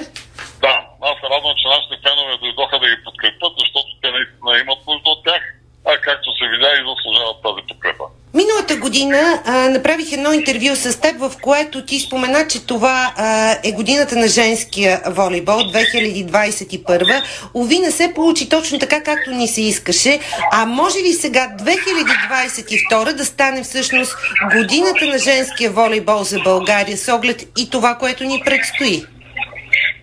Да, 0.65 0.75
аз 1.09 1.15
се 1.21 1.25
радвам, 1.33 1.53
че 1.59 1.65
нашите 1.75 1.95
фенове 2.03 2.33
дойдоха 2.43 2.75
да 2.83 2.87
ги 2.91 2.97
подкрепят, 3.05 3.53
защото 3.63 3.89
те 4.01 4.07
наистина 4.15 4.51
имат 4.63 4.81
нужда 4.89 5.09
от 5.15 5.21
тях, 5.27 5.43
а 5.89 6.01
както 6.01 6.29
се 6.37 6.45
видя 6.51 6.71
и 6.73 6.87
заслужават 6.89 7.37
тази 7.43 7.61
подкрепа. 7.67 8.03
Миналата 8.33 8.75
година 8.75 9.41
а, 9.45 9.69
направих 9.69 10.13
едно 10.13 10.33
интервю 10.33 10.75
с 10.75 11.01
теб, 11.01 11.19
в 11.19 11.31
което 11.41 11.85
ти 11.85 11.99
спомена, 11.99 12.47
че 12.47 12.65
това 12.65 13.13
а, 13.17 13.55
е 13.63 13.71
годината 13.71 14.15
на 14.15 14.27
женския 14.27 15.01
волейбол 15.07 15.59
2021. 15.59 17.23
Ови 17.53 17.79
не 17.79 17.91
се 17.91 18.13
получи 18.13 18.49
точно 18.49 18.79
така, 18.79 19.03
както 19.03 19.31
ни 19.31 19.47
се 19.47 19.61
искаше. 19.61 20.19
А 20.51 20.65
може 20.65 20.97
ли 20.99 21.13
сега 21.13 21.47
2022 21.59 23.13
да 23.13 23.25
стане 23.25 23.63
всъщност 23.63 24.15
годината 24.55 25.05
на 25.05 25.17
женския 25.17 25.71
волейбол 25.71 26.23
за 26.23 26.39
България 26.39 26.97
с 26.97 27.13
оглед 27.13 27.41
и 27.57 27.69
това, 27.69 27.95
което 27.95 28.23
ни 28.23 28.41
предстои? 28.45 29.05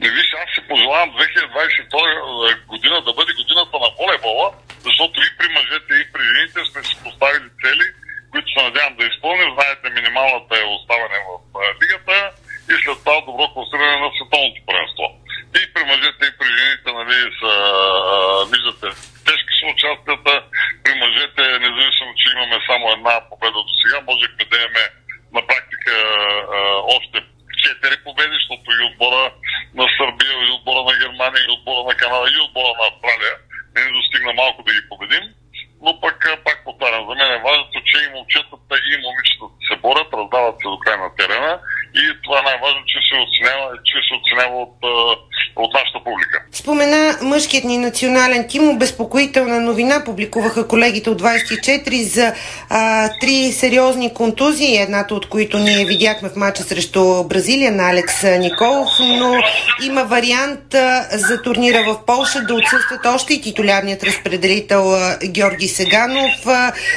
Не 0.00 0.08
виж, 0.10 0.26
аз 0.42 0.54
си 0.54 0.60
пожелавам 0.68 1.10
2022 1.10 2.66
година 2.68 3.02
да 3.06 3.12
бъде 3.12 3.32
годината 3.32 3.76
на 3.84 3.88
волейбола, 3.98 4.50
защото 4.88 5.16
и 5.26 5.30
при 5.38 5.48
мъжете, 5.56 5.92
и 6.02 6.12
при 6.12 6.22
жените 6.30 6.58
сме 6.70 6.80
си 6.88 6.94
поставили 7.04 7.48
цели– 7.62 7.86
които 8.36 8.52
се 8.52 8.66
надявам 8.66 8.96
да 8.96 9.04
изпълним. 9.06 9.50
Знаете, 9.56 9.94
минималната 9.96 10.54
е 10.58 10.72
оставане 10.76 11.18
в 11.26 11.32
лигата 11.82 12.16
и 12.72 12.74
след 12.82 12.98
това 13.04 13.16
добро 13.26 13.44
класиране 13.54 13.96
на 14.04 14.08
световното 14.16 14.60
първенство. 14.68 15.06
И 15.60 15.62
при 15.74 15.82
мъжете, 15.90 16.22
и 16.26 16.36
при 16.38 16.48
жените, 16.58 16.88
нали, 16.98 17.18
са, 17.40 17.52
виждате, 18.52 18.86
тежки 19.26 19.52
са 19.58 19.64
участията. 19.74 20.32
При 20.84 20.92
мъжете, 21.02 21.42
независимо, 21.64 22.10
че 22.20 22.26
имаме 22.34 22.58
само 22.68 22.84
една 22.96 23.14
победа 23.30 23.58
до 23.68 23.72
сега, 23.80 23.98
можехме 24.10 24.44
да 24.50 24.56
имаме 24.58 24.84
на 25.34 25.40
практика 25.50 25.92
още 26.96 27.16
четири 27.62 27.96
победи, 28.06 28.34
защото 28.38 28.66
и 28.70 28.86
отбора 28.88 29.22
на 29.78 29.84
Сърбия, 29.96 30.34
и 30.44 30.54
отбора 30.56 30.80
на 30.88 30.94
Германия, 31.02 31.42
и 31.44 31.54
отбора 31.56 31.80
на 31.88 31.94
Канада, 32.00 32.26
и 32.30 32.44
отбора 32.46 32.72
на 32.78 32.84
Австралия 32.90 33.34
не 33.74 33.80
ни 33.84 33.90
достигна 33.98 34.32
малко 34.32 34.62
да 34.62 34.72
ги 34.74 34.88
победим 34.90 35.26
но 35.82 36.00
пък, 36.00 36.18
пак 36.44 36.64
повтарям, 36.64 37.06
за 37.08 37.14
мен 37.14 37.32
е 37.32 37.44
важното, 37.48 37.78
че 37.84 37.96
и 38.04 38.14
момчетата, 38.14 38.74
и 38.90 38.92
момичетата 39.06 39.56
се 39.68 39.74
борят, 39.84 40.08
раздават 40.18 40.56
се 40.58 40.68
до 40.68 40.78
край 40.78 40.96
на 40.96 41.10
терена 41.16 41.60
и 41.94 42.02
това 42.24 42.38
е 42.38 42.42
най-важно, 42.42 42.82
че 42.86 42.98
се 43.08 43.14
оценява, 43.24 43.66
че 43.88 43.96
се 44.06 44.14
оценява 44.18 44.56
от, 44.64 44.76
от 45.56 45.70
нашата 45.74 45.98
публика. 46.04 46.38
Спомена 46.52 47.02
мъжкият 47.56 47.64
ни 47.64 47.78
национален 47.78 48.44
тим, 48.48 48.68
обезпокоителна 48.68 49.60
новина 49.60 50.02
публикуваха 50.04 50.68
колегите 50.68 51.10
от 51.10 51.22
24 51.22 52.02
за 52.02 52.32
а, 52.70 53.08
три 53.20 53.52
сериозни 53.52 54.14
контузии, 54.14 54.76
едната 54.76 55.14
от 55.14 55.28
които 55.28 55.58
ние 55.58 55.84
видяхме 55.84 56.28
в 56.28 56.36
матча 56.36 56.62
срещу 56.62 57.24
Бразилия 57.24 57.72
на 57.72 57.90
Алекс 57.90 58.22
Николов, 58.22 58.88
но 59.00 59.34
има 59.84 60.04
вариант 60.04 60.74
а, 60.74 61.06
за 61.10 61.42
турнира 61.42 61.84
в 61.86 62.06
Полша 62.06 62.40
да 62.40 62.54
отсъстват 62.54 63.06
още 63.06 63.34
и 63.34 63.40
титулярният 63.40 64.04
разпределител 64.04 64.94
а, 64.94 65.18
Георги 65.24 65.68
Сеганов, 65.68 66.32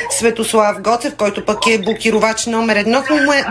Светослав 0.10 0.82
Гоцев, 0.82 1.16
който 1.18 1.46
пък 1.46 1.68
е 1.68 1.78
блокировач 1.78 2.46
номер 2.46 2.76
едно 2.76 3.04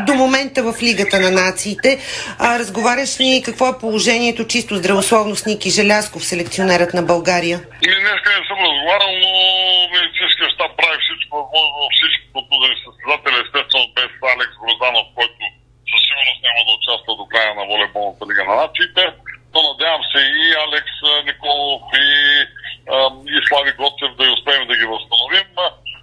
до 0.06 0.14
момента 0.14 0.62
в 0.62 0.74
Лигата 0.82 1.20
на 1.20 1.30
нациите. 1.30 1.98
А, 2.38 2.58
разговаряш 2.58 3.20
ли 3.20 3.42
какво 3.44 3.68
е 3.68 3.78
положението 3.80 4.46
чисто 4.46 4.76
здравословно 4.76 5.36
с 5.36 5.46
Ники 5.46 5.70
Желясков, 5.70 6.26
селекционерът 6.26 6.94
на 6.94 7.02
България? 7.02 7.58
Ми, 7.58 7.94
днес 8.00 8.20
не 8.26 8.46
съм 8.48 8.58
разговарял, 8.64 9.12
но 9.22 9.38
щаб 10.58 10.72
прави 10.80 10.98
всичко 11.00 11.32
възможно, 11.38 11.94
всички 11.96 12.26
подпудени 12.34 12.76
състезатели, 12.84 13.36
естествено 13.44 13.86
без 13.96 14.10
Алекс 14.34 14.54
Грозданов, 14.60 15.06
който 15.18 15.42
със 15.90 16.00
сигурност 16.06 16.40
няма 16.46 16.60
да 16.66 16.76
участва 16.78 17.12
до 17.20 17.24
края 17.32 17.50
на 17.58 17.64
волейболната 17.70 18.22
лига 18.28 18.44
на 18.44 18.54
нациите. 18.60 19.04
Но 19.54 19.60
надявам 19.70 20.02
се 20.12 20.20
и 20.42 20.44
Алекс 20.64 20.94
Николов, 21.28 21.82
и 22.04 22.06
и 23.34 23.38
Слави 23.46 23.72
Гоцев 23.80 24.10
да 24.18 24.32
успеем 24.36 24.64
да 24.68 24.76
ги 24.76 24.86
възстановим. 24.94 25.48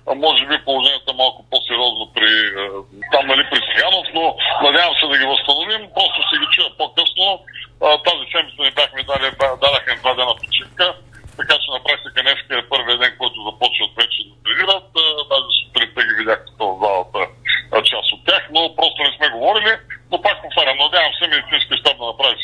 А 0.09 0.13
може 0.15 0.45
би 0.45 0.65
положението 0.65 1.11
е 1.11 1.19
малко 1.23 1.39
по-сериозно 1.51 2.05
при, 2.15 2.31
там, 3.13 3.23
нали, 3.27 3.43
при 3.49 3.59
Сиганов, 3.65 4.07
но 4.17 4.23
надявам 4.65 4.95
се 4.99 5.05
да 5.11 5.17
ги 5.19 5.25
възстановим. 5.33 5.81
Просто 5.97 6.19
ще 6.27 6.35
ги 6.41 6.47
чуя 6.53 6.69
по-късно. 6.77 7.25
Тази 8.07 8.23
седмица 8.31 8.61
ни 8.63 8.71
бяхме 8.79 9.03
дали, 9.09 9.27
дадаха 9.63 9.95
два 10.01 10.13
дена 10.13 10.33
почивка, 10.41 10.87
така 11.39 11.55
че 11.61 11.67
на 11.75 11.79
практика 11.85 12.19
днес 12.23 12.39
първият 12.71 12.99
ден, 13.01 13.13
който 13.21 13.47
започват 13.49 13.91
вече 14.01 14.19
да 14.29 14.35
тренират. 14.45 14.89
Даже 15.31 15.49
сутринта 15.57 16.01
ги 16.07 16.13
видях 16.19 16.41
в 16.59 16.63
залата 16.83 17.19
част 17.91 18.09
от 18.15 18.21
тях, 18.27 18.43
но 18.55 18.75
просто 18.75 18.97
не 19.03 19.11
сме 19.17 19.35
говорили. 19.35 19.73
Но 20.11 20.21
пак 20.21 20.35
повтарям, 20.41 20.77
надявам 20.77 21.13
се 21.13 21.27
медицинския 21.27 21.77
щаб 21.77 21.97
да 21.97 22.05
направи 22.05 22.35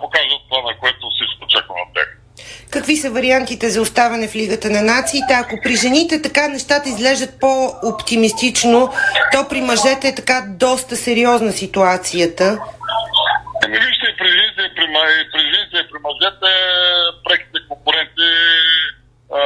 покажат 0.00 0.42
това, 0.48 0.62
на 0.62 0.78
което 0.78 1.10
всичко 1.10 1.46
чакаме 1.48 1.80
от 1.80 1.94
тях. 1.94 2.08
Какви 2.70 2.96
са 2.96 3.10
вариантите 3.34 3.70
за 3.70 3.80
оставане 3.82 4.28
в 4.28 4.34
Лигата 4.34 4.70
на 4.70 4.82
нациите? 4.82 5.32
Ако 5.42 5.54
при 5.64 5.74
жените 5.84 6.22
така 6.22 6.48
нещата 6.48 6.88
изглеждат 6.88 7.40
по-оптимистично, 7.40 8.78
то 9.32 9.48
при 9.50 9.60
мъжете 9.60 10.08
е 10.08 10.14
така 10.20 10.38
доста 10.64 10.96
сериозна 10.96 11.52
ситуацията. 11.52 12.46
Ами 13.64 13.76
вижте, 13.86 14.06
и 14.12 14.16
при 14.20 14.28
жените, 14.36 14.60
и 14.68 14.74
при, 14.76 14.86
ма- 14.94 15.14
и 15.22 15.24
при 15.32 15.42
жените, 15.50 15.76
и 15.82 15.88
при 15.90 15.98
мъжете, 16.06 16.50
преките 17.26 17.58
конкуренти, 17.68 18.28
а, 19.38 19.40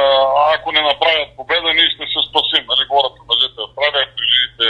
ако 0.55 0.67
не 0.71 0.81
направят 0.91 1.29
победа, 1.39 1.67
ние 1.73 1.89
ще 1.93 2.03
се 2.13 2.19
спасим. 2.29 2.63
Нали, 2.71 2.83
говоря 2.89 3.09
при 3.15 3.23
мъжете 3.31 3.57
Австралия, 3.67 4.05
при 4.17 4.25
жените 4.33 4.67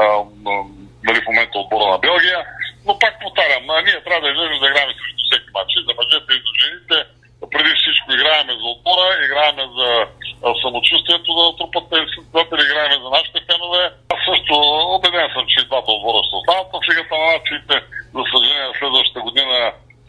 а, 0.00 0.02
м- 0.44 0.68
нали, 1.06 1.18
в 1.22 1.28
момента 1.30 1.56
отбора 1.62 1.86
на 1.92 1.98
Белгия. 2.06 2.40
Но 2.86 2.92
пак 3.02 3.14
повтарям, 3.22 3.64
а, 3.70 3.76
ние 3.86 4.04
трябва 4.04 4.22
да 4.24 4.32
излезем 4.32 4.60
да 4.60 4.68
играем 4.70 4.90
срещу 4.98 5.22
всеки 5.26 5.48
матч. 5.56 5.70
И 5.76 5.80
За 5.86 5.92
мъжете 5.98 6.30
и 6.36 6.42
за 6.46 6.52
жените, 6.62 6.98
преди 7.52 7.72
всичко 7.80 8.06
играеме 8.12 8.52
за 8.60 8.66
отбора, 8.74 9.06
играеме 9.26 9.64
за 9.76 9.88
а, 10.46 10.48
самочувствието 10.62 11.30
да 11.38 11.56
трупат 11.58 11.84
тези 11.92 12.08
състезатели, 12.14 12.62
играеме 12.64 12.96
за 13.04 13.08
нашите 13.16 13.38
фенове. 13.48 13.82
Аз 14.14 14.20
също 14.28 14.52
убеден 14.96 15.28
съм, 15.34 15.44
че 15.50 15.56
и 15.60 15.68
двата 15.68 15.90
отбора 15.96 16.20
ще 16.26 16.38
останат 16.40 16.68
в 16.72 16.88
Лигата 16.90 17.14
на 17.18 17.26
нациите. 17.32 17.76
За 18.16 18.22
съжаление, 18.32 18.78
следващата 18.78 19.20
година 19.26 19.56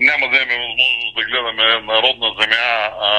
няма 0.09 0.25
да 0.31 0.35
имаме 0.37 0.65
възможност 0.67 1.15
да 1.17 1.23
гледаме 1.29 1.65
на 1.89 1.95
родна 2.05 2.29
земя 2.39 2.69
а, 3.07 3.11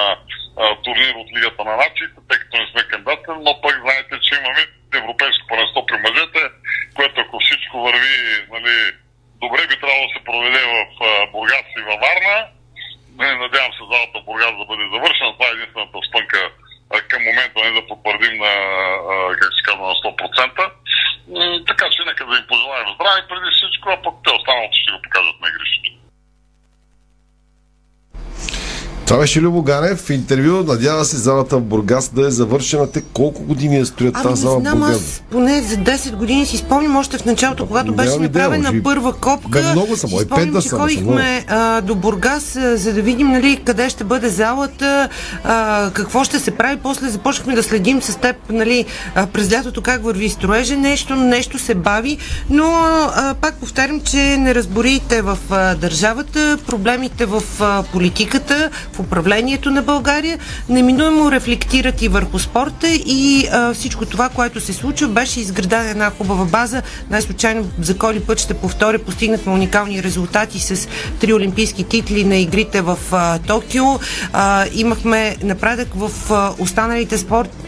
а, 0.61 0.65
турнир 0.85 1.15
от 1.23 1.29
Лигата 1.37 1.61
на 1.69 1.75
нациите, 1.83 2.19
тъй 2.29 2.39
като 2.41 2.55
не 2.57 2.67
сме 2.71 2.89
кандидатен, 2.91 3.37
но 3.47 3.53
пък 3.65 3.75
знаете, 3.85 4.15
че 4.25 4.33
имаме 4.35 4.63
европейско 5.01 5.45
първенство 5.51 5.87
при 5.87 5.97
мъжете, 6.07 6.43
което 6.97 7.17
ако 7.21 7.37
всичко 7.41 7.75
върви 7.87 8.15
нали, 8.55 8.77
добре, 9.51 9.67
би 9.71 9.81
трябвало 9.81 10.07
да 10.07 10.13
се 10.15 10.27
проведе 10.29 10.61
в 10.73 10.77
Бургас 11.33 11.67
и 11.79 11.83
във 11.89 11.99
Варна. 12.05 12.37
Не, 13.21 13.29
надявам 13.45 13.73
се 13.75 13.85
залата 13.93 14.17
в 14.19 14.27
Бургас 14.29 14.55
да 14.61 14.65
бъде 14.71 14.85
завършена. 14.95 15.31
Това 15.35 15.47
е 15.49 15.57
единствената 15.57 15.99
спънка 16.09 16.41
към 17.11 17.21
момента 17.29 17.57
не 17.65 17.71
да 17.79 17.83
потвърдим 17.91 18.35
на, 18.45 18.53
как 19.41 19.51
се 19.57 19.63
казва, 19.69 19.85
на 19.91 19.97
100%. 20.03 20.71
М, 21.37 21.65
така 21.71 21.85
че 21.93 22.09
нека 22.11 22.23
да 22.29 22.35
им 22.39 22.47
пожелаем 22.51 22.89
здраве 22.95 23.21
преди 23.31 23.51
всичко, 23.57 23.85
а 23.95 23.99
пък 24.05 24.15
те 24.25 24.31
останалото 24.39 24.77
ще 24.83 24.93
го 24.95 24.99
покажат 25.05 25.37
на 25.43 25.49
игрището. 25.53 25.91
Това 29.07 29.21
беше 29.21 29.41
Любо 29.41 29.63
Ганев 29.63 29.99
в 29.99 30.11
интервю. 30.11 30.65
Надява 30.73 31.05
се 31.05 31.17
залата 31.17 31.57
в 31.57 31.65
Бургас 31.71 32.15
да 32.15 32.27
е 32.27 32.31
завършена. 32.31 32.93
Те 32.93 33.03
колко 33.15 33.43
години 33.43 33.77
я 33.77 33.87
строят 33.87 34.15
Ами 34.17 34.23
тази 34.25 34.43
зала 34.43 34.61
в 34.61 34.63
Бургас? 34.63 34.97
аз 34.97 35.25
поне 35.51 35.63
за 35.63 35.77
10 35.77 36.15
години 36.15 36.47
си 36.47 36.57
спомням 36.57 36.97
още 36.97 37.19
в 37.19 37.25
началото, 37.25 37.67
когато 37.67 37.93
беше 37.93 38.15
идея, 38.15 38.23
направена 38.23 38.73
би- 38.73 38.83
първа 38.83 39.13
копка. 39.13 39.63
Бе, 39.63 39.73
много 39.73 39.97
са, 39.97 40.09
си 40.09 40.17
спомням, 40.19 40.51
да 40.51 40.63
че 40.63 40.69
ходихме 40.69 41.45
а, 41.49 41.81
до 41.81 41.95
Бургас, 41.95 42.57
а, 42.57 42.77
за 42.77 42.93
да 42.93 43.03
видим 43.03 43.29
нали, 43.29 43.61
къде 43.65 43.91
ще 43.91 44.05
бъде 44.05 44.29
залата, 44.29 45.09
а, 45.45 45.91
какво 45.91 46.25
ще 46.25 46.39
се 46.39 46.51
прави. 46.51 46.77
После 46.77 47.09
започнахме 47.09 47.55
да 47.55 47.63
следим 47.63 48.03
с 48.03 48.17
теб 48.17 48.37
нали, 48.51 48.85
а, 49.15 49.27
през 49.27 49.53
лятото 49.53 49.83
как 49.83 50.05
върви 50.05 50.29
строежа. 50.29 50.77
Нещо, 50.77 51.17
нещо 51.17 51.59
се 51.59 51.75
бави, 51.75 52.19
но 52.51 52.67
а, 52.67 53.35
пак 53.41 53.55
повтарям, 53.55 54.01
че 54.01 54.17
не 54.17 54.55
разборите 54.55 55.23
в 55.23 55.39
а, 55.51 55.75
държавата, 55.75 56.59
проблемите 56.67 57.27
в 57.27 57.43
а, 57.61 57.83
политиката, 57.83 58.71
в 58.93 59.01
управлението 59.01 59.71
на 59.71 59.83
България, 59.83 60.39
неминуемо 60.69 61.33
рефлектират 61.33 62.03
и 62.03 62.09
върху 62.09 62.39
спорта 62.39 62.89
и 62.89 63.49
а, 63.53 63.75
всичко 63.75 64.07
това, 64.07 64.29
което 64.29 64.61
се 64.61 64.73
случва, 64.73 65.09
беше 65.09 65.41
изградена 65.51 65.91
една 65.91 66.11
хубава 66.11 66.45
база. 66.45 66.83
Най-случайно 67.11 67.71
за 67.81 67.99
коли 67.99 68.21
път 68.21 68.39
ще 68.39 68.55
повторя, 68.55 68.99
постигнахме 68.99 69.53
уникални 69.53 70.03
резултати 70.03 70.61
с 70.61 70.89
три 71.21 71.35
олимпийски 71.35 71.85
титли 71.85 72.25
на 72.25 72.37
игрите 72.37 72.81
в 72.81 72.99
а, 73.13 73.39
Токио. 73.39 73.85
А, 74.33 74.67
имахме 74.75 75.37
напредък 75.43 75.89
в 75.95 76.33
а, 76.33 76.53
останалите 76.59 77.19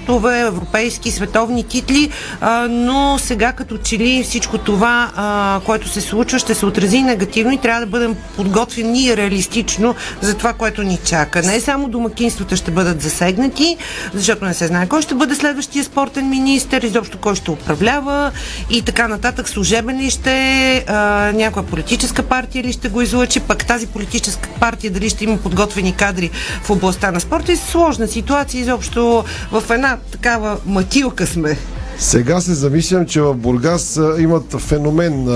спортове, 0.02 0.40
европейски, 0.40 1.10
световни 1.10 1.64
титли, 1.64 2.10
а, 2.40 2.68
но 2.70 3.18
сега 3.18 3.52
като 3.52 3.78
че 3.78 3.98
ли 3.98 4.22
всичко 4.24 4.58
това, 4.58 5.10
а, 5.16 5.60
което 5.66 5.88
се 5.88 6.00
случва, 6.00 6.38
ще 6.38 6.54
се 6.54 6.66
отрази 6.66 7.02
негативно 7.02 7.52
и 7.52 7.58
трябва 7.58 7.80
да 7.80 7.86
бъдем 7.86 8.16
подготвени 8.36 9.04
и 9.04 9.16
реалистично 9.16 9.94
за 10.20 10.34
това, 10.34 10.52
което 10.52 10.82
ни 10.82 10.98
чака. 11.04 11.42
Не 11.42 11.60
само 11.60 11.88
домакинствата 11.88 12.56
ще 12.56 12.70
бъдат 12.70 13.02
засегнати, 13.02 13.76
защото 14.14 14.44
не 14.44 14.54
се 14.54 14.66
знае 14.66 14.88
кой 14.88 15.02
ще 15.02 15.14
бъде 15.14 15.34
следващия 15.34 15.84
спортен 15.84 16.28
министр, 16.28 16.86
изобщо 16.86 17.18
кой 17.18 17.34
ще 17.34 17.50
управлява 17.50 18.32
и 18.70 18.82
така 18.82 19.08
нататък. 19.08 19.48
Служебен 19.48 20.00
ли 20.00 20.10
ще 20.10 20.84
а, 20.88 21.32
някоя 21.34 21.66
политическа 21.66 22.22
партия 22.22 22.64
ли 22.64 22.72
ще 22.72 22.88
го 22.88 23.02
излъчи, 23.02 23.40
пък 23.40 23.66
тази 23.66 23.86
политическа 23.86 24.48
партия 24.60 24.90
дали 24.90 25.08
ще 25.10 25.24
има 25.24 25.36
подготвени 25.36 25.92
кадри 25.96 26.30
в 26.62 26.70
областта 26.70 27.10
на 27.10 27.20
спорта. 27.20 27.52
И 27.52 27.56
сложна 27.56 28.08
ситуация, 28.08 28.60
изобщо 28.60 29.24
в 29.52 29.62
една 29.70 29.91
такава 30.10 30.58
матилка 30.66 31.26
сме. 31.26 31.56
Сега 31.98 32.40
се 32.40 32.54
замислям, 32.54 33.06
че 33.06 33.20
в 33.20 33.34
Бургас 33.34 34.00
имат 34.18 34.54
феномен. 34.58 35.28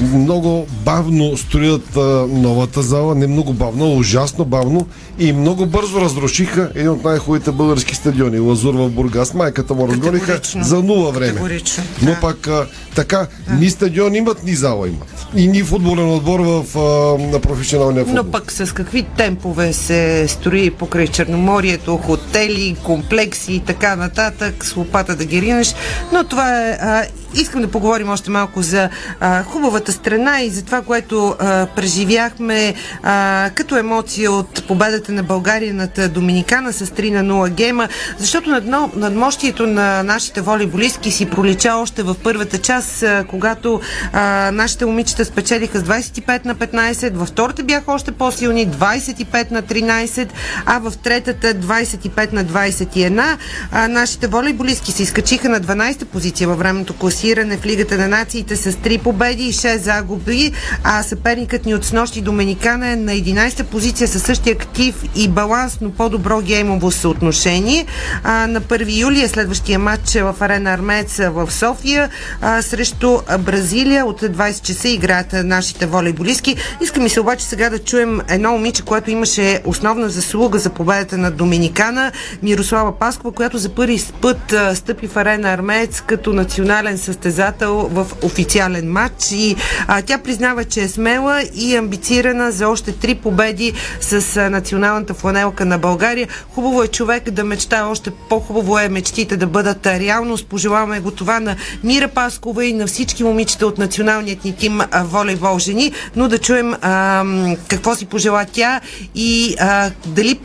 Много 0.00 0.66
бавно 0.84 1.36
строят 1.36 1.96
а, 1.96 2.00
новата 2.28 2.82
зала, 2.82 3.14
не 3.14 3.26
много 3.26 3.52
бавно, 3.52 3.96
ужасно 3.96 4.44
бавно 4.44 4.86
и 5.18 5.32
много 5.32 5.66
бързо 5.66 6.00
разрушиха 6.00 6.70
един 6.74 6.88
от 6.88 7.04
най-хубавите 7.04 7.52
български 7.52 7.94
стадиони. 7.94 8.38
Лазур 8.38 8.74
в 8.74 8.90
Бургас. 8.90 9.34
Майката 9.34 9.74
му 9.74 9.88
разгониха 9.88 10.26
Категорично. 10.26 10.64
за 10.64 10.82
нула 10.82 11.12
време. 11.12 11.28
Категорично, 11.28 11.84
Но 12.02 12.10
да. 12.10 12.20
пак 12.20 12.48
а, 12.48 12.66
така, 12.94 13.26
ни 13.58 13.70
стадион 13.70 14.14
имат, 14.14 14.44
ни 14.44 14.54
зала 14.54 14.88
имат. 14.88 15.26
И 15.36 15.48
ни 15.48 15.62
футболен 15.62 16.10
отбор 16.10 16.40
в 16.40 16.78
а, 16.78 17.22
на 17.32 17.40
професионалния 17.40 18.04
футбол. 18.04 18.24
Но 18.24 18.30
пък 18.30 18.52
с 18.52 18.74
какви 18.74 19.02
темпове 19.02 19.72
се 19.72 20.28
строи 20.28 20.70
покрай 20.70 21.06
Черноморието, 21.06 21.96
хотели, 21.96 22.76
комплекси 22.82 23.52
и 23.52 23.60
така 23.60 23.96
нататък, 23.96 24.64
с 24.64 24.76
лопата 24.76 25.16
да 25.16 25.24
ги 25.24 25.42
ринеш. 25.42 25.74
Но 26.12 26.24
това 26.24 26.60
е... 26.60 26.78
А, 26.80 27.04
искам 27.34 27.60
да 27.60 27.68
поговорим 27.68 28.08
още 28.08 28.30
малко 28.30 28.62
за 28.62 28.88
а, 29.20 29.42
хубавата 29.42 29.92
страна 29.92 30.40
и 30.40 30.50
за 30.50 30.64
това, 30.64 30.82
което 30.82 31.36
а, 31.38 31.66
преживяхме 31.66 32.74
а, 33.02 33.50
като 33.54 33.76
емоция 33.76 34.32
от 34.32 34.66
победата 34.68 35.12
на 35.12 35.22
България 35.22 35.74
над 35.74 36.12
Доминикана 36.12 36.72
с 36.72 36.86
3 36.86 37.22
на 37.22 37.34
0 37.34 37.50
гема, 37.50 37.88
защото 38.18 38.50
над, 38.50 38.96
надмощието 38.96 39.66
на 39.66 40.02
нашите 40.02 40.40
волейболистки 40.40 41.10
си 41.10 41.30
пролича 41.30 41.74
още 41.74 42.02
в 42.02 42.16
първата 42.22 42.58
част, 42.58 43.02
а, 43.02 43.24
когато 43.28 43.80
а, 44.12 44.50
нашите 44.52 44.86
момичета 44.86 45.24
спечелиха 45.24 45.78
с 45.78 45.82
25 45.82 46.44
на 46.44 46.54
15, 46.54 47.12
във 47.12 47.28
втората 47.28 47.62
бяха 47.62 47.92
още 47.92 48.12
по-силни 48.12 48.68
25 48.68 49.50
на 49.50 49.62
13, 49.62 50.28
а 50.66 50.78
в 50.78 50.92
третата 51.02 51.54
25 51.54 52.32
на 52.32 52.44
21. 52.44 53.36
А, 53.72 53.88
нашите 53.88 54.26
волейболистки 54.26 54.92
се 54.92 55.02
изкачиха 55.02 55.48
на 55.48 55.60
12-та 55.60 56.04
позиция 56.04 56.48
във 56.48 56.58
времето 56.58 56.94
класиране 56.94 57.19
в 57.20 57.66
Лигата 57.66 57.98
на 57.98 58.08
нациите 58.08 58.56
с 58.56 58.72
3 58.72 59.02
победи 59.02 59.44
и 59.44 59.52
6 59.52 59.76
загуби, 59.76 60.52
а 60.84 61.02
съперникът 61.02 61.66
ни 61.66 61.74
от 61.74 61.84
снощи 61.84 62.20
Доминикана 62.20 62.88
е 62.88 62.96
на 62.96 63.12
11-та 63.12 63.64
позиция 63.64 64.08
със 64.08 64.22
същия 64.22 64.52
актив 64.52 64.94
и 65.16 65.28
баланс, 65.28 65.78
но 65.80 65.90
по-добро 65.90 66.40
геймово 66.40 66.90
съотношение. 66.90 67.86
А, 68.24 68.46
на 68.46 68.60
1 68.60 69.00
юли 69.00 69.22
е 69.22 69.28
следващия 69.28 69.78
матч 69.78 70.14
в 70.14 70.34
арена 70.40 70.70
Армец 70.70 71.16
в 71.18 71.50
София 71.50 72.08
а, 72.40 72.62
срещу 72.62 73.18
Бразилия. 73.38 74.06
От 74.06 74.20
20 74.20 74.62
часа 74.62 74.88
играят 74.88 75.32
нашите 75.32 75.86
волейболистки. 75.86 76.56
Иска 76.82 77.00
ми 77.00 77.08
се 77.08 77.20
обаче 77.20 77.44
сега 77.44 77.70
да 77.70 77.78
чуем 77.78 78.20
едно 78.28 78.52
момиче, 78.52 78.82
което 78.82 79.10
имаше 79.10 79.60
основна 79.64 80.08
заслуга 80.08 80.58
за 80.58 80.70
победата 80.70 81.18
на 81.18 81.30
Доминикана, 81.30 82.12
Мирослава 82.42 82.98
Паскова, 82.98 83.32
която 83.32 83.58
за 83.58 83.68
първи 83.68 84.02
път 84.20 84.54
стъпи 84.74 85.06
в 85.06 85.16
арена 85.16 85.52
Армеец 85.52 86.00
като 86.00 86.32
национален 86.32 86.98
състезател 87.10 87.88
в 87.92 88.06
официален 88.22 88.92
матч 88.92 89.32
и 89.32 89.56
а, 89.86 90.02
тя 90.02 90.18
признава, 90.18 90.64
че 90.64 90.82
е 90.82 90.88
смела 90.88 91.42
и 91.54 91.76
амбицирана 91.76 92.52
за 92.52 92.68
още 92.68 92.92
три 92.92 93.14
победи 93.14 93.72
с 94.00 94.36
а, 94.36 94.50
националната 94.50 95.14
фланелка 95.14 95.64
на 95.64 95.78
България. 95.78 96.28
Хубаво 96.54 96.82
е 96.82 96.88
човек 96.88 97.30
да 97.30 97.44
мечта, 97.44 97.86
още 97.86 98.10
по-хубаво 98.10 98.78
е 98.78 98.88
мечтите 98.88 99.36
да 99.36 99.46
бъдат 99.46 99.86
реалност. 99.86 100.46
Пожелаваме 100.46 101.00
го 101.00 101.10
това 101.10 101.40
на 101.40 101.56
Мира 101.84 102.08
Паскова 102.08 102.64
и 102.64 102.72
на 102.72 102.86
всички 102.86 103.24
момичета 103.24 103.66
от 103.66 103.78
националният 103.78 104.44
ни 104.44 104.56
тим 104.56 104.80
а, 104.80 105.04
волейбол 105.04 105.58
жени, 105.58 105.92
но 106.16 106.28
да 106.28 106.38
чуем 106.38 106.74
а, 106.80 107.24
какво 107.68 107.94
си 107.94 108.06
пожела 108.06 108.46
тя 108.52 108.80
и 109.14 109.56
а, 109.60 109.90
дали 110.06 110.40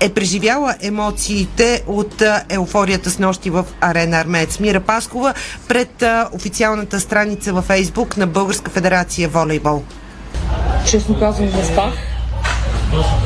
е 0.00 0.08
преживяла 0.08 0.74
емоциите 0.80 1.82
от 1.86 2.22
еуфорията 2.48 3.10
с 3.10 3.18
нощи 3.18 3.50
в 3.50 3.64
арена 3.80 4.16
Армеец. 4.16 4.60
Мира 4.60 4.80
Паскова 4.80 5.34
пред 5.68 5.95
а, 6.02 6.28
официалната 6.32 7.00
страница 7.00 7.52
във 7.52 7.64
Фейсбук 7.64 8.16
на 8.16 8.26
Българска 8.26 8.70
федерация 8.70 9.28
волейбол. 9.28 9.82
Честно 10.86 11.18
казвам, 11.18 11.46
не 11.46 11.64
спах. 11.64 11.94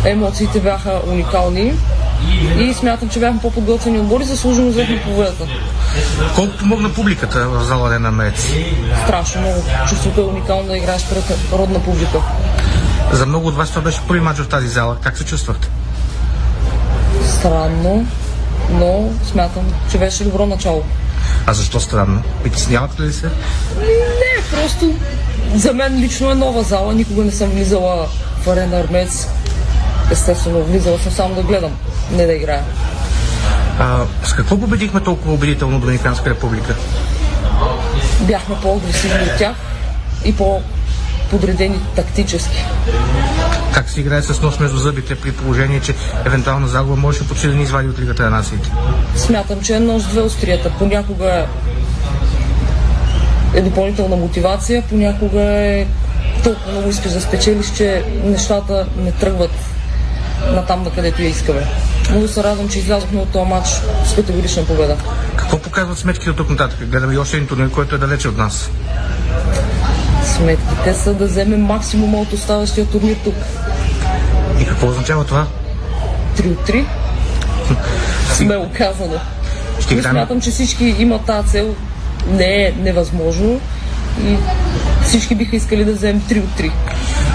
Емоциите 0.05 0.61
бяха 0.61 1.01
уникални 1.07 1.75
и 2.59 2.75
смятам, 2.75 3.09
че 3.09 3.21
бяхме 3.21 3.41
по-подготвени 3.41 3.99
отбори, 3.99 4.25
заслужено 4.25 4.69
взехме 4.69 5.03
победата. 5.03 5.47
Колко 6.35 6.57
помогна 6.59 6.95
публиката 6.95 7.49
в 7.49 7.65
зала 7.65 7.99
на 7.99 8.11
Мец? 8.11 8.49
Страшно 9.05 9.41
много. 9.41 9.63
Чувството 9.89 10.21
е 10.21 10.25
уникално 10.25 10.69
да 10.69 10.77
играеш 10.77 11.07
пред 11.09 11.39
родна 11.53 11.85
публика. 11.85 12.19
За 13.13 13.27
много 13.27 13.49
от 13.49 13.57
вас 13.57 13.69
това 13.69 13.83
беше 13.83 14.01
първи 14.09 14.21
матч 14.21 14.39
в 14.41 14.49
тази 14.49 14.69
зала. 14.69 14.97
Как 15.03 15.19
се 15.19 15.25
чувствахте? 15.25 15.69
Странно, 17.27 18.07
но 18.71 19.09
смятам, 19.25 19.65
че 19.91 19.99
беше 19.99 20.25
добро 20.25 20.47
начало. 20.47 20.85
А 21.47 21.55
защо 21.55 21.81
странно? 21.81 22.23
Притеснявате 22.43 23.03
ли 23.03 23.13
се? 23.13 23.27
Не, 23.27 24.43
просто 24.51 24.95
за 25.55 25.73
мен 25.73 26.01
лично 26.01 26.31
е 26.31 26.35
нова 26.35 26.63
зала. 26.63 26.95
Никога 26.95 27.25
не 27.25 27.31
съм 27.31 27.51
влизала 27.51 28.09
в 28.43 28.49
арена 28.49 28.77
Армец. 28.77 29.29
Естествено, 30.11 30.65
влизала 30.65 30.99
съм 30.99 31.13
само 31.13 31.35
да 31.35 31.43
гледам, 31.43 31.73
не 32.13 32.27
да 32.27 32.33
играя. 32.33 32.63
А, 33.79 34.05
с 34.25 34.33
какво 34.33 34.61
победихме 34.61 35.01
толкова 35.01 35.35
убедително 35.35 35.81
Доминиканска 35.81 36.31
република? 36.31 36.77
Бяхме 38.21 38.57
по-агресивни 38.63 39.23
от 39.23 39.39
тях 39.39 39.57
и 40.25 40.37
по-подредени 40.37 41.81
тактически. 41.97 42.65
Как 43.75 43.91
се 43.91 44.01
играе 44.01 44.23
с 44.23 44.43
нос 44.43 44.61
между 44.61 44.77
зъбите 44.77 45.15
при 45.15 45.33
положение, 45.33 45.81
че 45.81 45.95
евентуална 46.25 46.69
загуба 46.69 46.97
може 46.97 47.29
почти 47.29 47.49
да 47.49 47.55
ни 47.55 47.63
извади 47.63 47.89
от 47.89 47.99
Лигата 47.99 48.23
на 48.23 48.31
нациите? 48.31 48.71
Смятам, 49.17 49.61
че 49.61 49.75
е 49.75 49.81
нож 49.81 50.03
две 50.03 50.21
острията. 50.21 50.73
Понякога 50.79 51.47
е 53.55 53.61
допълнителна 53.61 54.17
мотивация, 54.17 54.83
понякога 54.89 55.41
е 55.41 55.87
толкова 56.45 56.73
много 56.73 56.89
искаш 56.89 57.13
да 57.13 57.21
спечелиш, 57.21 57.73
че 57.77 58.05
нещата 58.25 58.87
не 58.97 59.13
тръгват 59.13 59.51
на 60.47 60.67
там, 60.67 60.83
на 60.83 60.91
където 60.91 61.23
я 61.23 61.29
искаме. 61.29 61.67
Много 62.11 62.29
се 62.29 62.43
радвам, 62.43 62.69
че 62.69 62.79
излязохме 62.79 63.21
от 63.21 63.29
този 63.29 63.51
матч 63.51 63.69
с 64.05 64.15
категорична 64.15 64.65
победа. 64.65 64.97
Какво 65.37 65.59
показват 65.59 65.99
сметките 65.99 66.31
от 66.31 66.37
тук 66.37 66.51
нататък? 66.51 66.89
Гледаме 66.89 67.15
и 67.15 67.19
още 67.19 67.37
един 67.37 67.49
турнир, 67.49 67.71
който 67.71 67.95
е 67.95 67.99
далече 67.99 68.29
от 68.29 68.37
нас. 68.37 68.71
Сметките 70.41 70.95
са 70.95 71.15
да 71.15 71.27
вземем 71.27 71.61
максимума 71.61 72.19
от 72.19 72.33
оставащия 72.33 72.87
турнир 72.87 73.17
тук. 73.25 73.35
И 74.61 74.67
какво 74.67 74.89
означава 74.89 75.25
това? 75.25 75.47
3 76.37 76.53
от 76.53 76.69
3. 76.69 76.85
Смело 78.33 78.71
казано. 78.79 79.21
Ще 79.81 79.95
Но 79.95 80.03
смятам, 80.03 80.41
че 80.41 80.51
всички 80.51 80.85
имат 80.85 81.25
тази 81.25 81.49
цел. 81.49 81.75
Не 82.29 82.67
е 82.67 82.73
невъзможно. 82.79 83.61
И 84.25 84.37
всички 85.05 85.35
биха 85.35 85.57
искали 85.57 85.85
да 85.85 85.93
вземем 85.93 86.23
3 86.23 86.39
от 86.39 86.51
3. 86.51 86.73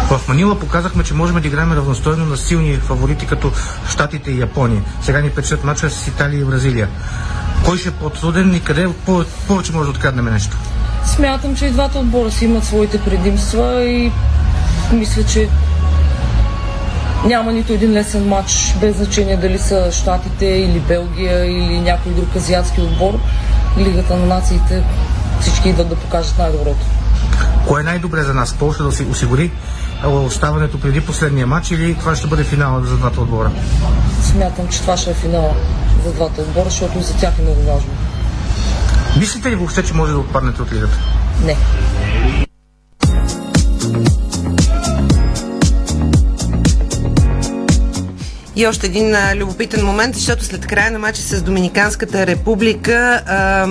В 0.10 0.28
Манила 0.28 0.60
показахме, 0.60 1.04
че 1.04 1.14
можем 1.14 1.42
да 1.42 1.48
играем 1.48 1.72
равностойно 1.72 2.26
на 2.26 2.38
силни 2.38 2.76
фаворити 2.76 3.28
като 3.28 3.52
Штатите 3.90 4.32
и 4.32 4.40
Япония. 4.40 4.82
Сега 5.02 5.22
ни 5.22 5.30
печат 5.30 5.64
мачове 5.64 5.90
с 5.90 6.08
Италия 6.08 6.42
и 6.42 6.46
Бразилия. 6.46 6.90
Кой 7.66 7.78
ще 7.78 7.90
е 7.90 7.92
по-труден 7.92 8.56
и 8.56 8.60
къде 8.60 8.88
повече 9.48 9.72
може 9.72 9.86
да 9.86 9.92
откраднем 9.92 10.26
нещо? 10.26 10.58
Смятам, 11.06 11.56
че 11.56 11.66
и 11.66 11.72
двата 11.72 12.00
отбора 12.00 12.32
си 12.32 12.46
имат 12.46 12.64
своите 12.64 13.02
предимства 13.02 13.84
и 13.84 14.12
мисля, 14.94 15.24
че 15.24 15.50
няма 17.26 17.52
нито 17.52 17.74
един 17.74 17.92
лесен 17.94 18.28
матч, 18.28 18.76
без 18.82 18.96
значение 18.96 19.38
дали 19.38 19.60
са 19.60 19.92
Штатите 19.92 20.46
или 20.46 20.80
Белгия 20.80 21.46
или 21.46 21.80
някой 21.80 22.12
друг 22.12 22.36
азиатски 22.36 22.82
отбор. 22.82 23.20
Лигата 23.78 24.16
на 24.16 24.26
нациите 24.26 24.84
всички 25.42 25.70
идват 25.70 25.90
да 25.90 25.96
покажат 25.96 26.38
най-доброто. 26.38 26.86
Кое 27.68 27.82
е 27.82 27.84
най-добре 27.84 28.24
за 28.24 28.34
нас? 28.34 28.54
Полша 28.54 28.84
да 28.84 28.92
си 28.92 29.04
осигури 29.12 29.52
оставането 30.06 30.80
преди 30.80 31.02
последния 31.02 31.48
матч 31.48 31.72
или 31.72 31.96
това 31.96 32.16
ще 32.16 32.28
бъде 32.28 32.44
финала 32.44 32.86
за 32.86 32.98
двата 32.98 33.22
отбора? 33.22 33.52
Смятам, 34.24 34.68
че 34.68 34.82
това 34.82 34.98
ще 34.98 35.12
е 35.12 35.14
финала 35.14 35.54
за 36.06 36.14
двата 36.14 36.42
отбора, 36.42 36.66
защото 36.66 37.02
за 37.02 37.14
тях 37.14 37.34
е 37.40 37.42
много 37.42 37.62
важно. 37.62 37.90
Мислите 39.20 39.52
ли 39.52 39.56
въобще, 39.56 39.84
че 39.84 39.94
може 39.94 40.12
да 40.12 40.20
отпаднете 40.20 40.62
от 40.62 40.74
лигата? 40.74 40.98
Не. 41.46 41.58
И 48.56 48.68
още 48.68 48.88
един 48.88 49.16
а, 49.16 49.36
любопитен 49.36 49.86
момент, 49.86 50.16
защото 50.16 50.46
след 50.46 50.68
края 50.68 50.92
на 50.92 51.00
матча 51.00 51.22
с 51.22 51.42
Доминиканската 51.42 52.28
република 52.28 53.22
а, 53.28 53.68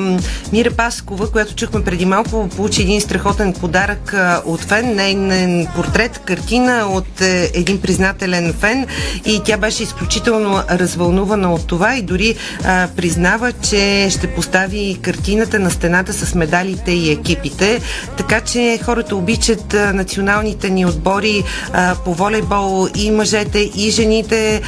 Мира 0.52 0.70
Паскова, 0.70 1.30
която 1.30 1.54
чухме 1.54 1.84
преди 1.84 2.04
малко, 2.04 2.48
получи 2.56 2.82
един 2.82 3.00
страхотен 3.00 3.52
подарък 3.52 4.14
а, 4.14 4.42
от 4.44 4.60
фен, 4.60 4.94
нейн 4.94 5.66
портрет, 5.74 6.18
картина 6.18 6.86
от 6.90 7.20
е, 7.20 7.50
един 7.54 7.80
признателен 7.80 8.52
фен 8.52 8.86
и 9.24 9.40
тя 9.44 9.56
беше 9.56 9.82
изключително 9.82 10.62
развълнувана 10.70 11.54
от 11.54 11.66
това 11.66 11.96
и 11.96 12.02
дори 12.02 12.36
а, 12.64 12.88
признава, 12.96 13.52
че 13.52 14.08
ще 14.10 14.26
постави 14.26 14.98
картината 15.02 15.58
на 15.58 15.70
стената 15.70 16.12
с 16.12 16.34
медалите 16.34 16.92
и 16.92 17.12
екипите. 17.12 17.80
Така 18.16 18.40
че 18.40 18.78
хората 18.84 19.16
обичат 19.16 19.74
а, 19.74 19.92
националните 19.92 20.70
ни 20.70 20.86
отбори 20.86 21.44
а, 21.72 21.94
по 22.04 22.14
волейбол 22.14 22.88
и 22.94 23.10
мъжете, 23.10 23.58
и 23.58 23.90
жените 23.90 24.62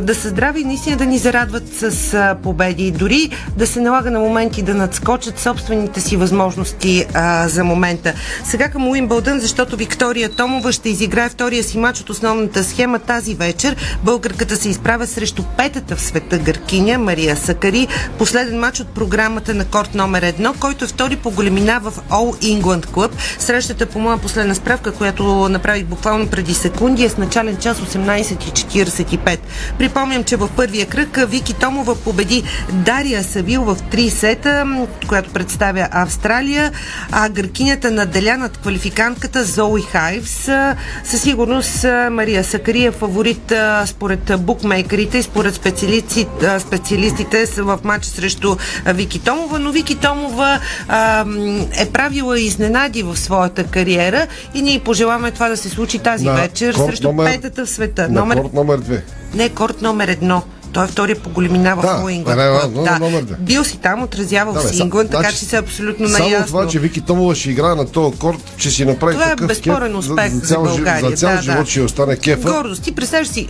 да 0.00 0.14
са 0.14 0.28
здрави 0.28 0.60
и 0.60 0.64
наистина 0.64 0.96
да 0.96 1.06
ни 1.06 1.18
зарадват 1.18 1.68
с 1.68 2.14
а, 2.14 2.36
победи. 2.42 2.90
Дори 2.90 3.30
да 3.56 3.66
се 3.66 3.80
налага 3.80 4.10
на 4.10 4.18
моменти 4.18 4.62
да 4.62 4.74
надскочат 4.74 5.38
собствените 5.38 6.00
си 6.00 6.16
възможности 6.16 7.06
а, 7.14 7.48
за 7.48 7.64
момента. 7.64 8.12
Сега 8.44 8.68
към 8.68 8.88
Уимбълдън, 8.88 9.40
защото 9.40 9.76
Виктория 9.76 10.28
Томова 10.28 10.72
ще 10.72 10.88
изиграе 10.88 11.28
втория 11.28 11.64
си 11.64 11.78
матч 11.78 12.00
от 12.00 12.10
основната 12.10 12.64
схема 12.64 12.98
тази 12.98 13.34
вечер. 13.34 13.76
Българката 14.04 14.56
се 14.56 14.68
изправя 14.68 15.06
срещу 15.06 15.42
петата 15.56 15.96
в 15.96 16.00
света 16.00 16.38
гъркиня 16.38 16.98
Мария 16.98 17.36
Сакари. 17.36 17.88
Последен 18.18 18.58
матч 18.58 18.80
от 18.80 18.88
програмата 18.88 19.54
на 19.54 19.64
корт 19.64 19.94
номер 19.94 20.22
едно, 20.22 20.54
който 20.60 20.84
е 20.84 20.88
втори 20.88 21.16
по 21.16 21.30
големина 21.30 21.80
в 21.80 21.92
All 22.10 22.60
England 22.60 22.86
Club. 22.86 23.10
Срещата 23.38 23.86
по 23.86 23.98
моя 23.98 24.18
последна 24.18 24.54
справка, 24.54 24.92
която 24.92 25.48
направих 25.48 25.84
буквално 25.84 26.26
преди 26.26 26.54
секунди, 26.54 27.04
е 27.04 27.08
с 27.08 27.16
начален 27.18 27.56
час 27.56 27.80
18.45. 27.80 29.38
Припомням, 29.78 30.24
че 30.24 30.36
в 30.36 30.48
първия 30.56 30.86
кръг 30.86 31.18
Вики 31.28 31.54
Томова 31.54 31.94
победи 31.96 32.42
Дария 32.72 33.24
Савил 33.24 33.62
в 33.62 33.76
три 33.90 34.10
сета, 34.10 34.64
която 35.08 35.30
представя 35.30 35.88
Австралия, 35.90 36.72
а 37.12 37.28
гъркинята 37.28 37.90
наделя 37.90 38.36
над 38.36 38.58
квалификантката 38.58 39.44
Зои 39.44 39.82
Хайвс. 39.82 40.48
Със 41.04 41.22
сигурност 41.22 41.84
Мария 42.10 42.44
Сакари 42.44 42.84
е 42.84 42.90
фаворит 42.90 43.52
според 43.86 44.32
букмейкерите 44.40 45.18
и 45.18 45.22
според 45.22 45.54
специалистите, 45.54 46.60
специалистите 46.60 47.46
в 47.56 47.78
матч 47.84 48.04
срещу 48.04 48.56
Вики 48.86 49.18
Томова, 49.18 49.58
но 49.58 49.72
Вики 49.72 49.94
Томова 49.94 50.60
а, 50.88 51.24
е 51.78 51.86
правила 51.86 52.40
изненади 52.40 53.02
в 53.02 53.16
своята 53.16 53.64
кариера 53.64 54.26
и 54.54 54.62
ние 54.62 54.78
пожелаваме 54.78 55.30
това 55.30 55.48
да 55.48 55.56
се 55.56 55.68
случи 55.68 55.98
тази 55.98 56.24
На 56.24 56.32
вечер 56.32 56.74
срещу 56.74 57.08
номер- 57.08 57.34
петата 57.34 57.66
в 57.66 57.70
света. 57.70 58.08
На 58.08 58.20
номер... 58.20 58.42
номер 58.52 58.80
2. 58.80 59.00
Не, 59.34 59.48
корт 59.48 59.82
номер 59.82 60.08
едно. 60.08 60.42
Той 60.72 60.84
е 60.84 60.88
втория 60.88 61.16
по 61.16 61.30
големина 61.30 61.76
в 61.76 61.82
Да, 61.82 61.98
но- 62.66 62.82
да. 62.82 62.98
номер 62.98 63.22
две. 63.22 63.36
Бил 63.36 63.64
си 63.64 63.78
там, 63.78 64.02
отразявал 64.02 64.54
Да, 64.54 64.60
си 64.60 64.78
Ингланд, 64.78 65.10
така 65.10 65.20
значи, 65.20 65.36
че 65.36 65.44
си 65.44 65.56
абсолютно 65.56 66.08
Само 66.08 66.24
наясно. 66.24 66.46
това, 66.46 66.68
че 66.68 66.78
Вики 66.78 67.00
Томова 67.00 67.34
ще 67.34 67.50
играе 67.50 67.74
на 67.74 67.86
този 67.86 68.18
корт, 68.18 68.38
че 68.56 68.70
си 68.70 68.84
направи 68.84 69.12
Това 69.14 69.26
е 69.26 69.30
такъв 69.30 69.46
безспорен 69.46 69.88
кеф, 69.88 69.98
успех 70.00 70.32
за 70.32 70.40
цял, 70.40 70.62
жи- 70.62 70.68
България, 70.68 71.10
За 71.10 71.16
цял 71.16 71.30
да, 71.30 71.42
живот 71.42 71.58
да. 71.58 71.66
ще 71.66 71.80
остане 71.82 72.16
кефа. 72.16 72.50
Гордост. 72.52 72.82
Ти 72.82 72.94
представяш 72.94 73.28
си 73.28 73.48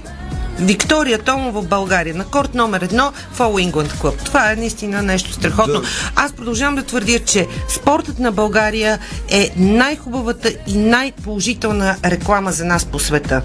Виктория 0.61 1.19
Томова 1.19 1.63
в 1.63 1.69
България 1.69 2.15
на 2.15 2.25
корт 2.25 2.55
номер 2.55 2.81
едно 2.81 3.13
в 3.33 3.39
All 3.39 3.73
England 3.73 3.93
Club. 3.93 4.25
Това 4.25 4.53
е 4.53 4.57
наистина 4.57 5.03
нещо 5.03 5.33
страхотно. 5.33 5.83
Аз 6.17 6.33
продължавам 6.33 6.75
да 6.75 6.83
твърдя, 6.83 7.19
че 7.19 7.47
спортът 7.69 8.19
на 8.19 8.33
България 8.33 8.99
е 9.29 9.51
най-хубавата 9.57 10.53
и 10.67 10.77
най-положителна 10.77 11.97
реклама 12.05 12.53
за 12.53 12.65
нас 12.65 12.85
по 12.85 12.99
света. 12.99 13.43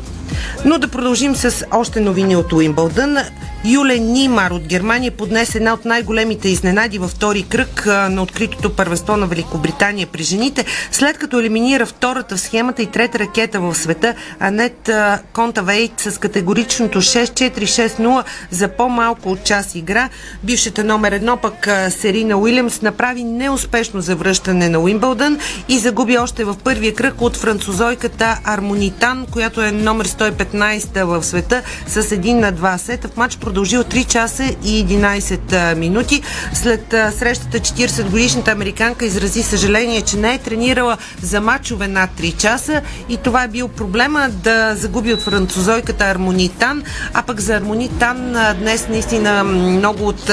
Но 0.65 0.77
да 0.77 0.87
продължим 0.87 1.35
с 1.35 1.65
още 1.71 1.99
новини 1.99 2.35
от 2.35 2.53
Уимбълдън. 2.53 3.17
Юлен 3.65 4.11
Нимар 4.11 4.51
от 4.51 4.61
Германия 4.61 5.11
поднесе 5.11 5.57
една 5.57 5.73
от 5.73 5.85
най-големите 5.85 6.49
изненади 6.49 6.99
във 6.99 7.11
втори 7.11 7.43
кръг 7.43 7.85
на 7.85 8.21
откритото 8.23 8.75
първенство 8.75 9.17
на 9.17 9.27
Великобритания 9.27 10.07
при 10.07 10.23
жените, 10.23 10.65
след 10.91 11.17
като 11.17 11.39
елиминира 11.39 11.85
втората 11.85 12.35
в 12.35 12.41
схемата 12.41 12.81
и 12.81 12.85
трета 12.85 13.19
ракета 13.19 13.59
в 13.59 13.75
света, 13.75 14.15
Анет 14.39 14.89
Контавейт 15.33 15.93
с 15.97 16.19
категоричното 16.19 17.01
6-4-6-0 17.03 18.23
за 18.51 18.67
по-малко 18.67 19.31
от 19.31 19.43
час 19.43 19.75
игра. 19.75 20.09
Бившата 20.43 20.83
номер 20.83 21.11
едно 21.11 21.37
пък 21.37 21.67
Серина 21.89 22.37
Уилямс 22.37 22.81
направи 22.81 23.23
неуспешно 23.23 24.01
завръщане 24.01 24.69
на 24.69 24.79
Уимбълдън 24.79 25.37
и 25.69 25.79
загуби 25.79 26.17
още 26.17 26.43
в 26.43 26.55
първия 26.63 26.93
кръг 26.93 27.21
от 27.21 27.37
французойката 27.37 28.39
Армонитан, 28.43 29.25
която 29.31 29.61
е 29.61 29.71
номер 29.71 30.07
115 30.07 31.03
в 31.03 31.23
света 31.23 31.61
с 31.87 32.03
1 32.03 32.33
на 32.33 32.53
2 32.53 32.77
сета. 32.77 33.07
В 33.07 33.17
матч 33.17 33.37
продължил 33.37 33.83
3 33.83 34.07
часа 34.07 34.43
и 34.63 34.85
11 34.85 35.75
минути. 35.75 36.21
След 36.53 36.85
срещата 36.89 37.59
40 37.59 38.09
годишната 38.09 38.51
американка 38.51 39.05
изрази 39.05 39.43
съжаление, 39.43 40.01
че 40.01 40.17
не 40.17 40.33
е 40.33 40.37
тренирала 40.37 40.97
за 41.21 41.41
матчове 41.41 41.87
над 41.87 42.09
3 42.19 42.37
часа 42.37 42.81
и 43.09 43.17
това 43.17 43.43
е 43.43 43.47
бил 43.47 43.67
проблема 43.67 44.29
да 44.29 44.75
загуби 44.75 45.13
от 45.13 45.21
французойката 45.21 46.05
Армонитан, 46.05 46.83
а 47.13 47.21
пък 47.21 47.39
за 47.39 47.55
Армонитан 47.55 48.35
днес 48.59 48.87
наистина 48.89 49.43
много 49.43 50.07
от 50.07 50.31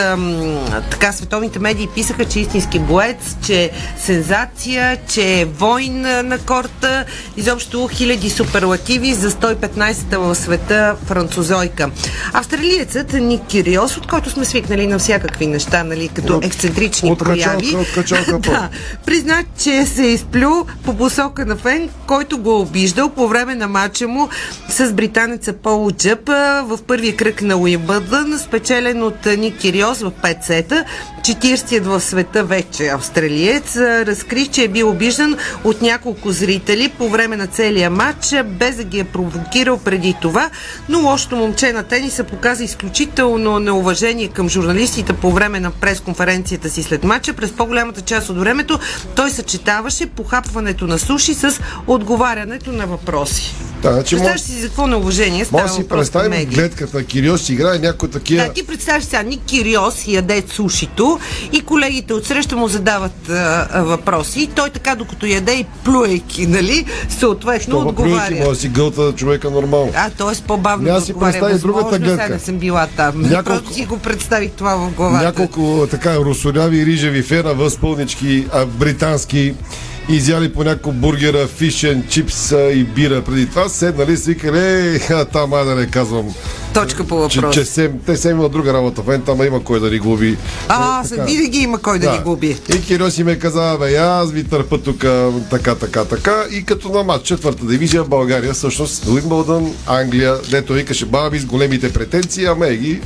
така 0.91 1.13
световните 1.13 1.59
медии 1.59 1.89
писаха, 1.95 2.25
че 2.25 2.39
е 2.39 2.43
истински 2.43 2.79
боец, 2.79 3.37
че 3.47 3.63
е 3.65 3.71
сензация, 3.99 4.97
че 5.09 5.41
е 5.41 5.45
войн 5.45 6.01
на 6.01 6.39
корта, 6.39 7.05
изобщо 7.37 7.89
хиляди 7.93 8.31
суперлативи 8.31 9.15
за 9.15 9.31
115-та 9.31 10.19
в 10.19 10.35
света 10.35 10.97
французойка. 11.07 11.91
Австралиецът 12.33 13.13
Ник 13.13 13.43
Кириос, 13.49 13.97
от 13.97 14.07
който 14.07 14.31
сме 14.31 14.45
свикнали 14.45 14.87
на 14.87 14.99
всякакви 14.99 15.47
неща, 15.47 15.85
нали, 15.85 16.09
като 16.09 16.37
От- 16.37 16.45
ексцентрични 16.45 17.11
от 17.11 17.19
прояви. 17.19 17.77
от 17.77 17.93
качалка 17.95 18.39
да, 18.39 18.69
призна, 19.07 19.45
че 19.59 19.87
се 19.87 20.03
е 20.03 20.13
изплю 20.13 20.67
по 20.85 20.97
посока 20.97 21.47
на 21.47 21.57
фен, 21.57 21.89
който 22.07 22.39
го 22.39 22.61
обиждал 22.61 23.09
по 23.09 23.29
време 23.29 23.55
на 23.55 23.69
матча 23.69 24.09
му 24.09 24.29
с 24.69 24.93
британеца 24.93 25.53
Пол 25.53 25.91
Джъп 25.93 26.31
в 26.51 26.79
първия 26.87 27.17
кръг 27.17 27.43
на 27.43 27.57
Уимбълдън, 27.57 28.39
спечелен 28.39 29.03
от 29.03 29.27
Ник 29.39 29.59
Кириос 29.59 30.01
в 30.01 30.11
5 30.11 30.43
сета. 30.43 30.85
40-тият 31.21 31.85
в 31.85 32.01
света 32.01 32.45
вече 32.45 32.89
австралиец 32.89 33.77
а, 33.77 34.07
разкри, 34.07 34.47
че 34.47 34.65
е 34.65 34.69
бил 34.69 34.89
обиждан 34.89 35.37
от 35.65 35.83
няколко 35.83 36.31
зрители 36.31 36.93
по 36.99 37.09
време 37.09 37.37
на 37.37 37.47
целия 37.47 37.91
матч, 37.91 38.35
без 38.45 38.77
да 38.77 38.85
ги 38.85 39.01
е 39.01 39.05
провокирал 39.05 39.79
преди 39.79 40.17
това, 40.23 40.51
но 40.89 41.01
лошото 41.01 41.37
момче 41.37 41.73
на 41.73 41.83
тениса 41.83 42.25
показа 42.25 42.65
изключително 42.65 43.59
неуважение 43.59 44.29
към 44.29 44.49
журналистите 44.49 45.13
по 45.13 45.33
време 45.33 45.61
на 45.61 45.71
пресконференцията 45.71 46.71
си 46.71 46.83
след 46.83 47.05
матча. 47.05 47.33
През 47.33 47.53
по-голямата 47.53 48.01
част 48.01 48.31
от 48.31 48.39
времето 48.39 48.79
той 49.17 49.31
съчетаваше 49.31 50.07
похапването 50.07 50.87
на 50.87 50.99
суши 50.99 51.35
с 51.35 51.61
отговарянето 51.87 52.73
на 52.73 52.87
въпроси. 52.87 53.55
Да, 53.83 53.93
значи 53.93 54.15
Представяш 54.15 54.41
може, 54.41 54.45
си 54.45 54.61
за 54.61 54.67
какво 54.67 54.87
неуважение 54.87 55.45
става 55.45 55.63
може 55.63 55.75
си 55.75 55.89
представим 55.89 56.31
медии. 56.31 56.47
гледката 56.47 56.97
на 56.97 57.05
Кириос 57.05 57.49
играе 57.49 57.79
някои 57.79 58.11
такива... 58.11 58.45
Да, 58.45 58.53
ти 58.53 58.67
представяш 58.67 59.05
сега 59.05 59.23
Ник 59.23 59.41
Кириос 59.47 60.07
яде 60.07 60.43
сушито 60.53 61.19
и 61.53 61.61
колегите 61.61 62.15
отсреща 62.15 62.57
му 62.57 62.69
задават 62.69 63.29
а, 63.31 63.69
а, 63.73 63.83
въпроси. 63.83 64.41
И 64.41 64.47
той 64.47 64.71
така, 64.71 64.95
докато 64.95 65.27
яде 65.27 65.53
и 65.53 65.67
плюейки, 65.85 66.47
нали, 66.47 66.85
съответно 67.09 67.81
плюйки 67.81 67.89
отговаря. 67.89 68.35
може 68.35 68.49
да 68.51 68.57
си 68.57 68.69
гълта 68.69 69.13
човека 69.13 69.51
нормално. 69.51 69.93
А, 69.97 70.11
т.е. 70.11 70.43
по-бавно 70.47 70.85
Няма 70.85 71.01
да 71.01 71.07
си 71.07 71.15
представи 71.21 71.59
другата 71.59 71.99
гледка. 71.99 72.23
Сега 72.23 72.35
не 72.35 72.41
съм 72.41 72.57
била 72.59 72.87
там. 72.97 73.15
Няколко- 73.23 73.45
Просто 73.45 73.75
си 73.75 73.85
го 73.85 73.99
представих 73.99 74.51
това 74.51 74.77
в 74.77 74.91
главата. 74.91 75.25
Няколко 75.25 75.87
така 75.91 76.17
русоляви 76.17 76.87
рижеви 76.87 77.23
фена, 77.23 77.55
възпълнички, 77.55 78.47
а, 78.53 78.67
британски, 78.67 79.55
изяли 80.11 80.53
по 80.53 80.65
няколко 80.65 80.93
бургера, 80.93 81.47
фишен, 81.47 82.05
чипс 82.09 82.51
и 82.51 82.85
бира 82.85 83.23
преди 83.23 83.47
това, 83.47 83.69
седнали 83.69 84.17
си 84.17 84.31
викали, 84.31 84.59
е, 84.59 84.99
ха, 84.99 85.25
там, 85.25 85.53
а 85.53 85.65
да 85.65 85.75
не 85.75 85.87
казвам, 85.87 86.35
Точка 86.75 87.05
по 87.05 87.29
че, 87.29 87.41
въпрос. 87.41 87.55
че 87.55 87.65
сем, 87.65 87.93
те 88.07 88.17
се 88.17 88.31
имат 88.31 88.53
друга 88.53 88.73
работа, 88.73 89.03
в 89.03 89.19
там 89.19 89.43
има 89.43 89.65
кой 89.65 89.81
да 89.81 89.91
ни 89.91 89.99
губи. 89.99 90.37
А, 90.69 91.01
Е, 91.01 91.07
се 91.07 91.23
винаги 91.23 91.59
има 91.59 91.79
кой 91.79 91.99
да, 91.99 92.13
ни 92.13 92.19
губи. 92.19 92.57
И 92.77 92.83
Киро 92.83 93.11
си 93.11 93.25
ме 93.25 93.39
каза, 93.39 93.77
бе, 93.81 93.97
аз 93.97 94.33
ви 94.33 94.45
търпа 94.45 94.79
тук, 94.79 95.05
така, 95.51 95.75
така, 95.75 96.05
така. 96.05 96.45
И 96.51 96.65
като 96.65 96.89
на 96.89 97.03
матч 97.03 97.27
четвърта 97.27 97.67
дивизия 97.67 98.05
България, 98.05 98.53
всъщност 98.53 99.07
Уимбълдън, 99.07 99.75
Англия, 99.87 100.37
дето 100.51 100.73
викаше 100.73 101.07
баби 101.07 101.39
с 101.39 101.45
големите 101.45 101.93
претенции, 101.93 102.45
ама 102.47 102.69
е 102.69 102.77
ги 102.77 103.01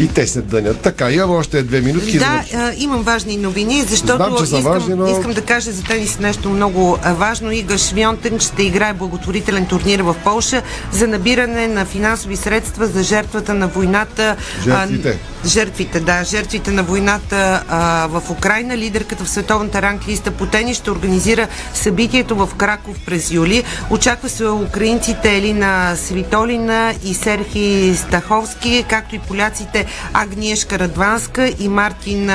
и 0.00 0.08
те 0.08 0.26
се 0.26 0.42
дънят. 0.42 0.80
Така, 0.80 1.10
имам 1.10 1.30
още 1.30 1.62
две 1.62 1.80
минутки. 1.80 2.12
за 2.12 2.18
Да, 2.18 2.44
а, 2.54 2.72
имам 2.76 3.02
важни 3.02 3.36
новини, 3.36 3.82
защото 3.88 4.16
Знам, 4.16 4.36
че 4.38 4.44
искам, 4.44 4.62
важни, 4.62 4.94
но- 4.94 5.06
искам 5.10 5.32
да 5.32 5.40
кажа 5.42 5.72
за 5.72 5.82
тенис 5.82 6.18
нещо 6.18 6.48
много 6.48 6.98
важно. 7.16 7.52
Ига 7.52 7.78
Швионтен 7.78 8.40
ще 8.40 8.62
играе 8.62 8.92
благотворителен 8.92 9.66
турнир 9.66 10.00
в 10.00 10.16
Полша 10.24 10.62
за 10.92 11.08
набиране 11.08 11.68
на 11.68 11.84
финансови 11.84 12.36
средства 12.36 12.86
за 12.86 13.02
жертвата 13.10 13.54
на 13.54 13.66
войната. 13.68 14.36
а, 14.60 14.62
Жертвите. 14.62 15.18
жертвите, 15.46 16.00
да, 16.00 16.24
жертвите 16.24 16.70
на 16.70 16.82
войната 16.82 17.62
а, 17.68 18.06
в 18.06 18.30
Украина. 18.30 18.76
Лидерката 18.76 19.24
в 19.24 19.28
световната 19.30 19.82
ранглиста 19.82 20.30
по 20.30 20.46
тенис 20.46 20.76
ще 20.76 20.90
организира 20.90 21.48
събитието 21.74 22.36
в 22.36 22.48
Краков 22.56 22.96
през 23.06 23.30
юли. 23.30 23.64
Очаква 23.90 24.28
се 24.28 24.46
украинците 24.46 25.36
Елина 25.36 25.96
Свитолина 25.96 26.94
и 27.04 27.14
Серхи 27.14 27.94
Стаховски, 27.96 28.84
както 28.88 29.14
и 29.14 29.18
поляците 29.18 29.86
Агниешка 30.12 30.78
Радванска 30.78 31.52
и 31.58 31.68
Мартин 31.68 32.30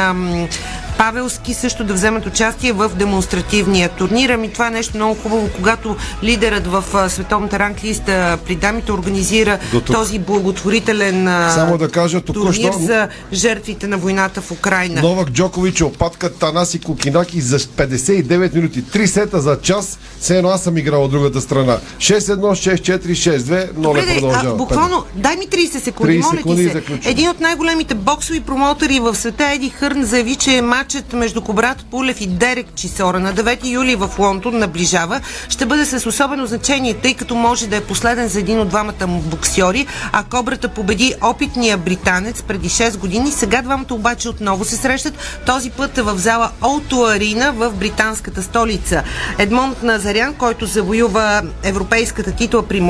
Павелски 0.97 1.53
също 1.53 1.83
да 1.83 1.93
вземат 1.93 2.25
участие 2.25 2.73
в 2.73 2.91
демонстративния 2.95 3.89
турнир. 3.89 4.29
Ами 4.29 4.53
това 4.53 4.67
е 4.67 4.71
нещо 4.71 4.97
много 4.97 5.15
хубаво, 5.15 5.49
когато 5.55 5.95
лидерът 6.23 6.67
в 6.67 7.09
световната 7.09 7.59
ранглиста 7.59 8.37
при 8.45 8.55
дамите 8.55 8.91
организира 8.91 9.59
този 9.85 10.19
благотворителен 10.19 11.25
Само 11.53 11.77
да 11.77 11.89
кажа, 11.89 12.21
турнир 12.21 12.73
за 12.79 13.07
жертвите 13.33 13.87
на 13.87 13.97
войната 13.97 14.41
в 14.41 14.51
Украина. 14.51 15.01
Новак 15.01 15.29
Джокович 15.29 15.81
опатка 15.81 16.33
Танаси 16.33 16.79
Кокинаки 16.79 17.41
за 17.41 17.59
59 17.59 18.55
минути. 18.55 18.81
Три 18.81 19.07
сета 19.07 19.41
за 19.41 19.57
час. 19.61 19.99
Все 20.19 20.37
едно 20.37 20.49
аз 20.49 20.63
съм 20.63 20.77
играл 20.77 21.03
от 21.03 21.11
другата 21.11 21.41
страна. 21.41 21.77
6-1, 21.97 22.35
6-4, 22.37 23.11
6-2. 23.11 23.69
Но 23.75 23.81
Добре, 23.81 24.01
не 24.01 24.05
де, 24.05 24.11
а, 24.11 24.19
продължава. 24.19 24.55
буквално, 24.55 25.03
дай 25.15 25.35
ми 25.35 25.47
30 25.47 25.79
секунди, 25.79 26.13
30 26.13 26.21
моля 26.21 26.37
секунди 26.37 26.65
ти 26.65 27.03
се. 27.03 27.09
Един 27.09 27.29
от 27.29 27.39
най-големите 27.39 27.95
боксови 27.95 28.39
промоутери 28.39 28.99
в 28.99 29.15
света, 29.15 29.51
Еди 29.51 29.69
Хърн, 29.69 30.03
заяви, 30.03 30.35
че 30.35 30.61
матчът 30.85 31.13
между 31.13 31.41
Кобрат 31.41 31.85
Пулев 31.91 32.21
и 32.21 32.27
Дерек 32.27 32.67
Чисора 32.75 33.19
на 33.19 33.33
9 33.33 33.65
юли 33.65 33.95
в 33.95 34.09
Лондон 34.19 34.59
наближава. 34.59 35.21
Ще 35.49 35.65
бъде 35.65 35.85
с 35.85 36.05
особено 36.05 36.45
значение, 36.45 36.93
тъй 36.93 37.13
като 37.13 37.35
може 37.35 37.67
да 37.67 37.75
е 37.75 37.81
последен 37.81 38.27
за 38.27 38.39
един 38.39 38.59
от 38.59 38.69
двамата 38.69 39.07
му 39.07 39.19
боксьори, 39.19 39.87
а 40.11 40.23
Кобрата 40.23 40.69
победи 40.69 41.13
опитния 41.23 41.77
британец 41.77 42.41
преди 42.43 42.69
6 42.69 42.97
години. 42.97 43.31
Сега 43.31 43.61
двамата 43.61 43.91
обаче 43.91 44.29
отново 44.29 44.65
се 44.65 44.75
срещат. 44.75 45.13
Този 45.45 45.69
път 45.69 45.97
в 45.97 46.17
зала 46.17 46.51
Олто 46.63 47.03
Арина 47.03 47.51
в 47.51 47.71
британската 47.71 48.43
столица. 48.43 49.03
Едмонд 49.37 49.83
Назарян, 49.83 50.33
който 50.33 50.65
завоюва 50.65 51.41
европейската 51.63 52.31
титла 52.31 52.63
при 52.63 52.81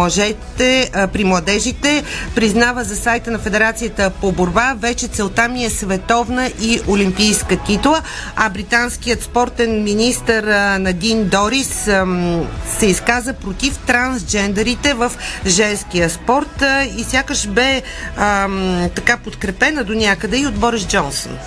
а, 0.93 1.07
при 1.07 1.23
младежите, 1.23 2.03
признава 2.35 2.83
за 2.83 2.95
сайта 2.95 3.31
на 3.31 3.39
Федерацията 3.39 4.09
по 4.21 4.31
борба, 4.31 4.75
вече 4.79 5.07
целта 5.07 5.47
ми 5.47 5.65
е 5.65 5.69
световна 5.69 6.51
и 6.61 6.81
олимпийска 6.87 7.57
титла, 7.57 7.84
а 8.35 8.49
британският 8.49 9.23
спортен 9.23 9.83
министр 9.83 10.41
Надин 10.79 11.29
Дорис 11.29 11.89
се 12.77 12.85
изказа 12.85 13.33
против 13.33 13.77
трансджендерите 13.77 14.93
в 14.93 15.11
женския 15.45 16.09
спорт 16.09 16.63
и 16.97 17.03
сякаш 17.03 17.47
бе 17.47 17.81
ам, 18.17 18.89
така 18.95 19.17
подкрепена 19.17 19.83
до 19.83 19.93
някъде 19.93 20.37
и 20.37 20.47
от 20.47 20.53
Борис 20.53 20.87
Джонсън. 20.87 21.37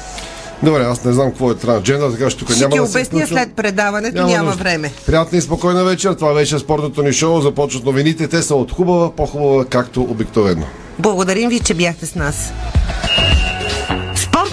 Добре, 0.62 0.82
аз 0.82 1.04
не 1.04 1.12
знам 1.12 1.30
какво 1.30 1.50
е 1.50 1.54
трансджендър, 1.56 2.10
така 2.10 2.30
че 2.30 2.36
тук 2.36 2.50
Ще 2.50 2.60
няма 2.60 2.70
ти 2.70 2.76
да 2.76 2.82
обясня 2.82 3.26
след 3.26 3.52
предаването, 3.52 4.26
няма, 4.26 4.42
нужда. 4.42 4.58
време. 4.62 4.92
Приятна 5.06 5.38
и 5.38 5.40
спокойна 5.40 5.84
вечер. 5.84 6.14
Това 6.14 6.34
беше 6.34 6.58
спортното 6.58 7.02
ни 7.02 7.12
шоу. 7.12 7.40
Започват 7.40 7.84
новините. 7.84 8.28
Те 8.28 8.42
са 8.42 8.54
от 8.54 8.72
хубава, 8.72 9.16
по-хубава, 9.16 9.64
както 9.64 10.02
обикновено. 10.02 10.66
Благодарим 10.98 11.48
ви, 11.48 11.60
че 11.60 11.74
бяхте 11.74 12.06
с 12.06 12.14
нас. 12.14 12.52